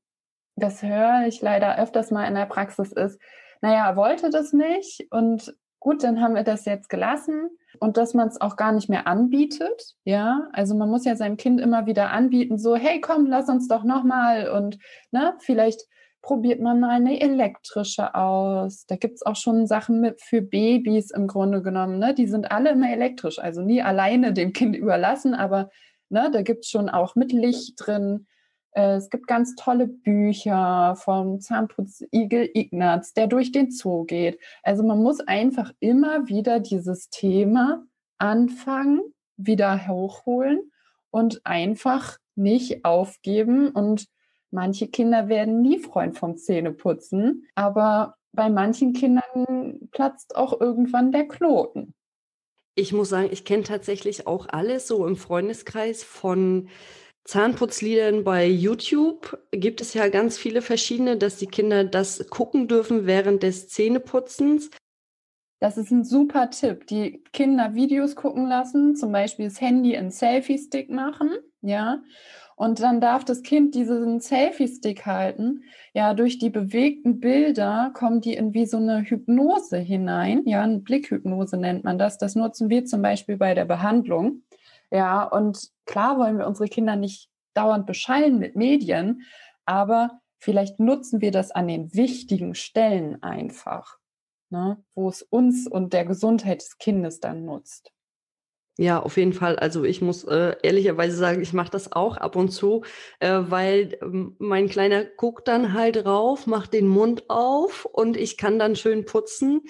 das 0.57 0.83
höre 0.83 1.25
ich 1.25 1.41
leider 1.41 1.79
öfters 1.79 2.11
mal 2.11 2.27
in 2.27 2.35
der 2.35 2.45
Praxis 2.45 2.91
ist, 2.91 3.19
naja, 3.61 3.95
wollte 3.95 4.29
das 4.29 4.51
nicht 4.51 5.07
und 5.09 5.55
gut, 5.79 6.03
dann 6.03 6.21
haben 6.21 6.35
wir 6.35 6.43
das 6.43 6.65
jetzt 6.65 6.89
gelassen 6.89 7.49
und 7.81 7.97
dass 7.97 8.13
man 8.13 8.27
es 8.27 8.39
auch 8.39 8.57
gar 8.57 8.71
nicht 8.71 8.89
mehr 8.89 9.07
anbietet. 9.07 9.95
Ja, 10.03 10.47
also 10.53 10.75
man 10.75 10.87
muss 10.87 11.03
ja 11.03 11.15
seinem 11.15 11.35
Kind 11.35 11.59
immer 11.59 11.87
wieder 11.87 12.11
anbieten, 12.11 12.59
so, 12.59 12.75
hey, 12.75 13.01
komm, 13.01 13.25
lass 13.25 13.49
uns 13.49 13.67
doch 13.67 13.83
nochmal 13.83 14.49
und 14.49 14.77
ne, 15.09 15.33
vielleicht 15.39 15.87
probiert 16.21 16.61
man 16.61 16.79
mal 16.79 16.91
eine 16.91 17.19
elektrische 17.19 18.13
aus. 18.13 18.85
Da 18.85 18.97
gibt 18.97 19.15
es 19.15 19.25
auch 19.25 19.35
schon 19.35 19.65
Sachen 19.65 19.99
mit 19.99 20.21
für 20.21 20.43
Babys 20.43 21.09
im 21.09 21.25
Grunde 21.25 21.63
genommen. 21.63 21.97
Ne? 21.97 22.13
Die 22.13 22.27
sind 22.27 22.51
alle 22.51 22.69
immer 22.69 22.91
elektrisch, 22.91 23.39
also 23.39 23.61
nie 23.63 23.81
alleine 23.81 24.31
dem 24.31 24.53
Kind 24.53 24.75
überlassen, 24.75 25.33
aber 25.33 25.71
ne, 26.09 26.29
da 26.31 26.43
gibt 26.43 26.65
es 26.65 26.69
schon 26.69 26.87
auch 26.87 27.15
mit 27.15 27.31
Licht 27.31 27.73
drin. 27.77 28.27
Äh, 28.71 28.95
es 28.95 29.09
gibt 29.09 29.27
ganz 29.27 29.55
tolle 29.55 29.87
Bücher 29.87 30.95
vom 30.95 31.39
Zahnputzigel 31.39 32.49
Ignaz, 32.53 33.13
der 33.13 33.27
durch 33.27 33.51
den 33.51 33.71
Zoo 33.71 34.03
geht. 34.05 34.39
Also 34.63 34.83
man 34.83 35.01
muss 35.01 35.19
einfach 35.19 35.71
immer 35.79 36.27
wieder 36.27 36.59
dieses 36.59 37.09
Thema 37.09 37.83
anfangen, 38.17 39.01
wieder 39.37 39.87
hochholen 39.87 40.71
und 41.09 41.45
einfach 41.45 42.17
nicht 42.35 42.85
aufgeben. 42.85 43.69
Und 43.69 44.07
manche 44.51 44.87
Kinder 44.87 45.27
werden 45.27 45.61
nie 45.61 45.79
Freund 45.79 46.17
vom 46.17 46.37
Zähneputzen, 46.37 47.47
aber 47.55 48.15
bei 48.33 48.49
manchen 48.49 48.93
Kindern 48.93 49.89
platzt 49.91 50.35
auch 50.35 50.59
irgendwann 50.61 51.11
der 51.11 51.27
Knoten. 51.27 51.93
Ich 52.75 52.93
muss 52.93 53.09
sagen, 53.09 53.27
ich 53.31 53.43
kenne 53.43 53.63
tatsächlich 53.63 54.27
auch 54.27 54.47
alles 54.49 54.87
so 54.87 55.05
im 55.05 55.17
Freundeskreis 55.17 56.03
von 56.03 56.69
Zahnputzliedern 57.23 58.23
bei 58.23 58.47
YouTube 58.47 59.39
gibt 59.51 59.81
es 59.81 59.93
ja 59.93 60.09
ganz 60.09 60.37
viele 60.37 60.61
verschiedene, 60.61 61.17
dass 61.17 61.37
die 61.37 61.47
Kinder 61.47 61.83
das 61.83 62.27
gucken 62.29 62.67
dürfen 62.67 63.05
während 63.05 63.43
des 63.43 63.69
Zähneputzens. 63.69 64.71
Das 65.59 65.77
ist 65.77 65.91
ein 65.91 66.03
super 66.03 66.49
Tipp. 66.49 66.87
Die 66.87 67.23
Kinder 67.33 67.75
Videos 67.75 68.15
gucken 68.15 68.47
lassen, 68.47 68.95
zum 68.95 69.11
Beispiel 69.11 69.45
das 69.45 69.61
Handy 69.61 69.93
in 69.93 70.09
Selfie-Stick 70.09 70.89
machen, 70.89 71.29
ja. 71.61 72.01
Und 72.55 72.79
dann 72.79 73.01
darf 73.01 73.25
das 73.25 73.43
Kind 73.43 73.75
diesen 73.75 74.19
Selfie-Stick 74.19 75.05
halten. 75.05 75.63
Ja, 75.93 76.13
durch 76.13 76.39
die 76.39 76.49
bewegten 76.49 77.19
Bilder 77.19 77.91
kommen 77.93 78.21
die 78.21 78.33
in 78.33 78.53
wie 78.53 78.65
so 78.65 78.77
eine 78.77 79.03
Hypnose 79.03 79.77
hinein. 79.77 80.43
Ja, 80.45 80.61
eine 80.61 80.79
Blickhypnose 80.79 81.57
nennt 81.57 81.83
man 81.83 81.97
das. 81.97 82.17
Das 82.17 82.35
nutzen 82.35 82.69
wir 82.69 82.85
zum 82.85 83.01
Beispiel 83.01 83.37
bei 83.37 83.53
der 83.53 83.65
Behandlung. 83.65 84.43
Ja, 84.91 85.23
und 85.23 85.69
klar 85.85 86.17
wollen 86.19 86.37
wir 86.37 86.47
unsere 86.47 86.67
Kinder 86.67 86.95
nicht 86.95 87.29
dauernd 87.53 87.85
beschallen 87.85 88.39
mit 88.39 88.55
Medien, 88.55 89.23
aber 89.65 90.21
vielleicht 90.39 90.79
nutzen 90.79 91.21
wir 91.21 91.31
das 91.31 91.51
an 91.51 91.67
den 91.67 91.93
wichtigen 91.93 92.55
Stellen 92.55 93.23
einfach 93.23 93.97
ne, 94.51 94.83
wo 94.93 95.09
es 95.09 95.21
uns 95.23 95.67
und 95.67 95.93
der 95.93 96.05
Gesundheit 96.05 96.61
des 96.61 96.77
Kindes 96.77 97.19
dann 97.19 97.45
nutzt. 97.45 97.91
Ja, 98.77 99.01
auf 99.01 99.17
jeden 99.17 99.33
Fall. 99.33 99.57
Also 99.57 99.83
ich 99.83 100.01
muss 100.01 100.23
äh, 100.23 100.55
ehrlicherweise 100.63 101.15
sagen, 101.17 101.41
ich 101.41 101.51
mache 101.53 101.69
das 101.69 101.91
auch 101.91 102.15
ab 102.17 102.35
und 102.37 102.49
zu, 102.49 102.83
äh, 103.19 103.39
weil 103.49 103.97
ähm, 104.01 104.35
mein 104.39 104.69
Kleiner 104.69 105.03
guckt 105.03 105.47
dann 105.49 105.73
halt 105.73 106.05
rauf, 106.05 106.47
macht 106.47 106.73
den 106.73 106.87
Mund 106.87 107.29
auf 107.29 107.85
und 107.85 108.15
ich 108.15 108.37
kann 108.37 108.57
dann 108.59 108.77
schön 108.77 109.05
putzen. 109.05 109.61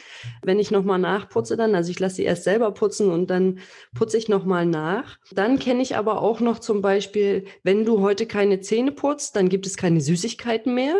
Wenn 0.43 0.59
ich 0.59 0.69
nochmal 0.69 0.99
nachputze 0.99 1.57
dann, 1.57 1.73
also 1.73 1.89
ich 1.89 1.99
lasse 1.99 2.17
sie 2.17 2.23
erst 2.23 2.43
selber 2.43 2.71
putzen 2.73 3.09
und 3.11 3.29
dann 3.31 3.59
putze 3.95 4.17
ich 4.17 4.29
nochmal 4.29 4.65
nach. 4.67 5.17
Dann 5.31 5.57
kenne 5.57 5.81
ich 5.81 5.97
aber 5.97 6.21
auch 6.21 6.39
noch 6.39 6.59
zum 6.59 6.81
Beispiel, 6.81 7.45
wenn 7.63 7.85
du 7.85 8.01
heute 8.01 8.27
keine 8.27 8.59
Zähne 8.61 8.91
putzt, 8.91 9.35
dann 9.35 9.49
gibt 9.49 9.65
es 9.65 9.77
keine 9.77 9.99
Süßigkeiten 9.99 10.73
mehr. 10.75 10.95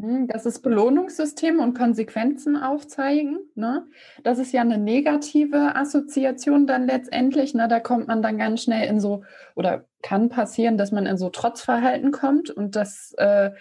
Mhm, 0.00 0.26
das 0.28 0.44
ist 0.44 0.60
Belohnungssystem 0.60 1.58
und 1.58 1.76
Konsequenzen 1.76 2.56
aufzeigen. 2.56 3.38
Ne? 3.54 3.86
Das 4.22 4.38
ist 4.38 4.52
ja 4.52 4.60
eine 4.60 4.78
negative 4.78 5.74
Assoziation 5.74 6.66
dann 6.66 6.86
letztendlich. 6.86 7.54
Ne? 7.54 7.66
Da 7.68 7.80
kommt 7.80 8.08
man 8.08 8.22
dann 8.22 8.38
ganz 8.38 8.62
schnell 8.62 8.88
in 8.88 9.00
so, 9.00 9.24
oder 9.54 9.84
kann 10.02 10.28
passieren, 10.28 10.76
dass 10.76 10.92
man 10.92 11.06
in 11.06 11.16
so 11.16 11.30
Trotzverhalten 11.30 12.10
kommt. 12.10 12.50
Und 12.50 12.76
das, 12.76 13.14
äh, 13.16 13.52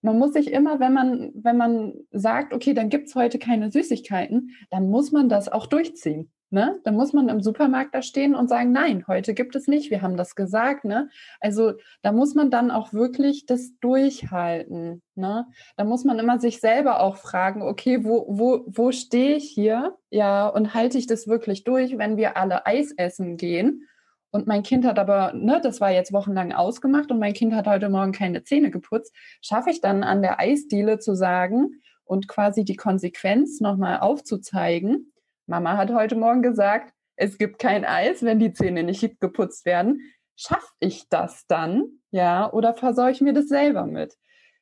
man 0.00 0.18
muss 0.18 0.32
sich 0.32 0.50
immer, 0.50 0.80
wenn 0.80 0.94
man, 0.94 1.30
wenn 1.34 1.56
man 1.56 1.94
sagt, 2.10 2.54
okay, 2.54 2.72
dann 2.72 2.88
gibt 2.88 3.08
es 3.08 3.14
heute 3.14 3.38
keine 3.38 3.70
Süßigkeiten, 3.70 4.50
dann 4.70 4.88
muss 4.88 5.12
man 5.12 5.28
das 5.28 5.50
auch 5.50 5.66
durchziehen. 5.66 6.30
Ne? 6.52 6.78
Da 6.84 6.92
muss 6.92 7.14
man 7.14 7.30
im 7.30 7.40
Supermarkt 7.40 7.94
da 7.94 8.02
stehen 8.02 8.34
und 8.34 8.48
sagen, 8.48 8.72
nein, 8.72 9.06
heute 9.08 9.32
gibt 9.32 9.56
es 9.56 9.68
nicht, 9.68 9.90
wir 9.90 10.02
haben 10.02 10.18
das 10.18 10.34
gesagt. 10.34 10.84
Ne? 10.84 11.08
Also 11.40 11.72
da 12.02 12.12
muss 12.12 12.34
man 12.34 12.50
dann 12.50 12.70
auch 12.70 12.92
wirklich 12.92 13.46
das 13.46 13.72
durchhalten. 13.80 15.00
Ne? 15.14 15.46
Da 15.78 15.84
muss 15.84 16.04
man 16.04 16.18
immer 16.18 16.38
sich 16.38 16.60
selber 16.60 17.00
auch 17.00 17.16
fragen, 17.16 17.62
okay, 17.62 18.04
wo, 18.04 18.26
wo, 18.28 18.64
wo 18.66 18.92
stehe 18.92 19.36
ich 19.36 19.48
hier? 19.48 19.96
Ja, 20.10 20.46
und 20.46 20.74
halte 20.74 20.98
ich 20.98 21.06
das 21.06 21.26
wirklich 21.26 21.64
durch, 21.64 21.96
wenn 21.96 22.18
wir 22.18 22.36
alle 22.36 22.66
Eis 22.66 22.92
essen 22.98 23.38
gehen? 23.38 23.88
Und 24.30 24.46
mein 24.46 24.62
Kind 24.62 24.84
hat 24.84 24.98
aber, 24.98 25.32
ne, 25.32 25.58
das 25.62 25.80
war 25.80 25.90
jetzt 25.90 26.12
wochenlang 26.12 26.52
ausgemacht 26.52 27.10
und 27.10 27.18
mein 27.18 27.32
Kind 27.32 27.54
hat 27.54 27.66
heute 27.66 27.88
Morgen 27.88 28.12
keine 28.12 28.44
Zähne 28.44 28.70
geputzt. 28.70 29.14
Schaffe 29.40 29.70
ich 29.70 29.80
dann 29.80 30.02
an 30.02 30.20
der 30.20 30.38
Eisdiele 30.38 30.98
zu 30.98 31.14
sagen 31.14 31.80
und 32.04 32.28
quasi 32.28 32.64
die 32.66 32.76
Konsequenz 32.76 33.60
nochmal 33.60 34.00
aufzuzeigen? 34.00 35.11
Mama 35.46 35.76
hat 35.76 35.92
heute 35.92 36.14
Morgen 36.14 36.42
gesagt, 36.42 36.92
es 37.16 37.38
gibt 37.38 37.58
kein 37.58 37.84
Eis, 37.84 38.22
wenn 38.22 38.38
die 38.38 38.52
Zähne 38.52 38.82
nicht 38.82 39.20
geputzt 39.20 39.66
werden. 39.66 40.00
Schaffe 40.36 40.72
ich 40.80 41.08
das 41.08 41.46
dann? 41.46 41.84
Ja, 42.10 42.52
oder 42.52 42.74
versorge 42.74 43.12
ich 43.12 43.20
mir 43.20 43.32
das 43.32 43.48
selber 43.48 43.86
mit? 43.86 44.16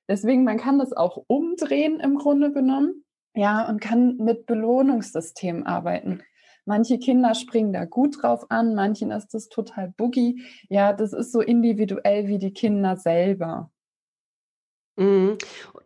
Deswegen, 0.09 0.45
man 0.45 0.59
kann 0.59 0.79
das 0.79 0.93
auch 0.93 1.23
umdrehen 1.27 2.01
im 2.01 2.17
Grunde 2.17 2.53
genommen. 2.53 3.05
Ja, 3.35 3.69
und 3.69 3.81
kann 3.81 4.17
mit 4.17 4.47
Belohnungssystemen 4.47 5.65
arbeiten. 5.65 6.23
Manche 6.65 6.99
Kinder 6.99 7.35
springen 7.35 7.73
da 7.73 7.85
gut 7.85 8.23
drauf 8.23 8.51
an, 8.51 8.75
manchen 8.75 9.11
ist 9.11 9.35
das 9.35 9.49
total 9.49 9.93
boogie. 9.97 10.43
Ja, 10.69 10.93
das 10.93 11.13
ist 11.13 11.33
so 11.33 11.41
individuell 11.41 12.27
wie 12.27 12.39
die 12.39 12.53
Kinder 12.53 12.97
selber. 12.97 13.71
Mhm. 15.01 15.39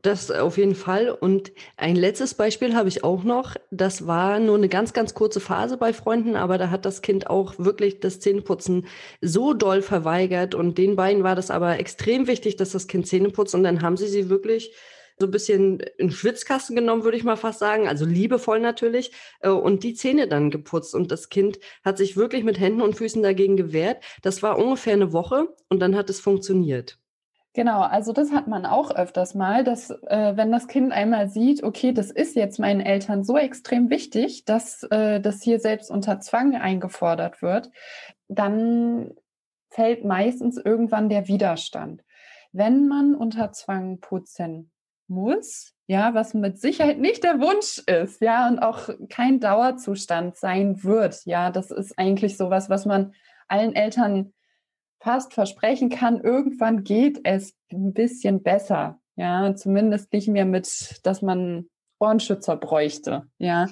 Das 0.03 0.31
auf 0.33 0.59
jeden 0.59 0.75
Fall. 0.75 1.09
Und 1.09 1.53
ein 1.77 1.95
letztes 1.97 2.35
Beispiel 2.35 2.75
habe 2.75 2.89
ich 2.89 3.05
auch 3.05 3.23
noch. 3.23 3.55
Das 3.71 4.07
war 4.09 4.41
nur 4.41 4.57
eine 4.57 4.69
ganz, 4.69 4.93
ganz 4.93 5.15
kurze 5.15 5.39
Phase 5.41 5.77
bei 5.79 5.93
Freunden, 5.93 6.35
aber 6.37 6.59
da 6.59 6.69
hat 6.71 6.85
das 6.85 7.01
Kind 7.01 7.31
auch 7.31 7.55
wirklich 7.59 8.01
das 8.01 8.19
Zähneputzen 8.21 8.87
so 9.21 9.55
doll 9.55 9.83
verweigert. 9.83 10.55
Und 10.57 10.79
den 10.79 10.97
beiden 10.97 11.23
war 11.23 11.37
das 11.37 11.51
aber 11.51 11.79
extrem 11.79 12.27
wichtig, 12.27 12.57
dass 12.57 12.73
das 12.73 12.89
Kind 12.89 13.07
Zähne 13.07 13.31
putzt. 13.31 13.55
Und 13.55 13.63
dann 13.63 13.83
haben 13.83 13.97
sie 13.97 14.09
sie 14.09 14.29
wirklich 14.29 14.75
so 15.19 15.27
ein 15.27 15.31
bisschen 15.31 15.79
in 15.97 16.11
Schwitzkasten 16.11 16.75
genommen, 16.75 17.05
würde 17.05 17.17
ich 17.17 17.25
mal 17.25 17.37
fast 17.37 17.61
sagen. 17.61 17.87
Also 17.87 18.05
liebevoll 18.05 18.59
natürlich. 18.59 19.13
Äh, 19.41 19.51
und 19.51 19.85
die 19.85 19.95
Zähne 19.95 20.27
dann 20.29 20.51
geputzt. 20.51 20.95
Und 20.95 21.13
das 21.13 21.29
Kind 21.29 21.61
hat 21.85 21.99
sich 21.99 22.17
wirklich 22.17 22.43
mit 22.43 22.59
Händen 22.59 22.83
und 22.83 22.97
Füßen 22.97 23.23
dagegen 23.23 23.57
gewehrt. 23.57 24.03
Das 24.23 24.43
war 24.43 24.59
ungefähr 24.59 24.95
eine 24.95 25.13
Woche 25.13 25.49
und 25.69 25.79
dann 25.81 25.95
hat 25.97 26.11
es 26.11 26.21
funktioniert. 26.21 26.99
Genau, 27.57 27.83
also 27.83 28.13
das 28.13 28.33
hat 28.33 28.49
man 28.49 28.67
auch 28.67 28.91
öfters 28.91 29.37
mal, 29.37 29.63
dass 29.63 29.91
äh, 29.91 30.37
wenn 30.37 30.51
das 30.51 30.67
Kind 30.67 30.93
einmal 30.93 31.29
sieht, 31.29 31.63
okay, 31.63 31.93
das 31.93 32.11
ist 32.11 32.35
jetzt 32.35 32.59
meinen 32.59 32.81
Eltern 32.81 33.23
so 33.23 33.39
extrem 33.39 33.91
wichtig, 33.91 34.45
dass 34.45 34.83
äh, 34.91 35.21
das 35.21 35.41
hier 35.41 35.61
selbst 35.61 35.89
unter 35.89 36.19
Zwang 36.19 36.57
eingefordert 36.57 37.43
wird, 37.43 37.71
dann 38.27 39.15
fällt 39.71 40.05
meistens 40.05 40.57
irgendwann 40.57 41.09
der 41.09 41.29
Widerstand. 41.29 42.03
Wenn 42.51 42.89
man 42.89 43.15
unter 43.15 43.53
Zwang 43.53 44.01
putzen 44.01 44.73
muss, 45.07 45.75
ja, 45.87 46.13
was 46.13 46.35
mit 46.35 46.59
Sicherheit 46.61 46.99
nicht 46.99 47.23
der 47.23 47.39
Wunsch 47.39 47.79
ist, 47.87 48.21
ja, 48.21 48.49
und 48.49 48.59
auch 48.59 48.89
kein 49.09 49.39
Dauerzustand 49.39 50.37
sein 50.37 50.83
wird, 50.83 51.25
ja, 51.25 51.53
das 51.53 51.71
ist 51.71 51.97
eigentlich 52.01 52.37
sowas, 52.37 52.69
was 52.69 52.85
man 52.85 53.15
allen 53.47 53.77
Eltern 53.77 54.33
fast 55.05 55.35
versprechen 55.35 55.91
kann, 55.91 56.21
irgendwann 56.21 56.83
geht 56.83 57.21
es 57.25 57.55
ein 57.71 57.93
bisschen 57.93 58.43
besser. 58.43 58.99
Ja, 59.17 59.55
zumindest 59.55 60.13
nicht 60.13 60.29
mehr 60.29 60.47
mit, 60.47 60.99
dass 61.05 61.23
man 61.23 61.67
Ohrenschützer 62.01 62.57
bräuchte. 62.57 63.27
Ja, 63.39 63.69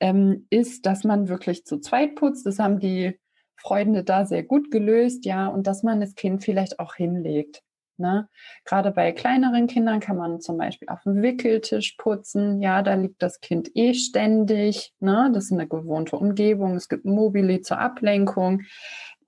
ähm, 0.00 0.46
ist, 0.50 0.86
dass 0.86 1.04
man 1.04 1.28
wirklich 1.28 1.64
zu 1.64 1.80
zweit 1.80 2.16
putzt. 2.16 2.46
Das 2.46 2.58
haben 2.58 2.80
die 2.80 3.20
Freunde 3.56 4.04
da 4.04 4.24
sehr 4.24 4.42
gut 4.42 4.70
gelöst. 4.70 5.26
Ja, 5.26 5.48
und 5.48 5.66
dass 5.66 5.82
man 5.82 6.00
das 6.00 6.14
Kind 6.14 6.42
vielleicht 6.42 6.80
auch 6.80 6.94
hinlegt. 6.94 7.62
Ne? 8.00 8.28
Gerade 8.64 8.90
bei 8.90 9.12
kleineren 9.12 9.66
Kindern 9.66 10.00
kann 10.00 10.16
man 10.16 10.40
zum 10.40 10.56
Beispiel 10.56 10.88
auf 10.88 11.02
dem 11.02 11.22
Wickeltisch 11.22 11.96
putzen. 11.98 12.62
Ja, 12.62 12.82
da 12.82 12.94
liegt 12.94 13.22
das 13.22 13.40
Kind 13.40 13.70
eh 13.74 13.92
ständig. 13.92 14.94
Ne? 15.00 15.30
Das 15.34 15.44
ist 15.44 15.52
eine 15.52 15.68
gewohnte 15.68 16.16
Umgebung. 16.16 16.74
Es 16.74 16.88
gibt 16.88 17.04
Mobili 17.04 17.60
zur 17.60 17.78
Ablenkung. 17.78 18.62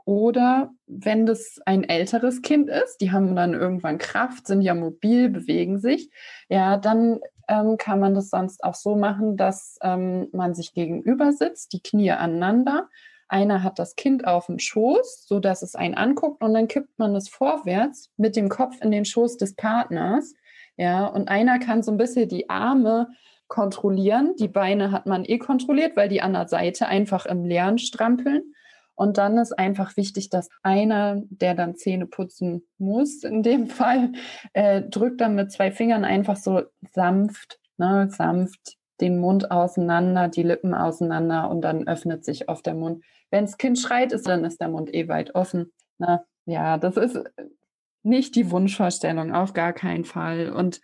Oder 0.04 0.72
wenn 0.86 1.26
das 1.26 1.58
ein 1.64 1.84
älteres 1.84 2.42
Kind 2.42 2.68
ist, 2.68 2.98
die 3.00 3.12
haben 3.12 3.34
dann 3.36 3.54
irgendwann 3.54 3.98
Kraft, 3.98 4.46
sind 4.46 4.62
ja 4.62 4.74
mobil, 4.74 5.28
bewegen 5.28 5.78
sich, 5.78 6.10
ja, 6.48 6.76
dann 6.76 7.20
ähm, 7.48 7.76
kann 7.76 8.00
man 8.00 8.14
das 8.14 8.30
sonst 8.30 8.64
auch 8.64 8.74
so 8.74 8.96
machen, 8.96 9.36
dass 9.36 9.78
ähm, 9.82 10.28
man 10.32 10.54
sich 10.54 10.74
gegenüber 10.74 11.32
sitzt, 11.32 11.72
die 11.72 11.82
Knie 11.82 12.12
aneinander. 12.12 12.88
Einer 13.28 13.62
hat 13.62 13.78
das 13.78 13.96
Kind 13.96 14.26
auf 14.26 14.46
dem 14.46 14.58
Schoß, 14.58 15.26
so 15.26 15.40
dass 15.40 15.62
es 15.62 15.74
einen 15.74 15.94
anguckt 15.94 16.42
und 16.42 16.52
dann 16.54 16.68
kippt 16.68 16.98
man 16.98 17.14
es 17.16 17.28
vorwärts 17.28 18.10
mit 18.16 18.36
dem 18.36 18.48
Kopf 18.48 18.76
in 18.82 18.90
den 18.90 19.04
Schoß 19.04 19.38
des 19.38 19.54
Partners. 19.54 20.34
Ja, 20.76 21.06
und 21.06 21.28
einer 21.28 21.58
kann 21.58 21.82
so 21.82 21.92
ein 21.92 21.98
bisschen 21.98 22.28
die 22.28 22.50
Arme 22.50 23.08
kontrollieren. 23.48 24.34
Die 24.38 24.48
Beine 24.48 24.90
hat 24.90 25.06
man 25.06 25.24
eh 25.24 25.38
kontrolliert, 25.38 25.96
weil 25.96 26.08
die 26.08 26.22
an 26.22 26.32
der 26.32 26.48
Seite 26.48 26.86
einfach 26.86 27.26
im 27.26 27.44
Leeren 27.44 27.78
strampeln. 27.78 28.54
Und 28.94 29.18
dann 29.18 29.38
ist 29.38 29.58
einfach 29.58 29.96
wichtig, 29.96 30.30
dass 30.30 30.48
einer, 30.62 31.22
der 31.28 31.54
dann 31.54 31.76
Zähne 31.76 32.06
putzen 32.06 32.66
muss, 32.78 33.24
in 33.24 33.42
dem 33.42 33.66
Fall, 33.68 34.12
äh, 34.52 34.82
drückt 34.82 35.20
dann 35.20 35.34
mit 35.34 35.50
zwei 35.50 35.70
Fingern 35.70 36.04
einfach 36.04 36.36
so 36.36 36.62
sanft, 36.92 37.58
ne, 37.78 38.08
sanft 38.10 38.76
den 39.00 39.18
Mund 39.18 39.50
auseinander, 39.50 40.28
die 40.28 40.42
Lippen 40.44 40.74
auseinander 40.74 41.50
und 41.50 41.62
dann 41.62 41.88
öffnet 41.88 42.24
sich 42.24 42.48
oft 42.48 42.66
der 42.66 42.74
Mund. 42.74 43.04
Wenn 43.30 43.46
das 43.46 43.58
Kind 43.58 43.78
schreit, 43.78 44.12
ist, 44.12 44.28
dann 44.28 44.44
ist 44.44 44.60
der 44.60 44.68
Mund 44.68 44.94
eh 44.94 45.08
weit 45.08 45.34
offen. 45.34 45.72
Ne? 45.98 46.22
Ja, 46.44 46.78
das 46.78 46.96
ist 46.96 47.18
nicht 48.02 48.36
die 48.36 48.50
Wunschvorstellung, 48.50 49.32
auf 49.32 49.54
gar 49.54 49.72
keinen 49.72 50.04
Fall. 50.04 50.50
Und 50.50 50.80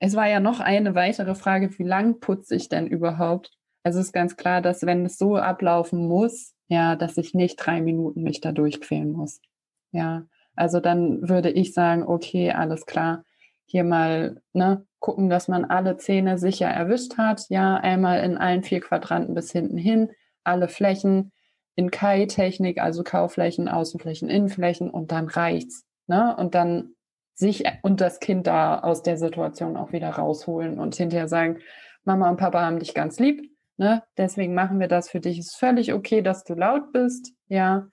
es 0.00 0.16
war 0.16 0.28
ja 0.28 0.40
noch 0.40 0.60
eine 0.60 0.94
weitere 0.94 1.34
Frage, 1.34 1.78
wie 1.78 1.84
lang 1.84 2.20
putze 2.20 2.56
ich 2.56 2.68
denn 2.68 2.86
überhaupt? 2.86 3.52
Also 3.84 4.00
es 4.00 4.06
ist 4.06 4.12
ganz 4.12 4.36
klar, 4.36 4.60
dass 4.60 4.82
wenn 4.82 5.06
es 5.06 5.16
so 5.18 5.36
ablaufen 5.36 6.06
muss, 6.06 6.54
ja, 6.72 6.96
dass 6.96 7.18
ich 7.18 7.34
nicht 7.34 7.56
drei 7.56 7.82
Minuten 7.82 8.22
mich 8.22 8.40
da 8.40 8.50
durchquälen 8.50 9.12
muss. 9.12 9.42
Ja, 9.90 10.24
also 10.56 10.80
dann 10.80 11.28
würde 11.28 11.50
ich 11.50 11.74
sagen, 11.74 12.02
okay, 12.02 12.50
alles 12.52 12.86
klar, 12.86 13.24
hier 13.66 13.84
mal 13.84 14.40
ne, 14.54 14.86
gucken, 14.98 15.28
dass 15.28 15.48
man 15.48 15.66
alle 15.66 15.98
Zähne 15.98 16.38
sicher 16.38 16.68
erwischt 16.68 17.18
hat. 17.18 17.44
Ja, 17.50 17.76
einmal 17.76 18.24
in 18.24 18.38
allen 18.38 18.62
vier 18.62 18.80
Quadranten 18.80 19.34
bis 19.34 19.52
hinten 19.52 19.76
hin, 19.76 20.12
alle 20.44 20.66
Flächen 20.66 21.32
in 21.74 21.90
Kai-Technik, 21.90 22.80
also 22.80 23.02
Kauflächen, 23.04 23.68
Außenflächen, 23.68 24.30
Innenflächen 24.30 24.88
und 24.88 25.12
dann 25.12 25.28
reicht's. 25.28 25.84
Ne? 26.06 26.34
Und 26.34 26.54
dann 26.54 26.94
sich 27.34 27.64
und 27.82 28.00
das 28.00 28.18
Kind 28.18 28.46
da 28.46 28.78
aus 28.78 29.02
der 29.02 29.18
Situation 29.18 29.76
auch 29.76 29.92
wieder 29.92 30.08
rausholen 30.08 30.78
und 30.78 30.94
hinterher 30.94 31.28
sagen, 31.28 31.58
Mama 32.04 32.30
und 32.30 32.38
Papa 32.38 32.64
haben 32.64 32.78
dich 32.78 32.94
ganz 32.94 33.20
lieb, 33.20 33.51
Ne? 33.78 34.02
Deswegen 34.16 34.54
machen 34.54 34.80
wir 34.80 34.88
das 34.88 35.10
für 35.10 35.20
dich. 35.20 35.38
Ist 35.38 35.56
völlig 35.56 35.92
okay, 35.92 36.22
dass 36.22 36.44
du 36.44 36.54
laut 36.54 36.92
bist. 36.92 37.32
Ja, 37.48 37.88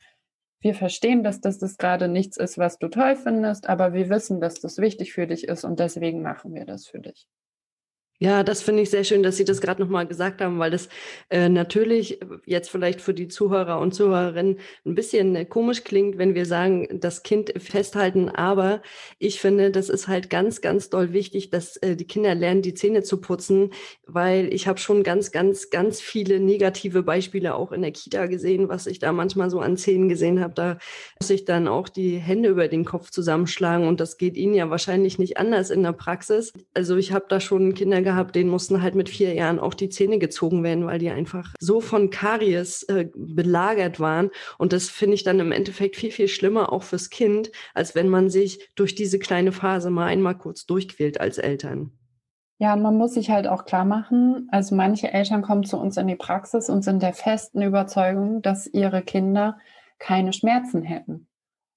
wir 0.62 0.76
verstehen, 0.76 1.24
dass 1.24 1.40
das, 1.40 1.58
das 1.58 1.78
gerade 1.78 2.08
nichts 2.08 2.38
ist, 2.38 2.58
was 2.58 2.78
du 2.78 2.90
toll 2.90 3.16
findest, 3.16 3.70
aber 3.70 3.94
wir 3.94 4.10
wissen, 4.10 4.42
dass 4.42 4.56
das 4.56 4.78
wichtig 4.78 5.14
für 5.14 5.26
dich 5.26 5.48
ist 5.48 5.64
und 5.64 5.80
deswegen 5.80 6.22
machen 6.22 6.54
wir 6.54 6.66
das 6.66 6.88
für 6.88 7.00
dich. 7.00 7.28
Ja, 8.22 8.44
das 8.44 8.62
finde 8.62 8.84
ich 8.84 8.90
sehr 8.90 9.06
schön, 9.06 9.24
dass 9.24 9.38
Sie 9.38 9.46
das 9.46 9.62
gerade 9.62 9.82
nochmal 9.82 10.06
gesagt 10.06 10.42
haben, 10.42 10.60
weil 10.60 10.72
das 10.72 10.90
äh, 11.30 11.48
natürlich 11.48 12.20
jetzt 12.46 12.70
vielleicht 12.70 13.00
für 13.00 13.14
die 13.14 13.30
Zuhörer 13.30 13.80
und 13.80 13.94
Zuhörerinnen 13.94 14.60
ein 14.86 14.94
bisschen 14.94 15.38
äh, 15.38 15.46
komisch 15.46 15.86
klingt, 15.86 16.18
wenn 16.18 16.36
wir 16.36 16.46
sagen, 16.46 17.00
das 17.00 17.24
Kind 17.24 17.54
festhalten. 17.58 18.28
Aber 18.28 18.82
ich 19.20 19.40
finde, 19.40 19.72
das 19.72 19.88
ist 19.88 20.10
halt 20.10 20.30
ganz, 20.30 20.60
ganz 20.60 20.90
doll 20.90 21.14
wichtig, 21.14 21.50
dass 21.50 21.78
äh, 21.78 21.96
die 21.96 22.08
Kinder 22.08 22.36
lernen, 22.36 22.62
die 22.62 22.74
Zähne 22.74 23.04
zu 23.04 23.22
putzen, 23.22 23.72
weil 24.06 24.54
ich 24.54 24.68
habe 24.68 24.80
schon 24.80 25.04
ganz, 25.04 25.32
ganz, 25.32 25.70
ganz 25.70 26.02
viele 26.02 26.42
negative 26.42 27.04
Beispiele 27.04 27.56
auch 27.56 27.72
in 27.72 27.82
der 27.82 27.94
Kita 27.94 28.26
gesehen, 28.26 28.68
was 28.68 28.86
ich 28.86 29.00
da 29.00 29.14
manchmal 29.14 29.50
so 29.50 29.62
an 29.62 29.78
Zähnen 29.78 30.10
gesehen 30.10 30.42
habe. 30.42 30.54
Da 30.56 30.78
muss 31.22 31.30
ich 31.30 31.46
dann 31.46 31.70
auch 31.70 31.88
die 31.88 32.18
Hände 32.18 32.50
über 32.50 32.68
den 32.68 32.84
Kopf 32.84 33.12
zusammenschlagen 33.12 33.88
und 33.88 34.02
das 34.02 34.18
geht 34.18 34.36
Ihnen 34.36 34.56
ja 34.56 34.70
wahrscheinlich 34.70 35.20
nicht 35.20 35.38
anders 35.38 35.70
in 35.70 35.84
der 35.84 35.94
Praxis. 35.94 36.52
Also 36.74 36.98
ich 36.98 37.14
habe 37.14 37.26
da 37.30 37.40
schon 37.40 37.74
Kinder 37.74 38.09
gehabt, 38.10 38.36
denen 38.36 38.50
mussten 38.50 38.82
halt 38.82 38.96
mit 38.96 39.10
vier 39.10 39.34
Jahren 39.34 39.60
auch 39.60 39.74
die 39.74 39.90
Zähne 39.90 40.20
gezogen 40.20 40.64
werden, 40.64 40.86
weil 40.86 41.00
die 41.00 41.10
einfach 41.10 41.54
so 41.60 41.80
von 41.82 42.10
Karies 42.10 42.84
äh, 42.84 43.10
belagert 43.16 44.00
waren. 44.00 44.32
Und 44.58 44.74
das 44.74 44.90
finde 44.90 45.16
ich 45.16 45.24
dann 45.24 45.40
im 45.40 45.52
Endeffekt 45.52 45.96
viel, 45.96 46.12
viel 46.12 46.28
schlimmer 46.28 46.72
auch 46.74 46.84
fürs 46.84 47.10
Kind, 47.10 47.52
als 47.74 47.96
wenn 47.96 48.10
man 48.10 48.30
sich 48.30 48.70
durch 48.76 48.96
diese 48.96 49.20
kleine 49.20 49.52
Phase 49.52 49.90
mal 49.90 50.08
einmal 50.08 50.38
kurz 50.38 50.66
durchquält 50.66 51.22
als 51.22 51.38
Eltern. 51.38 51.92
Ja, 52.62 52.74
und 52.74 52.82
man 52.82 52.98
muss 52.98 53.14
sich 53.14 53.30
halt 53.30 53.48
auch 53.48 53.64
klar 53.64 53.86
machen, 53.86 54.50
also 54.52 54.76
manche 54.76 55.14
Eltern 55.14 55.42
kommen 55.42 55.64
zu 55.64 55.78
uns 55.78 55.96
in 55.96 56.08
die 56.08 56.18
Praxis 56.18 56.70
und 56.70 56.84
sind 56.84 57.02
der 57.02 57.14
festen 57.14 57.62
Überzeugung, 57.62 58.42
dass 58.42 58.68
ihre 58.68 59.02
Kinder 59.02 59.58
keine 59.98 60.34
Schmerzen 60.34 60.82
hätten. 60.82 61.28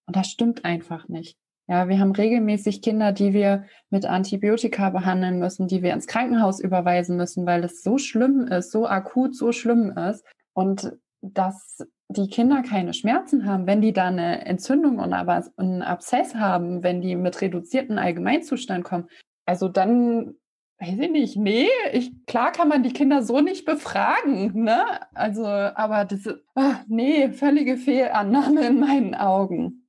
Und 0.06 0.16
das 0.16 0.26
stimmt 0.26 0.64
einfach 0.64 1.08
nicht. 1.08 1.38
Ja, 1.72 1.88
wir 1.88 1.98
haben 2.00 2.12
regelmäßig 2.12 2.82
Kinder, 2.82 3.12
die 3.12 3.32
wir 3.32 3.64
mit 3.88 4.04
Antibiotika 4.04 4.90
behandeln 4.90 5.38
müssen, 5.38 5.68
die 5.68 5.82
wir 5.82 5.94
ins 5.94 6.06
Krankenhaus 6.06 6.60
überweisen 6.60 7.16
müssen, 7.16 7.46
weil 7.46 7.64
es 7.64 7.82
so 7.82 7.96
schlimm 7.96 8.46
ist, 8.46 8.72
so 8.72 8.86
akut 8.86 9.34
so 9.34 9.52
schlimm 9.52 9.90
ist. 9.96 10.22
Und 10.52 10.92
dass 11.22 11.78
die 12.08 12.28
Kinder 12.28 12.60
keine 12.60 12.92
Schmerzen 12.92 13.46
haben, 13.46 13.66
wenn 13.66 13.80
die 13.80 13.94
da 13.94 14.08
eine 14.08 14.44
Entzündung 14.44 14.98
und 14.98 15.14
aber 15.14 15.46
einen 15.56 15.80
Abszess 15.80 16.34
haben, 16.34 16.82
wenn 16.82 17.00
die 17.00 17.16
mit 17.16 17.40
reduzierten 17.40 17.98
Allgemeinzustand 17.98 18.84
kommen, 18.84 19.08
also 19.46 19.68
dann 19.68 20.34
weiß 20.78 20.98
ich 20.98 21.10
nicht, 21.10 21.36
nee, 21.38 21.68
ich, 21.94 22.12
klar 22.26 22.52
kann 22.52 22.68
man 22.68 22.82
die 22.82 22.92
Kinder 22.92 23.22
so 23.22 23.40
nicht 23.40 23.64
befragen, 23.64 24.62
ne? 24.62 24.84
Also, 25.14 25.46
aber 25.46 26.04
das, 26.04 26.28
ach, 26.54 26.84
nee, 26.86 27.30
völlige 27.30 27.78
Fehlannahme 27.78 28.66
in 28.66 28.78
meinen 28.78 29.14
Augen. 29.14 29.81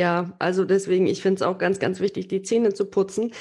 Ja, 0.00 0.32
also 0.38 0.64
deswegen, 0.64 1.06
ich 1.06 1.20
finde 1.20 1.34
es 1.34 1.42
auch 1.42 1.58
ganz, 1.58 1.78
ganz 1.78 2.00
wichtig, 2.00 2.26
die 2.26 2.40
Zähne 2.40 2.72
zu 2.72 2.86
putzen. 2.86 3.32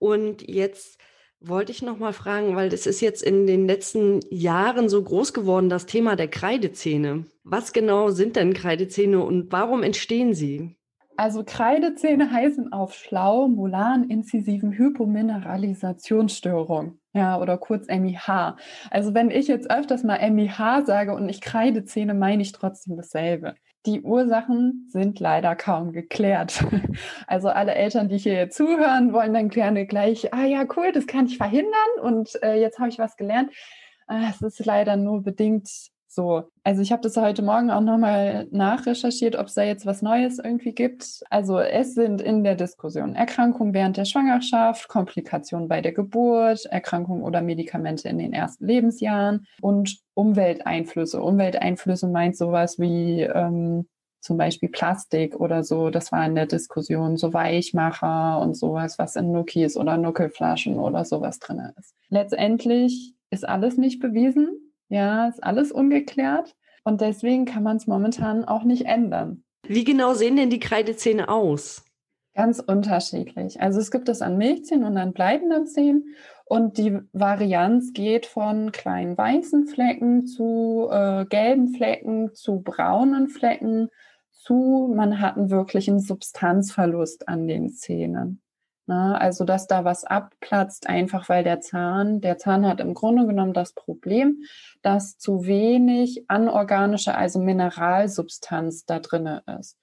Und 0.00 0.42
jetzt 0.48 0.98
wollte 1.38 1.70
ich 1.70 1.80
noch 1.80 2.00
mal 2.00 2.12
fragen, 2.12 2.56
weil 2.56 2.70
das 2.70 2.86
ist 2.86 3.00
jetzt 3.00 3.22
in 3.22 3.46
den 3.46 3.68
letzten 3.68 4.18
Jahren 4.28 4.88
so 4.88 5.00
groß 5.00 5.32
geworden, 5.32 5.68
das 5.68 5.86
Thema 5.86 6.16
der 6.16 6.26
Kreidezähne. 6.26 7.26
Was 7.44 7.72
genau 7.72 8.10
sind 8.10 8.34
denn 8.34 8.52
Kreidezähne 8.52 9.22
und 9.22 9.52
warum 9.52 9.84
entstehen 9.84 10.34
sie? 10.34 10.74
Also 11.16 11.44
Kreidezähne 11.46 12.32
heißen 12.32 12.72
auf 12.72 12.94
schlau 12.94 13.46
Molan-inzisiven 13.46 14.72
Hypomineralisationsstörung. 14.72 16.98
Ja, 17.12 17.40
oder 17.40 17.58
kurz 17.58 17.86
MIH. 17.86 18.56
Also 18.90 19.14
wenn 19.14 19.30
ich 19.30 19.46
jetzt 19.46 19.70
öfters 19.70 20.02
mal 20.02 20.18
MIH 20.32 20.82
sage 20.84 21.14
und 21.14 21.28
ich 21.28 21.40
Kreidezähne, 21.40 22.14
meine 22.14 22.42
ich 22.42 22.50
trotzdem 22.50 22.96
dasselbe 22.96 23.54
die 23.86 24.02
Ursachen 24.02 24.86
sind 24.88 25.20
leider 25.20 25.56
kaum 25.56 25.92
geklärt. 25.92 26.64
Also 27.26 27.48
alle 27.48 27.74
Eltern, 27.74 28.08
die 28.08 28.18
hier 28.18 28.48
zuhören, 28.50 29.12
wollen 29.12 29.34
dann 29.34 29.50
gerne 29.50 29.86
gleich, 29.86 30.32
ah 30.32 30.44
ja, 30.44 30.64
cool, 30.76 30.92
das 30.92 31.06
kann 31.06 31.26
ich 31.26 31.36
verhindern 31.36 31.72
und 32.02 32.42
äh, 32.42 32.54
jetzt 32.54 32.78
habe 32.78 32.88
ich 32.88 32.98
was 32.98 33.16
gelernt. 33.16 33.52
Ah, 34.06 34.30
es 34.30 34.40
ist 34.40 34.64
leider 34.64 34.96
nur 34.96 35.22
bedingt 35.22 35.68
so, 36.18 36.50
also 36.64 36.82
ich 36.82 36.90
habe 36.90 37.02
das 37.02 37.16
heute 37.16 37.42
Morgen 37.42 37.70
auch 37.70 37.80
nochmal 37.80 38.48
nachrecherchiert, 38.50 39.36
ob 39.36 39.46
es 39.46 39.54
da 39.54 39.62
jetzt 39.62 39.86
was 39.86 40.02
Neues 40.02 40.40
irgendwie 40.40 40.72
gibt. 40.72 41.22
Also 41.30 41.60
es 41.60 41.94
sind 41.94 42.20
in 42.20 42.42
der 42.42 42.56
Diskussion 42.56 43.14
Erkrankungen 43.14 43.72
während 43.72 43.96
der 43.96 44.04
Schwangerschaft, 44.04 44.88
Komplikationen 44.88 45.68
bei 45.68 45.80
der 45.80 45.92
Geburt, 45.92 46.66
Erkrankungen 46.66 47.22
oder 47.22 47.40
Medikamente 47.40 48.08
in 48.08 48.18
den 48.18 48.32
ersten 48.32 48.66
Lebensjahren 48.66 49.46
und 49.60 50.00
Umwelteinflüsse. 50.14 51.22
Umwelteinflüsse 51.22 52.08
meint 52.08 52.36
sowas 52.36 52.80
wie 52.80 53.20
ähm, 53.22 53.86
zum 54.20 54.38
Beispiel 54.38 54.70
Plastik 54.70 55.36
oder 55.38 55.62
so, 55.62 55.90
das 55.90 56.10
war 56.10 56.26
in 56.26 56.34
der 56.34 56.46
Diskussion, 56.46 57.16
so 57.16 57.32
Weichmacher 57.32 58.40
und 58.40 58.56
sowas, 58.56 58.98
was 58.98 59.14
in 59.14 59.30
Nuckis 59.30 59.76
oder 59.76 59.96
Nuckelflaschen 59.96 60.80
oder 60.80 61.04
sowas 61.04 61.38
drin 61.38 61.62
ist. 61.78 61.94
Letztendlich 62.08 63.14
ist 63.30 63.48
alles 63.48 63.76
nicht 63.76 64.00
bewiesen. 64.00 64.67
Ja, 64.88 65.28
ist 65.28 65.42
alles 65.44 65.72
ungeklärt 65.72 66.56
und 66.84 67.00
deswegen 67.00 67.44
kann 67.44 67.62
man 67.62 67.76
es 67.76 67.86
momentan 67.86 68.44
auch 68.44 68.64
nicht 68.64 68.86
ändern. 68.86 69.44
Wie 69.66 69.84
genau 69.84 70.14
sehen 70.14 70.36
denn 70.36 70.50
die 70.50 70.60
Kreidezähne 70.60 71.28
aus? 71.28 71.84
Ganz 72.34 72.60
unterschiedlich. 72.60 73.60
Also 73.60 73.80
es 73.80 73.90
gibt 73.90 74.08
es 74.08 74.22
an 74.22 74.38
Milchzähnen 74.38 74.86
und 74.86 74.96
an 74.96 75.12
bleibenden 75.12 75.66
Zähnen 75.66 76.14
und 76.44 76.78
die 76.78 76.98
Varianz 77.12 77.92
geht 77.92 78.26
von 78.26 78.72
kleinen 78.72 79.18
weißen 79.18 79.66
Flecken 79.66 80.26
zu 80.26 80.88
äh, 80.90 81.26
gelben 81.26 81.74
Flecken 81.74 82.34
zu 82.34 82.60
braunen 82.60 83.28
Flecken 83.28 83.90
zu, 84.30 84.90
man 84.94 85.20
hat 85.20 85.36
einen 85.36 85.50
wirklichen 85.50 86.00
Substanzverlust 86.00 87.28
an 87.28 87.46
den 87.46 87.70
Zähnen. 87.70 88.40
Ne? 88.88 89.20
Also, 89.20 89.44
dass 89.44 89.66
da 89.66 89.84
was 89.84 90.04
abplatzt, 90.04 90.88
einfach 90.88 91.28
weil 91.28 91.44
der 91.44 91.60
Zahn, 91.60 92.20
der 92.22 92.38
Zahn 92.38 92.66
hat 92.66 92.80
im 92.80 92.94
Grunde 92.94 93.26
genommen 93.26 93.52
das 93.52 93.74
Problem, 93.74 94.42
dass 94.82 95.18
zu 95.18 95.44
wenig 95.44 96.24
anorganische, 96.28 97.14
also 97.14 97.38
Mineralsubstanz 97.38 98.86
da 98.86 98.98
drin 98.98 99.40
ist. 99.60 99.76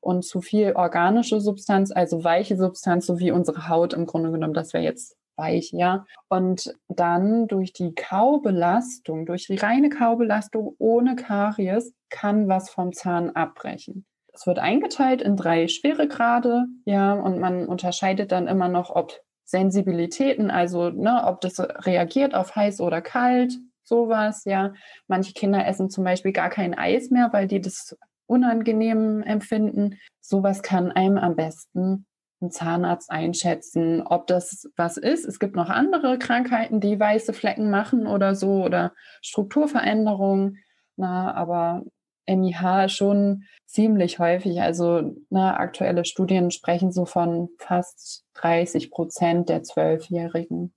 Und 0.00 0.24
zu 0.24 0.40
viel 0.40 0.74
organische 0.74 1.40
Substanz, 1.40 1.90
also 1.90 2.22
weiche 2.24 2.56
Substanz, 2.56 3.06
so 3.06 3.18
wie 3.18 3.32
unsere 3.32 3.68
Haut 3.68 3.94
im 3.94 4.06
Grunde 4.06 4.30
genommen, 4.30 4.54
das 4.54 4.72
wäre 4.72 4.84
jetzt 4.84 5.16
weich, 5.36 5.72
ja. 5.72 6.06
Und 6.28 6.74
dann 6.88 7.48
durch 7.48 7.72
die 7.72 7.94
Kaubelastung, 7.94 9.26
durch 9.26 9.46
die 9.46 9.56
reine 9.56 9.88
Kaubelastung 9.88 10.76
ohne 10.78 11.16
Karies 11.16 11.94
kann 12.10 12.48
was 12.48 12.70
vom 12.70 12.92
Zahn 12.92 13.30
abbrechen. 13.30 14.06
Es 14.32 14.46
wird 14.46 14.58
eingeteilt 14.58 15.20
in 15.22 15.36
drei 15.36 15.68
Schweregrade, 15.68 16.64
ja, 16.84 17.12
und 17.12 17.38
man 17.38 17.66
unterscheidet 17.66 18.32
dann 18.32 18.48
immer 18.48 18.68
noch, 18.68 18.90
ob 18.90 19.20
Sensibilitäten, 19.44 20.50
also 20.50 20.88
ne, 20.90 21.22
ob 21.26 21.42
das 21.42 21.60
reagiert 21.60 22.34
auf 22.34 22.56
heiß 22.56 22.80
oder 22.80 23.02
kalt, 23.02 23.52
sowas, 23.84 24.44
ja. 24.44 24.72
Manche 25.06 25.34
Kinder 25.34 25.66
essen 25.66 25.90
zum 25.90 26.04
Beispiel 26.04 26.32
gar 26.32 26.48
kein 26.48 26.74
Eis 26.76 27.10
mehr, 27.10 27.30
weil 27.32 27.46
die 27.46 27.60
das 27.60 27.96
unangenehm 28.26 29.22
empfinden. 29.22 29.98
Sowas 30.20 30.62
kann 30.62 30.90
einem 30.92 31.18
am 31.18 31.36
besten 31.36 32.06
ein 32.40 32.50
Zahnarzt 32.50 33.10
einschätzen, 33.10 34.02
ob 34.02 34.26
das 34.26 34.68
was 34.76 34.96
ist. 34.96 35.26
Es 35.26 35.38
gibt 35.38 35.54
noch 35.54 35.68
andere 35.68 36.18
Krankheiten, 36.18 36.80
die 36.80 36.98
weiße 36.98 37.34
Flecken 37.34 37.70
machen 37.70 38.06
oder 38.06 38.34
so 38.34 38.64
oder 38.64 38.94
Strukturveränderungen. 39.20 40.58
Na, 40.96 41.34
aber 41.34 41.82
MIH 42.26 42.88
schon 42.88 43.44
ziemlich 43.66 44.18
häufig. 44.18 44.60
Also 44.60 45.16
ne, 45.30 45.58
aktuelle 45.58 46.04
Studien 46.04 46.50
sprechen 46.50 46.92
so 46.92 47.04
von 47.04 47.48
fast 47.58 48.24
30 48.34 48.90
Prozent 48.90 49.48
der 49.48 49.62
Zwölfjährigen. 49.62 50.72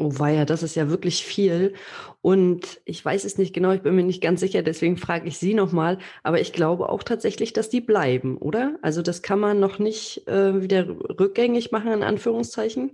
Oh 0.00 0.12
weia, 0.16 0.44
das 0.44 0.62
ist 0.62 0.76
ja 0.76 0.90
wirklich 0.90 1.24
viel. 1.24 1.74
Und 2.20 2.80
ich 2.84 3.04
weiß 3.04 3.24
es 3.24 3.36
nicht 3.36 3.52
genau, 3.52 3.72
ich 3.72 3.82
bin 3.82 3.96
mir 3.96 4.04
nicht 4.04 4.22
ganz 4.22 4.38
sicher, 4.38 4.62
deswegen 4.62 4.96
frage 4.96 5.26
ich 5.26 5.38
Sie 5.38 5.54
nochmal. 5.54 5.98
Aber 6.22 6.40
ich 6.40 6.52
glaube 6.52 6.88
auch 6.88 7.02
tatsächlich, 7.02 7.52
dass 7.52 7.68
die 7.68 7.80
bleiben, 7.80 8.38
oder? 8.38 8.78
Also 8.80 9.02
das 9.02 9.22
kann 9.22 9.40
man 9.40 9.58
noch 9.58 9.80
nicht 9.80 10.28
äh, 10.28 10.62
wieder 10.62 10.88
rückgängig 10.88 11.72
machen, 11.72 11.90
in 11.90 12.04
Anführungszeichen. 12.04 12.92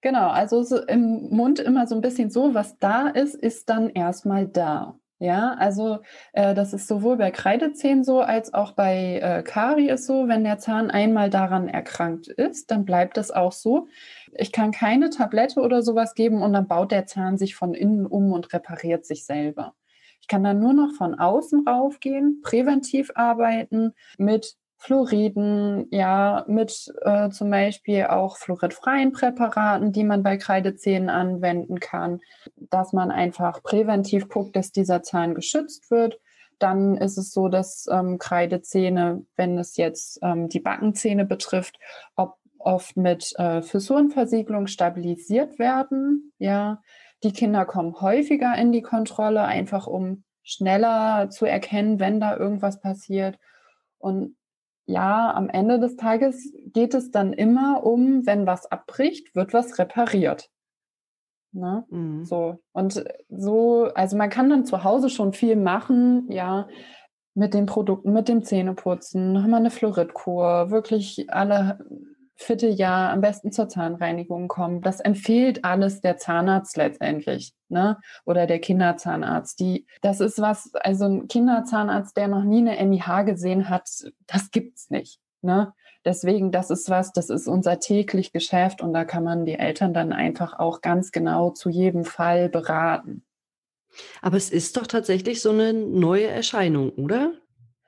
Genau, 0.00 0.28
also 0.28 0.62
so 0.62 0.78
im 0.78 1.28
Mund 1.28 1.58
immer 1.58 1.86
so 1.86 1.94
ein 1.94 2.00
bisschen 2.00 2.30
so, 2.30 2.54
was 2.54 2.78
da 2.78 3.08
ist, 3.08 3.34
ist 3.34 3.68
dann 3.68 3.90
erstmal 3.90 4.46
da. 4.46 4.98
Ja, 5.18 5.54
also 5.54 6.00
äh, 6.34 6.54
das 6.54 6.74
ist 6.74 6.88
sowohl 6.88 7.16
bei 7.16 7.30
Kreidezähnen 7.30 8.04
so 8.04 8.20
als 8.20 8.52
auch 8.52 8.72
bei 8.72 9.18
äh, 9.22 9.42
Karies 9.42 10.06
so. 10.06 10.28
Wenn 10.28 10.44
der 10.44 10.58
Zahn 10.58 10.90
einmal 10.90 11.30
daran 11.30 11.68
erkrankt 11.68 12.28
ist, 12.28 12.70
dann 12.70 12.84
bleibt 12.84 13.16
es 13.16 13.30
auch 13.30 13.52
so. 13.52 13.88
Ich 14.34 14.52
kann 14.52 14.72
keine 14.72 15.08
Tablette 15.08 15.60
oder 15.60 15.80
sowas 15.82 16.14
geben 16.14 16.42
und 16.42 16.52
dann 16.52 16.68
baut 16.68 16.92
der 16.92 17.06
Zahn 17.06 17.38
sich 17.38 17.54
von 17.54 17.72
innen 17.72 18.04
um 18.04 18.32
und 18.32 18.52
repariert 18.52 19.06
sich 19.06 19.24
selber. 19.24 19.74
Ich 20.20 20.28
kann 20.28 20.44
dann 20.44 20.60
nur 20.60 20.74
noch 20.74 20.92
von 20.92 21.14
außen 21.14 21.66
raufgehen, 21.66 22.42
präventiv 22.42 23.10
arbeiten 23.14 23.94
mit 24.18 24.56
Fluoriden, 24.78 25.86
ja, 25.90 26.44
mit 26.48 26.92
äh, 27.02 27.30
zum 27.30 27.50
Beispiel 27.50 28.04
auch 28.04 28.36
fluoridfreien 28.36 29.12
Präparaten, 29.12 29.92
die 29.92 30.04
man 30.04 30.22
bei 30.22 30.36
Kreidezähnen 30.36 31.08
anwenden 31.08 31.80
kann, 31.80 32.20
dass 32.56 32.92
man 32.92 33.10
einfach 33.10 33.62
präventiv 33.62 34.28
guckt, 34.28 34.54
dass 34.54 34.72
dieser 34.72 35.02
Zahn 35.02 35.34
geschützt 35.34 35.90
wird. 35.90 36.20
Dann 36.58 36.96
ist 36.96 37.18
es 37.18 37.32
so, 37.32 37.48
dass 37.48 37.86
ähm, 37.90 38.18
Kreidezähne, 38.18 39.24
wenn 39.36 39.58
es 39.58 39.76
jetzt 39.76 40.18
ähm, 40.22 40.48
die 40.48 40.60
Backenzähne 40.60 41.24
betrifft, 41.24 41.78
ob, 42.14 42.36
oft 42.58 42.96
mit 42.96 43.34
äh, 43.38 43.62
Fissurenversiegelung 43.62 44.66
stabilisiert 44.66 45.58
werden. 45.58 46.32
Ja, 46.38 46.82
die 47.22 47.32
Kinder 47.32 47.64
kommen 47.64 48.00
häufiger 48.00 48.54
in 48.56 48.72
die 48.72 48.82
Kontrolle, 48.82 49.44
einfach 49.44 49.86
um 49.86 50.24
schneller 50.42 51.28
zu 51.30 51.46
erkennen, 51.46 51.98
wenn 51.98 52.20
da 52.20 52.36
irgendwas 52.36 52.80
passiert. 52.80 53.38
Und 53.98 54.36
ja, 54.86 55.34
am 55.34 55.48
Ende 55.48 55.80
des 55.80 55.96
Tages 55.96 56.52
geht 56.66 56.94
es 56.94 57.10
dann 57.10 57.32
immer 57.32 57.84
um, 57.84 58.24
wenn 58.24 58.46
was 58.46 58.70
abbricht, 58.70 59.34
wird 59.34 59.52
was 59.52 59.78
repariert. 59.78 60.48
Ne? 61.52 61.84
Mhm. 61.90 62.24
So. 62.24 62.60
Und 62.72 63.04
so, 63.28 63.90
also 63.94 64.16
man 64.16 64.30
kann 64.30 64.48
dann 64.48 64.64
zu 64.64 64.84
Hause 64.84 65.10
schon 65.10 65.32
viel 65.32 65.56
machen, 65.56 66.30
ja, 66.30 66.68
mit 67.34 67.52
den 67.52 67.66
Produkten, 67.66 68.12
mit 68.12 68.28
dem 68.28 68.44
Zähneputzen, 68.44 69.42
haben 69.42 69.50
wir 69.50 69.56
eine 69.58 69.70
Fluoridkur, 69.70 70.70
wirklich 70.70 71.26
alle 71.28 71.78
Vierteljahr 72.36 73.10
am 73.10 73.22
besten 73.22 73.50
zur 73.50 73.68
Zahnreinigung 73.68 74.48
kommen. 74.48 74.82
Das 74.82 75.00
empfiehlt 75.00 75.64
alles 75.64 76.00
der 76.02 76.18
Zahnarzt 76.18 76.76
letztendlich, 76.76 77.54
ne? 77.68 77.98
Oder 78.24 78.46
der 78.46 78.58
Kinderzahnarzt. 78.58 79.58
Die, 79.58 79.86
das 80.02 80.20
ist 80.20 80.40
was, 80.40 80.74
also 80.74 81.06
ein 81.06 81.28
Kinderzahnarzt, 81.28 82.16
der 82.16 82.28
noch 82.28 82.44
nie 82.44 82.58
eine 82.58 82.78
MIH 82.84 83.24
gesehen 83.24 83.68
hat, 83.68 83.88
das 84.26 84.50
gibt's 84.50 84.90
nicht. 84.90 85.18
Ne? 85.42 85.72
Deswegen, 86.04 86.52
das 86.52 86.70
ist 86.70 86.90
was, 86.90 87.12
das 87.12 87.30
ist 87.30 87.48
unser 87.48 87.80
täglich 87.80 88.32
Geschäft 88.32 88.80
und 88.82 88.92
da 88.92 89.04
kann 89.04 89.24
man 89.24 89.44
die 89.44 89.58
Eltern 89.58 89.94
dann 89.94 90.12
einfach 90.12 90.58
auch 90.58 90.80
ganz 90.80 91.12
genau 91.12 91.50
zu 91.50 91.68
jedem 91.68 92.04
Fall 92.04 92.48
beraten. 92.48 93.24
Aber 94.20 94.36
es 94.36 94.50
ist 94.50 94.76
doch 94.76 94.86
tatsächlich 94.86 95.40
so 95.40 95.50
eine 95.50 95.72
neue 95.72 96.26
Erscheinung, 96.26 96.90
oder? 96.90 97.32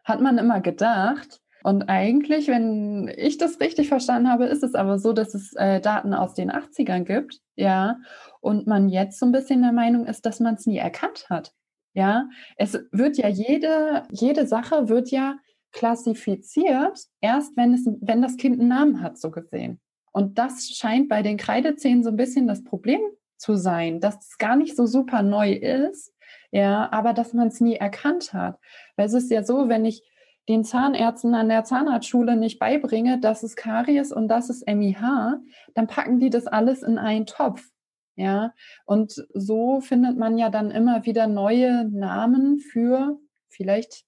Hat 0.04 0.20
man 0.20 0.38
immer 0.38 0.60
gedacht. 0.60 1.40
Und 1.62 1.88
eigentlich, 1.88 2.48
wenn 2.48 3.12
ich 3.16 3.38
das 3.38 3.60
richtig 3.60 3.88
verstanden 3.88 4.30
habe, 4.30 4.46
ist 4.46 4.62
es 4.62 4.74
aber 4.74 4.98
so, 4.98 5.12
dass 5.12 5.34
es 5.34 5.54
äh, 5.54 5.80
Daten 5.80 6.14
aus 6.14 6.34
den 6.34 6.50
80ern 6.50 7.04
gibt, 7.04 7.40
ja, 7.56 7.98
und 8.40 8.66
man 8.66 8.88
jetzt 8.88 9.18
so 9.18 9.26
ein 9.26 9.32
bisschen 9.32 9.62
der 9.62 9.72
Meinung 9.72 10.06
ist, 10.06 10.24
dass 10.24 10.40
man 10.40 10.54
es 10.54 10.66
nie 10.66 10.78
erkannt 10.78 11.26
hat. 11.28 11.52
Ja, 11.94 12.28
es 12.56 12.78
wird 12.92 13.16
ja 13.16 13.28
jede, 13.28 14.04
jede 14.10 14.46
Sache 14.46 14.88
wird 14.88 15.10
ja 15.10 15.36
klassifiziert, 15.72 17.06
erst 17.20 17.56
wenn, 17.56 17.74
es, 17.74 17.86
wenn 18.00 18.22
das 18.22 18.36
Kind 18.36 18.60
einen 18.60 18.68
Namen 18.68 19.02
hat, 19.02 19.18
so 19.18 19.30
gesehen. 19.30 19.80
Und 20.12 20.38
das 20.38 20.68
scheint 20.68 21.08
bei 21.08 21.22
den 21.22 21.36
Kreidezähnen 21.36 22.02
so 22.02 22.10
ein 22.10 22.16
bisschen 22.16 22.46
das 22.46 22.64
Problem 22.64 23.00
zu 23.36 23.56
sein, 23.56 24.00
dass 24.00 24.16
es 24.16 24.38
gar 24.38 24.56
nicht 24.56 24.76
so 24.76 24.86
super 24.86 25.22
neu 25.22 25.52
ist, 25.52 26.12
ja, 26.50 26.90
aber 26.92 27.12
dass 27.12 27.34
man 27.34 27.48
es 27.48 27.60
nie 27.60 27.76
erkannt 27.76 28.32
hat. 28.32 28.58
Weil 28.96 29.06
es 29.06 29.14
ist 29.14 29.30
ja 29.30 29.42
so, 29.42 29.68
wenn 29.68 29.84
ich 29.84 30.02
den 30.48 30.64
Zahnärzten 30.64 31.34
an 31.34 31.48
der 31.48 31.64
Zahnarztschule 31.64 32.36
nicht 32.36 32.58
beibringe, 32.58 33.20
das 33.20 33.42
ist 33.42 33.56
Karies 33.56 34.12
und 34.12 34.28
das 34.28 34.48
ist 34.48 34.66
MIH, 34.66 35.40
dann 35.74 35.86
packen 35.86 36.18
die 36.18 36.30
das 36.30 36.46
alles 36.46 36.82
in 36.82 36.98
einen 36.98 37.26
Topf. 37.26 37.68
Ja, 38.16 38.52
und 38.84 39.24
so 39.32 39.80
findet 39.80 40.18
man 40.18 40.38
ja 40.38 40.50
dann 40.50 40.72
immer 40.72 41.06
wieder 41.06 41.28
neue 41.28 41.84
Namen 41.84 42.58
für 42.58 43.16
vielleicht 43.48 44.04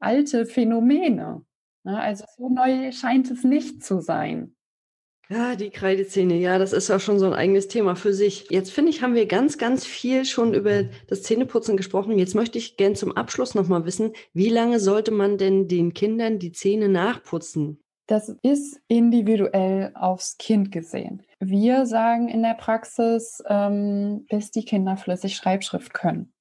alte 0.00 0.44
Phänomene. 0.44 1.42
Ne? 1.84 1.98
Also 1.98 2.26
so 2.36 2.50
neu 2.50 2.92
scheint 2.92 3.30
es 3.30 3.42
nicht 3.42 3.82
zu 3.82 4.00
sein. 4.00 4.54
Ja, 5.28 5.56
die 5.56 5.70
Kreidezähne, 5.70 6.36
ja, 6.36 6.58
das 6.58 6.72
ist 6.72 6.90
auch 6.90 7.00
schon 7.00 7.18
so 7.18 7.26
ein 7.26 7.32
eigenes 7.32 7.68
Thema 7.68 7.94
für 7.94 8.12
sich. 8.12 8.50
Jetzt 8.50 8.70
finde 8.72 8.90
ich, 8.90 9.02
haben 9.02 9.14
wir 9.14 9.26
ganz, 9.26 9.56
ganz 9.56 9.86
viel 9.86 10.24
schon 10.24 10.52
über 10.52 10.84
das 11.06 11.22
Zähneputzen 11.22 11.76
gesprochen. 11.76 12.18
Jetzt 12.18 12.34
möchte 12.34 12.58
ich 12.58 12.76
gern 12.76 12.96
zum 12.96 13.16
Abschluss 13.16 13.54
nochmal 13.54 13.86
wissen, 13.86 14.12
wie 14.34 14.50
lange 14.50 14.78
sollte 14.78 15.10
man 15.10 15.38
denn 15.38 15.68
den 15.68 15.94
Kindern 15.94 16.38
die 16.38 16.52
Zähne 16.52 16.88
nachputzen? 16.88 17.78
Das 18.06 18.28
ist 18.42 18.80
individuell 18.88 19.92
aufs 19.94 20.36
Kind 20.36 20.72
gesehen. 20.72 21.22
Wir 21.38 21.86
sagen 21.86 22.28
in 22.28 22.42
der 22.42 22.54
Praxis, 22.54 23.42
ähm, 23.48 24.26
bis 24.28 24.50
die 24.50 24.64
Kinder 24.64 24.96
flüssig 24.96 25.36
Schreibschrift 25.36 25.94
können. 25.94 26.32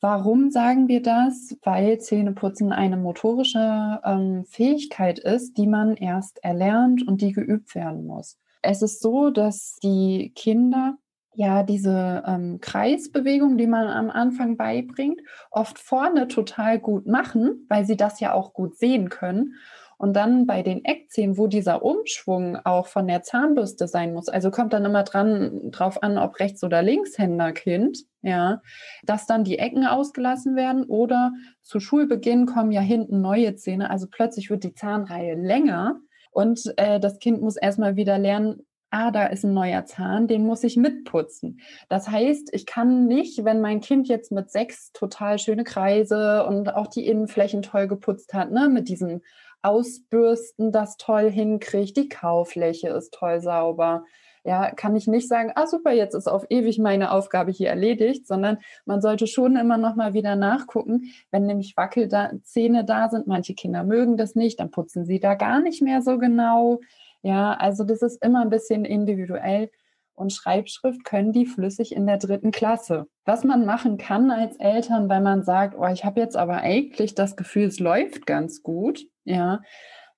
Warum 0.00 0.50
sagen 0.50 0.88
wir 0.88 1.02
das? 1.02 1.56
Weil 1.62 1.98
Zähneputzen 1.98 2.72
eine 2.72 2.96
motorische 2.96 4.00
ähm, 4.04 4.44
Fähigkeit 4.44 5.18
ist, 5.18 5.56
die 5.56 5.66
man 5.66 5.96
erst 5.96 6.42
erlernt 6.44 7.06
und 7.06 7.22
die 7.22 7.32
geübt 7.32 7.74
werden 7.74 8.06
muss. 8.06 8.38
Es 8.62 8.82
ist 8.82 9.00
so, 9.00 9.30
dass 9.30 9.76
die 9.82 10.32
Kinder 10.34 10.96
ja 11.34 11.62
diese 11.62 12.22
ähm, 12.26 12.60
Kreisbewegung, 12.60 13.58
die 13.58 13.66
man 13.66 13.88
am 13.88 14.10
Anfang 14.10 14.56
beibringt, 14.56 15.20
oft 15.50 15.78
vorne 15.78 16.28
total 16.28 16.78
gut 16.78 17.06
machen, 17.06 17.66
weil 17.68 17.84
sie 17.84 17.96
das 17.96 18.20
ja 18.20 18.32
auch 18.32 18.52
gut 18.52 18.78
sehen 18.78 19.08
können. 19.08 19.54
Und 19.98 20.14
dann 20.14 20.46
bei 20.46 20.62
den 20.62 20.84
Eckzähnen, 20.84 21.38
wo 21.38 21.46
dieser 21.46 21.82
Umschwung 21.82 22.56
auch 22.64 22.86
von 22.86 23.06
der 23.06 23.22
Zahnbürste 23.22 23.86
sein 23.88 24.12
muss, 24.12 24.28
also 24.28 24.50
kommt 24.50 24.72
dann 24.72 24.84
immer 24.84 25.02
dran 25.02 25.70
drauf 25.70 26.02
an, 26.02 26.18
ob 26.18 26.38
Rechts- 26.40 26.64
oder 26.64 26.82
Linkshänderkind, 26.82 27.98
ja, 28.22 28.60
dass 29.04 29.26
dann 29.26 29.44
die 29.44 29.58
Ecken 29.58 29.86
ausgelassen 29.86 30.56
werden 30.56 30.84
oder 30.84 31.32
zu 31.62 31.80
Schulbeginn 31.80 32.46
kommen 32.46 32.72
ja 32.72 32.80
hinten 32.80 33.20
neue 33.20 33.54
Zähne, 33.54 33.90
also 33.90 34.06
plötzlich 34.10 34.50
wird 34.50 34.64
die 34.64 34.74
Zahnreihe 34.74 35.34
länger 35.34 36.00
und 36.30 36.72
äh, 36.76 36.98
das 36.98 37.18
Kind 37.18 37.40
muss 37.42 37.56
erstmal 37.56 37.96
wieder 37.96 38.18
lernen, 38.18 38.66
ah, 38.94 39.10
da 39.10 39.26
ist 39.26 39.44
ein 39.44 39.54
neuer 39.54 39.84
Zahn, 39.86 40.28
den 40.28 40.46
muss 40.46 40.62
ich 40.62 40.76
mitputzen. 40.76 41.60
Das 41.88 42.08
heißt, 42.08 42.50
ich 42.52 42.64
kann 42.64 43.06
nicht, 43.06 43.44
wenn 43.44 43.60
mein 43.60 43.80
Kind 43.80 44.08
jetzt 44.08 44.30
mit 44.30 44.50
sechs 44.50 44.92
total 44.92 45.38
schöne 45.38 45.64
Kreise 45.64 46.44
und 46.46 46.72
auch 46.72 46.86
die 46.86 47.06
Innenflächen 47.06 47.62
toll 47.62 47.88
geputzt 47.88 48.34
hat, 48.34 48.52
ne, 48.52 48.68
mit 48.68 48.88
diesem 48.88 49.22
Ausbürsten 49.64 50.72
das 50.72 50.96
toll 50.96 51.30
hinkriegt, 51.30 51.96
die 51.96 52.08
Kaufläche 52.08 52.88
ist 52.88 53.14
toll 53.14 53.40
sauber. 53.40 54.04
Ja, 54.46 54.70
kann 54.70 54.94
ich 54.94 55.06
nicht 55.06 55.26
sagen, 55.26 55.52
ah 55.54 55.66
super, 55.66 55.90
jetzt 55.92 56.14
ist 56.14 56.28
auf 56.28 56.44
ewig 56.50 56.78
meine 56.78 57.12
Aufgabe 57.12 57.50
hier 57.50 57.70
erledigt, 57.70 58.26
sondern 58.26 58.58
man 58.84 59.00
sollte 59.00 59.26
schon 59.26 59.56
immer 59.56 59.78
noch 59.78 59.96
mal 59.96 60.12
wieder 60.12 60.36
nachgucken, 60.36 61.12
wenn 61.30 61.46
nämlich 61.46 61.78
Wackelzähne 61.78 62.84
da 62.84 63.08
sind. 63.08 63.26
Manche 63.26 63.54
Kinder 63.54 63.84
mögen 63.84 64.18
das 64.18 64.34
nicht, 64.34 64.60
dann 64.60 64.70
putzen 64.70 65.06
sie 65.06 65.18
da 65.18 65.34
gar 65.34 65.60
nicht 65.60 65.80
mehr 65.80 66.02
so 66.02 66.18
genau. 66.18 66.80
Ja, 67.22 67.54
also 67.54 67.84
das 67.84 68.02
ist 68.02 68.22
immer 68.22 68.42
ein 68.42 68.50
bisschen 68.50 68.84
individuell 68.84 69.70
und 70.14 70.32
Schreibschrift 70.32 71.04
können 71.04 71.32
die 71.32 71.46
flüssig 71.46 71.94
in 71.94 72.06
der 72.06 72.18
dritten 72.18 72.50
Klasse. 72.50 73.06
Was 73.24 73.44
man 73.44 73.64
machen 73.64 73.96
kann 73.96 74.30
als 74.30 74.56
Eltern, 74.56 75.08
wenn 75.08 75.22
man 75.22 75.42
sagt, 75.42 75.74
oh, 75.76 75.86
ich 75.86 76.04
habe 76.04 76.20
jetzt 76.20 76.36
aber 76.36 76.58
eigentlich 76.58 77.14
das 77.14 77.36
Gefühl, 77.36 77.68
es 77.68 77.80
läuft 77.80 78.26
ganz 78.26 78.62
gut, 78.62 79.06
ja, 79.24 79.60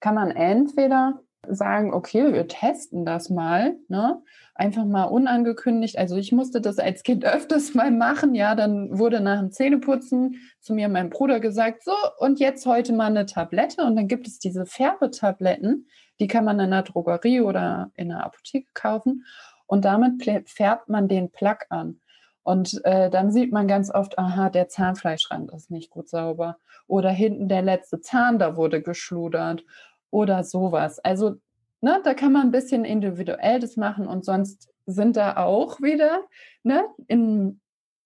kann 0.01 0.14
man 0.14 0.31
entweder 0.31 1.21
sagen, 1.49 1.92
okay, 1.92 2.33
wir 2.33 2.49
testen 2.49 3.05
das 3.05 3.31
mal, 3.31 3.77
ne? 3.88 4.23
Einfach 4.55 4.85
mal 4.85 5.05
unangekündigt. 5.05 5.99
Also 5.99 6.16
ich 6.16 6.33
musste 6.33 6.61
das 6.61 6.79
als 6.79 7.03
Kind 7.03 7.25
öfters 7.25 7.75
mal 7.75 7.90
machen, 7.90 8.35
ja, 8.35 8.55
dann 8.55 8.99
wurde 8.99 9.21
nach 9.21 9.38
dem 9.38 9.53
Zähneputzen 9.53 10.37
zu 10.61 10.75
mir 10.75 10.88
mein 10.88 11.11
Bruder 11.11 11.40
gesagt, 11.40 11.85
so, 11.85 11.92
und 12.19 12.40
jetzt 12.40 12.66
heute 12.66 12.92
mal 12.92 13.07
eine 13.07 13.27
Tablette 13.27 13.83
und 13.83 13.97
dann 13.97 14.09
gibt 14.09 14.27
es 14.27 14.38
diese 14.38 14.66
Färbetabletten, 14.66 15.88
die 16.21 16.27
kann 16.27 16.45
man 16.45 16.59
in 16.61 16.71
der 16.71 16.83
Drogerie 16.83 17.42
oder 17.42 17.90
in 17.95 18.09
der 18.09 18.25
Apotheke 18.25 18.69
kaufen 18.75 19.25
und 19.66 19.85
damit 19.85 20.25
färbt 20.47 20.88
man 20.88 21.09
den 21.09 21.31
Plack 21.31 21.66
an. 21.69 22.01
Und 22.46 22.80
äh, 22.85 23.11
dann 23.11 23.32
sieht 23.32 23.52
man 23.52 23.66
ganz 23.66 23.90
oft, 23.92 24.20
aha, 24.20 24.50
der 24.50 24.68
Zahnfleischrand 24.68 25.52
ist 25.52 25.68
nicht 25.68 25.90
gut 25.90 26.09
sauber. 26.09 26.59
Oder 26.87 27.11
hinten 27.11 27.48
der 27.48 27.61
letzte 27.61 28.00
Zahn, 28.00 28.38
da 28.38 28.56
wurde 28.56 28.80
geschludert. 28.82 29.64
Oder 30.11 30.44
sowas. 30.44 31.00
Also, 31.00 31.35
ne, 31.80 32.00
da 32.04 32.14
kann 32.14 32.32
man 32.32 32.42
ein 32.42 32.52
bisschen 32.52 32.85
individuell 32.85 33.59
das 33.59 33.76
machen 33.76 34.06
und 34.06 34.24
sonst 34.24 34.70
sind 34.87 35.16
da 35.16 35.38
auch 35.38 35.80
wieder, 35.80 36.20
ne, 36.62 36.85
in 37.09 37.61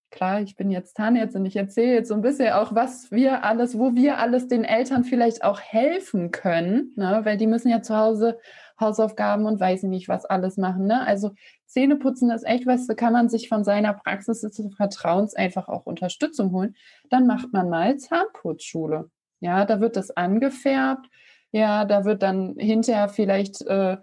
klar, 0.09 0.41
ich 0.41 0.55
bin 0.55 0.71
jetzt 0.71 0.97
Zahnärztin, 0.97 1.45
ich 1.45 1.55
erzähle 1.55 1.93
jetzt 1.93 2.09
so 2.09 2.15
ein 2.15 2.23
bisschen 2.23 2.51
auch, 2.53 2.73
was 2.73 3.11
wir 3.11 3.43
alles, 3.43 3.77
wo 3.77 3.93
wir 3.93 4.17
alles 4.17 4.47
den 4.47 4.63
Eltern 4.63 5.03
vielleicht 5.03 5.43
auch 5.43 5.61
helfen 5.61 6.31
können, 6.31 6.93
ne? 6.95 7.21
weil 7.23 7.37
die 7.37 7.47
müssen 7.47 7.69
ja 7.69 7.81
zu 7.81 7.95
Hause 7.95 8.37
Hausaufgaben 8.81 9.45
und 9.45 9.59
weiß 9.59 9.83
nicht, 9.83 10.09
was 10.09 10.25
alles 10.25 10.57
machen. 10.57 10.87
Ne? 10.87 11.05
Also 11.05 11.31
Zähneputzen 11.65 12.29
ist 12.31 12.45
echt 12.45 12.67
was, 12.67 12.87
da 12.87 12.93
kann 12.93 13.13
man 13.13 13.29
sich 13.29 13.47
von 13.47 13.63
seiner 13.63 13.93
Praxis 13.93 14.41
des 14.41 14.61
Vertrauens 14.75 15.35
einfach 15.35 15.69
auch 15.69 15.85
Unterstützung 15.85 16.51
holen. 16.51 16.75
Dann 17.09 17.27
macht 17.27 17.53
man 17.53 17.69
mal 17.69 17.97
Zahnputzschule. 17.97 19.09
Ja, 19.39 19.65
da 19.65 19.79
wird 19.79 19.95
das 19.95 20.11
angefärbt. 20.11 21.07
Ja, 21.51 21.85
da 21.85 22.05
wird 22.05 22.23
dann 22.23 22.55
hinterher 22.57 23.09
vielleicht 23.09 23.61
äh, 23.61 23.97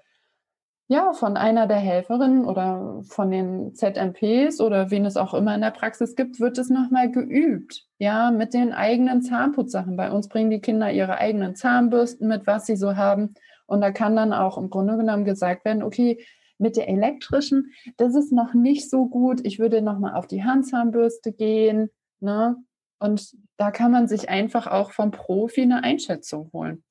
ja, 0.90 1.12
von 1.12 1.36
einer 1.36 1.66
der 1.66 1.76
Helferinnen 1.76 2.46
oder 2.46 3.02
von 3.02 3.30
den 3.30 3.74
ZMPs 3.74 4.58
oder 4.62 4.90
wen 4.90 5.04
es 5.04 5.18
auch 5.18 5.34
immer 5.34 5.54
in 5.54 5.60
der 5.60 5.70
Praxis 5.70 6.16
gibt, 6.16 6.40
wird 6.40 6.56
es 6.56 6.70
nochmal 6.70 7.10
geübt. 7.10 7.84
Ja, 7.98 8.30
mit 8.30 8.54
den 8.54 8.72
eigenen 8.72 9.20
Zahnputzsachen. 9.20 9.98
Bei 9.98 10.10
uns 10.10 10.28
bringen 10.28 10.48
die 10.50 10.62
Kinder 10.62 10.90
ihre 10.90 11.18
eigenen 11.18 11.54
Zahnbürsten 11.54 12.26
mit, 12.26 12.46
was 12.46 12.64
sie 12.64 12.76
so 12.76 12.96
haben. 12.96 13.34
Und 13.68 13.80
da 13.80 13.92
kann 13.92 14.16
dann 14.16 14.32
auch 14.32 14.58
im 14.58 14.70
Grunde 14.70 14.96
genommen 14.96 15.24
gesagt 15.24 15.64
werden, 15.64 15.82
okay, 15.82 16.24
mit 16.58 16.76
der 16.76 16.88
elektrischen, 16.88 17.72
das 17.96 18.16
ist 18.16 18.32
noch 18.32 18.52
nicht 18.54 18.90
so 18.90 19.06
gut. 19.06 19.40
Ich 19.44 19.60
würde 19.60 19.80
nochmal 19.80 20.14
auf 20.14 20.26
die 20.26 20.42
Handzahnbürste 20.42 21.32
gehen. 21.32 21.90
Ne? 22.18 22.56
Und 22.98 23.36
da 23.56 23.70
kann 23.70 23.92
man 23.92 24.08
sich 24.08 24.28
einfach 24.28 24.66
auch 24.66 24.90
vom 24.90 25.12
Profi 25.12 25.62
eine 25.62 25.84
Einschätzung 25.84 26.50
holen. 26.52 26.82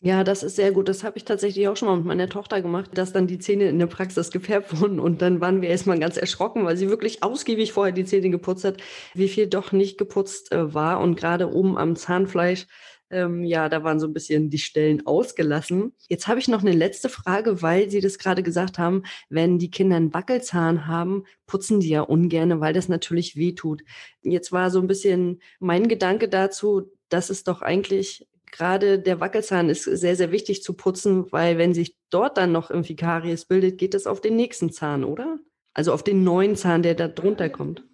Ja, 0.00 0.22
das 0.22 0.42
ist 0.42 0.56
sehr 0.56 0.70
gut. 0.72 0.88
Das 0.88 1.02
habe 1.02 1.16
ich 1.16 1.24
tatsächlich 1.24 1.66
auch 1.66 1.76
schon 1.76 1.88
mal 1.88 1.96
mit 1.96 2.04
meiner 2.04 2.28
Tochter 2.28 2.60
gemacht, 2.60 2.90
dass 2.92 3.12
dann 3.14 3.26
die 3.26 3.38
Zähne 3.38 3.68
in 3.68 3.78
der 3.78 3.86
Praxis 3.86 4.30
gefärbt 4.30 4.78
wurden 4.78 5.00
und 5.00 5.22
dann 5.22 5.40
waren 5.40 5.62
wir 5.62 5.70
erstmal 5.70 5.98
ganz 5.98 6.18
erschrocken, 6.18 6.66
weil 6.66 6.76
sie 6.76 6.90
wirklich 6.90 7.22
ausgiebig 7.22 7.72
vorher 7.72 7.94
die 7.94 8.04
Zähne 8.04 8.28
geputzt 8.28 8.64
hat, 8.64 8.82
wie 9.14 9.28
viel 9.28 9.46
doch 9.46 9.72
nicht 9.72 9.96
geputzt 9.96 10.52
äh, 10.52 10.74
war 10.74 11.00
und 11.00 11.16
gerade 11.16 11.50
oben 11.50 11.78
am 11.78 11.96
Zahnfleisch, 11.96 12.66
ähm, 13.10 13.44
ja, 13.44 13.68
da 13.68 13.84
waren 13.84 14.00
so 14.00 14.06
ein 14.06 14.12
bisschen 14.12 14.50
die 14.50 14.58
Stellen 14.58 15.06
ausgelassen. 15.06 15.92
Jetzt 16.08 16.26
habe 16.26 16.40
ich 16.40 16.48
noch 16.48 16.62
eine 16.62 16.72
letzte 16.72 17.08
Frage, 17.08 17.62
weil 17.62 17.90
Sie 17.90 18.00
das 18.00 18.18
gerade 18.18 18.42
gesagt 18.42 18.78
haben, 18.78 19.02
wenn 19.28 19.58
die 19.58 19.70
Kinder 19.70 19.96
einen 19.96 20.14
Wackelzahn 20.14 20.86
haben, 20.86 21.24
putzen 21.46 21.80
die 21.80 21.90
ja 21.90 22.00
ungerne, 22.00 22.60
weil 22.60 22.72
das 22.72 22.88
natürlich 22.88 23.36
weh 23.36 23.52
tut. 23.52 23.82
Jetzt 24.22 24.52
war 24.52 24.70
so 24.70 24.80
ein 24.80 24.86
bisschen 24.86 25.40
mein 25.60 25.88
Gedanke 25.88 26.28
dazu, 26.28 26.90
dass 27.08 27.30
es 27.30 27.44
doch 27.44 27.62
eigentlich 27.62 28.26
gerade 28.50 29.00
der 29.00 29.20
Wackelzahn 29.20 29.68
ist 29.68 29.84
sehr, 29.84 30.14
sehr 30.16 30.30
wichtig 30.30 30.62
zu 30.62 30.74
putzen, 30.74 31.30
weil 31.32 31.58
wenn 31.58 31.74
sich 31.74 31.96
dort 32.10 32.38
dann 32.38 32.52
noch 32.52 32.70
irgendwie 32.70 32.96
Karies 32.96 33.46
bildet, 33.46 33.78
geht 33.78 33.94
das 33.94 34.06
auf 34.06 34.20
den 34.20 34.36
nächsten 34.36 34.70
Zahn, 34.70 35.04
oder? 35.04 35.38
Also 35.72 35.92
auf 35.92 36.04
den 36.04 36.22
neuen 36.22 36.54
Zahn, 36.54 36.82
der 36.82 36.94
da 36.94 37.08
drunter 37.08 37.48
kommt. 37.50 37.84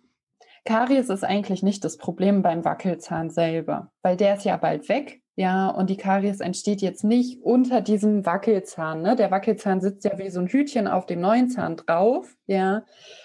Karies 0.71 1.09
ist 1.09 1.25
eigentlich 1.25 1.65
nicht 1.65 1.85
das 1.85 1.97
Problem 1.97 2.43
beim 2.43 2.65
Wackelzahn 2.65 3.29
selber, 3.29 3.91
weil 4.03 4.17
der 4.17 4.37
ist 4.37 4.45
ja 4.45 4.57
bald 4.57 4.89
weg. 4.89 5.21
Ja, 5.35 5.69
und 5.69 5.91
die 5.91 5.97
Karies 5.97 6.39
entsteht 6.39 6.81
jetzt 6.81 7.03
nicht 7.03 7.43
unter 7.43 7.81
diesem 7.81 8.25
Wackelzahn. 8.25 9.03
Ne? 9.03 9.17
Der 9.17 9.33
Wackelzahn 9.33 9.81
sitzt 9.81 10.05
ja 10.05 10.17
wie 10.19 10.31
so 10.31 10.39
ein 10.39 10.47
Hütchen 10.47 10.87
auf 10.87 11.07
dem 11.07 11.21
neuen 11.21 11.49
Zahn 11.49 11.75
drauf. 11.77 12.37
Ja, 12.47 12.85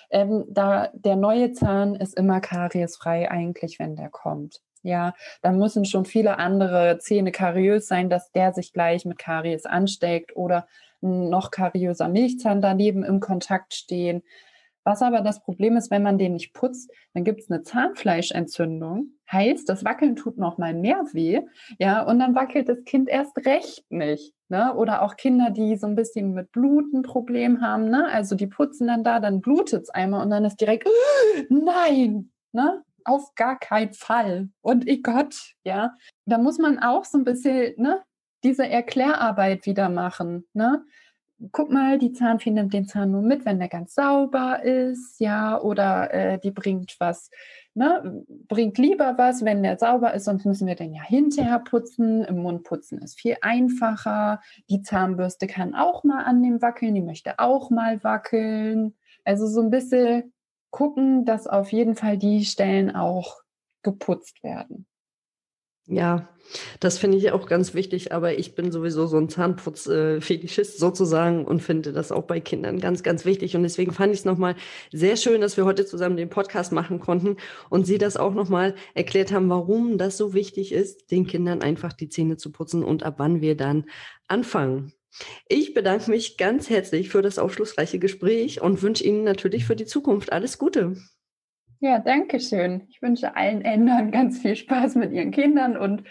ähm, 0.10 0.46
da 0.50 0.90
der 0.94 1.18
neue 1.18 1.52
Zahn 1.52 1.94
ist 1.94 2.18
immer 2.18 2.42
kariesfrei 2.42 3.30
eigentlich, 3.30 3.78
wenn 3.78 3.96
der 3.96 4.10
kommt 4.10 4.62
ja, 4.82 5.16
dann 5.42 5.58
müssen 5.58 5.84
schon 5.84 6.06
viele 6.06 6.38
andere 6.38 7.00
Zähne 7.00 7.32
kariös 7.32 7.88
sein, 7.88 8.08
dass 8.08 8.32
der 8.32 8.54
sich 8.54 8.72
gleich 8.72 9.04
mit 9.04 9.18
Karies 9.18 9.66
ansteckt 9.66 10.36
oder 10.36 10.68
noch 11.02 11.50
kariöser 11.50 12.08
Milchzahn 12.08 12.62
daneben 12.62 13.04
im 13.04 13.20
Kontakt 13.20 13.74
stehen. 13.74 14.22
Was 14.86 15.02
aber 15.02 15.22
das 15.22 15.42
Problem 15.42 15.76
ist, 15.76 15.92
wenn 15.92 16.04
man 16.04 16.18
den 16.18 16.34
nicht 16.34 16.54
putzt, 16.54 16.92
dann 17.14 17.24
gibt 17.24 17.42
es 17.42 17.52
eine 17.52 17.64
Zahnfleischentzündung. 17.64 19.10
Heißt, 19.30 19.68
das 19.68 19.84
Wackeln 19.84 20.16
tut 20.16 20.38
noch 20.38 20.58
mal 20.58 20.74
mehr 20.74 21.04
weh, 21.12 21.42
ja, 21.80 22.04
und 22.04 22.20
dann 22.20 22.36
wackelt 22.36 22.70
das 22.70 22.84
Kind 22.86 23.10
erst 23.10 23.36
recht 23.46 23.84
nicht. 23.90 24.34
Ne? 24.48 24.74
Oder 24.76 25.02
auch 25.02 25.16
Kinder, 25.16 25.50
die 25.50 25.76
so 25.76 25.88
ein 25.88 25.96
bisschen 25.96 26.34
mit 26.34 26.52
Blut 26.52 26.94
ein 26.94 27.02
Problem 27.02 27.62
haben, 27.62 27.90
ne? 27.90 28.08
Also 28.08 28.36
die 28.36 28.46
putzen 28.46 28.88
dann 28.88 29.04
da, 29.04 29.20
dann 29.20 29.42
blutet 29.42 29.84
es 29.84 29.90
einmal 29.90 30.24
und 30.24 30.30
dann 30.30 30.46
ist 30.46 30.62
direkt, 30.62 30.88
nein, 31.50 32.32
ne? 32.52 32.84
auf 33.06 33.36
gar 33.36 33.58
keinen 33.58 33.94
Fall. 33.94 34.50
Und 34.62 34.88
ich 34.88 35.04
Gott, 35.04 35.54
ja, 35.64 35.96
da 36.26 36.38
muss 36.38 36.58
man 36.58 36.80
auch 36.80 37.06
so 37.06 37.18
ein 37.18 37.24
bisschen 37.24 37.74
ne, 37.78 38.04
diese 38.44 38.68
Erklärarbeit 38.68 39.66
wieder 39.66 39.90
machen. 39.90 40.48
Ne? 40.54 40.84
Guck 41.52 41.70
mal, 41.70 42.00
die 42.00 42.14
Zahnfee 42.14 42.52
nimmt 42.52 42.74
den 42.74 42.88
Zahn 42.88 43.12
nur 43.12 43.22
mit, 43.22 43.46
wenn 43.46 43.60
der 43.60 43.68
ganz 43.68 43.94
sauber 43.94 44.64
ist, 44.64 45.20
ja, 45.20 45.60
oder 45.60 46.14
äh, 46.14 46.40
die 46.40 46.52
bringt 46.52 46.96
was, 47.00 47.30
ne, 47.74 48.24
bringt 48.48 48.78
lieber 48.78 49.18
was, 49.18 49.44
wenn 49.44 49.62
der 49.62 49.78
sauber 49.78 50.14
ist, 50.14 50.26
sonst 50.26 50.46
müssen 50.46 50.66
wir 50.66 50.76
den 50.76 50.94
ja 50.94 51.04
hinterher 51.04 51.60
putzen. 51.60 52.24
Im 52.24 52.38
Mund 52.38 52.64
putzen 52.64 53.00
ist 53.00 53.20
viel 53.20 53.36
einfacher. 53.42 54.42
Die 54.70 54.82
Zahnbürste 54.82 55.46
kann 55.48 55.76
auch 55.76 56.06
mal 56.06 56.24
an 56.24 56.42
dem 56.42 56.62
wackeln, 56.62 56.96
die 56.96 57.02
möchte 57.02 57.38
auch 57.38 57.70
mal 57.70 58.02
wackeln. 58.04 58.96
Also 59.26 59.46
so 59.48 59.62
ein 59.62 59.72
bisschen 59.72 60.34
gucken, 60.70 61.26
dass 61.26 61.48
auf 61.48 61.72
jeden 61.74 61.96
Fall 61.96 62.18
die 62.18 62.46
Stellen 62.46 62.96
auch 62.96 63.42
geputzt 63.84 64.42
werden. 64.42 64.88
Ja, 65.88 66.30
das 66.80 66.98
finde 66.98 67.18
ich 67.18 67.32
auch 67.32 67.48
ganz 67.48 67.76
wichtig, 67.76 68.12
aber 68.12 68.38
ich 68.40 68.56
bin 68.56 68.72
sowieso 68.72 69.06
so 69.06 69.18
ein 69.18 69.30
Zahnputz-Fetischist 69.30 70.80
sozusagen 70.80 71.46
und 71.46 71.62
finde 71.62 71.92
das 71.92 72.12
auch 72.12 72.24
bei 72.24 72.40
Kindern 72.40 72.80
ganz, 72.80 73.04
ganz 73.04 73.24
wichtig. 73.24 73.56
Und 73.56 73.64
deswegen 73.64 73.92
fand 73.92 74.12
ich 74.12 74.20
es 74.20 74.26
nochmal 74.26 74.56
sehr 74.92 75.16
schön, 75.16 75.42
dass 75.42 75.58
wir 75.58 75.66
heute 75.66 75.86
zusammen 75.86 76.18
den 76.18 76.30
Podcast 76.30 76.72
machen 76.72 77.00
konnten 77.00 77.38
und 77.70 77.86
Sie 77.86 78.00
das 78.00 78.18
auch 78.18 78.34
nochmal 78.34 78.74
erklärt 78.96 79.32
haben, 79.32 79.50
warum 79.50 79.98
das 80.00 80.18
so 80.18 80.34
wichtig 80.34 80.72
ist, 80.72 81.12
den 81.12 81.28
Kindern 81.28 81.62
einfach 81.62 81.94
die 81.94 82.10
Zähne 82.10 82.38
zu 82.38 82.52
putzen 82.52 82.84
und 82.84 83.04
ab 83.04 83.16
wann 83.18 83.42
wir 83.42 83.56
dann 83.56 83.86
anfangen. 84.28 84.94
Ich 85.48 85.74
bedanke 85.74 86.10
mich 86.12 86.38
ganz 86.38 86.70
herzlich 86.70 87.10
für 87.10 87.22
das 87.22 87.40
aufschlussreiche 87.40 88.00
Gespräch 88.00 88.62
und 88.62 88.82
wünsche 88.82 89.04
Ihnen 89.04 89.24
natürlich 89.24 89.66
für 89.66 89.76
die 89.76 89.86
Zukunft 89.86 90.32
alles 90.32 90.58
Gute. 90.58 90.96
Ja, 91.86 92.00
danke 92.00 92.40
schön. 92.40 92.88
Ich 92.90 93.04
wünsche 93.04 93.36
allen 93.36 93.62
Eltern 93.62 94.10
ganz 94.12 94.40
viel 94.40 94.56
Spaß 94.56 94.96
mit 94.96 95.12
ihren 95.12 95.30
Kindern 95.30 95.78
und 95.78 96.02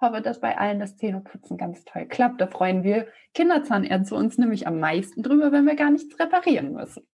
hoffe, 0.00 0.20
dass 0.22 0.40
bei 0.40 0.58
allen 0.58 0.80
das 0.80 0.96
Zähneputzen 0.96 1.56
ganz 1.56 1.84
toll 1.84 2.06
klappt. 2.06 2.40
Da 2.40 2.48
freuen 2.48 2.82
wir 2.82 3.06
Kinderzahnärzte 3.32 4.16
uns 4.16 4.38
nämlich 4.38 4.66
am 4.66 4.80
meisten 4.80 5.22
drüber, 5.22 5.52
wenn 5.52 5.66
wir 5.66 5.76
gar 5.76 5.92
nichts 5.92 6.18
reparieren 6.18 6.72
müssen. 6.72 7.06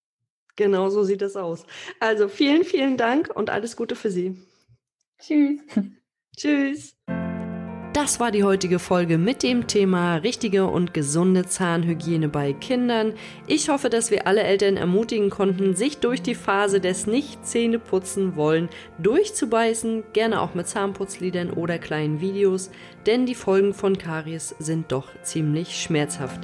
Genau 0.56 0.88
so 0.88 1.02
sieht 1.02 1.20
es 1.20 1.36
aus. 1.36 1.66
Also 2.00 2.28
vielen, 2.28 2.64
vielen 2.64 2.96
Dank 2.96 3.30
und 3.36 3.50
alles 3.50 3.76
Gute 3.76 3.96
für 3.96 4.10
Sie. 4.10 4.34
Tschüss. 5.18 5.60
Tschüss. 6.38 6.96
Das 7.96 8.20
war 8.20 8.30
die 8.30 8.44
heutige 8.44 8.78
Folge 8.78 9.16
mit 9.16 9.42
dem 9.42 9.68
Thema 9.68 10.16
richtige 10.16 10.66
und 10.66 10.92
gesunde 10.92 11.46
Zahnhygiene 11.46 12.28
bei 12.28 12.52
Kindern. 12.52 13.14
Ich 13.46 13.70
hoffe, 13.70 13.88
dass 13.88 14.10
wir 14.10 14.26
alle 14.26 14.42
Eltern 14.42 14.76
ermutigen 14.76 15.30
konnten, 15.30 15.74
sich 15.74 15.96
durch 15.96 16.20
die 16.20 16.34
Phase 16.34 16.78
des 16.78 17.06
Nicht-Zähne-Putzen 17.06 18.36
wollen 18.36 18.68
durchzubeißen, 18.98 20.04
gerne 20.12 20.42
auch 20.42 20.52
mit 20.52 20.68
Zahnputzliedern 20.68 21.50
oder 21.50 21.78
kleinen 21.78 22.20
Videos, 22.20 22.70
denn 23.06 23.24
die 23.24 23.34
Folgen 23.34 23.72
von 23.72 23.96
Karies 23.96 24.54
sind 24.58 24.92
doch 24.92 25.08
ziemlich 25.22 25.80
schmerzhaft. 25.80 26.40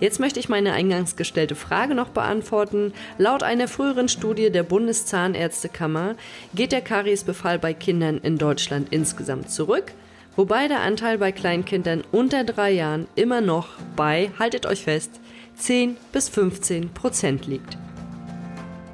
Jetzt 0.00 0.18
möchte 0.18 0.40
ich 0.40 0.48
meine 0.48 0.72
eingangs 0.72 1.14
gestellte 1.14 1.54
Frage 1.54 1.94
noch 1.94 2.08
beantworten. 2.08 2.92
Laut 3.16 3.44
einer 3.44 3.68
früheren 3.68 4.08
Studie 4.08 4.50
der 4.50 4.64
Bundeszahnärztekammer 4.64 6.16
geht 6.56 6.72
der 6.72 6.80
Kariesbefall 6.80 7.60
bei 7.60 7.74
Kindern 7.74 8.18
in 8.18 8.38
Deutschland 8.38 8.88
insgesamt 8.90 9.52
zurück 9.52 9.92
wobei 10.36 10.68
der 10.68 10.82
Anteil 10.82 11.18
bei 11.18 11.32
Kleinkindern 11.32 12.04
unter 12.12 12.44
drei 12.44 12.70
Jahren 12.70 13.08
immer 13.16 13.40
noch 13.40 13.68
bei, 13.96 14.30
haltet 14.38 14.66
euch 14.66 14.84
fest, 14.84 15.20
10 15.56 15.96
bis 16.12 16.28
15 16.28 16.90
Prozent 16.90 17.46
liegt. 17.46 17.76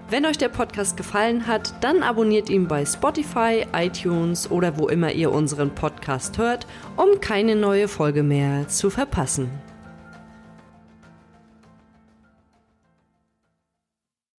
Wenn 0.08 0.26
euch 0.26 0.36
der 0.36 0.50
Podcast 0.50 0.96
gefallen 0.96 1.46
hat, 1.46 1.72
dann 1.82 2.02
abonniert 2.02 2.50
ihn 2.50 2.68
bei 2.68 2.84
Spotify, 2.84 3.64
iTunes 3.72 4.50
oder 4.50 4.78
wo 4.78 4.88
immer 4.88 5.10
ihr 5.10 5.32
unseren 5.32 5.74
Podcast 5.74 6.36
hört, 6.36 6.66
um 6.96 7.20
keine 7.20 7.56
neue 7.56 7.88
Folge 7.88 8.22
mehr 8.22 8.68
zu 8.68 8.90
verpassen. 8.90 9.50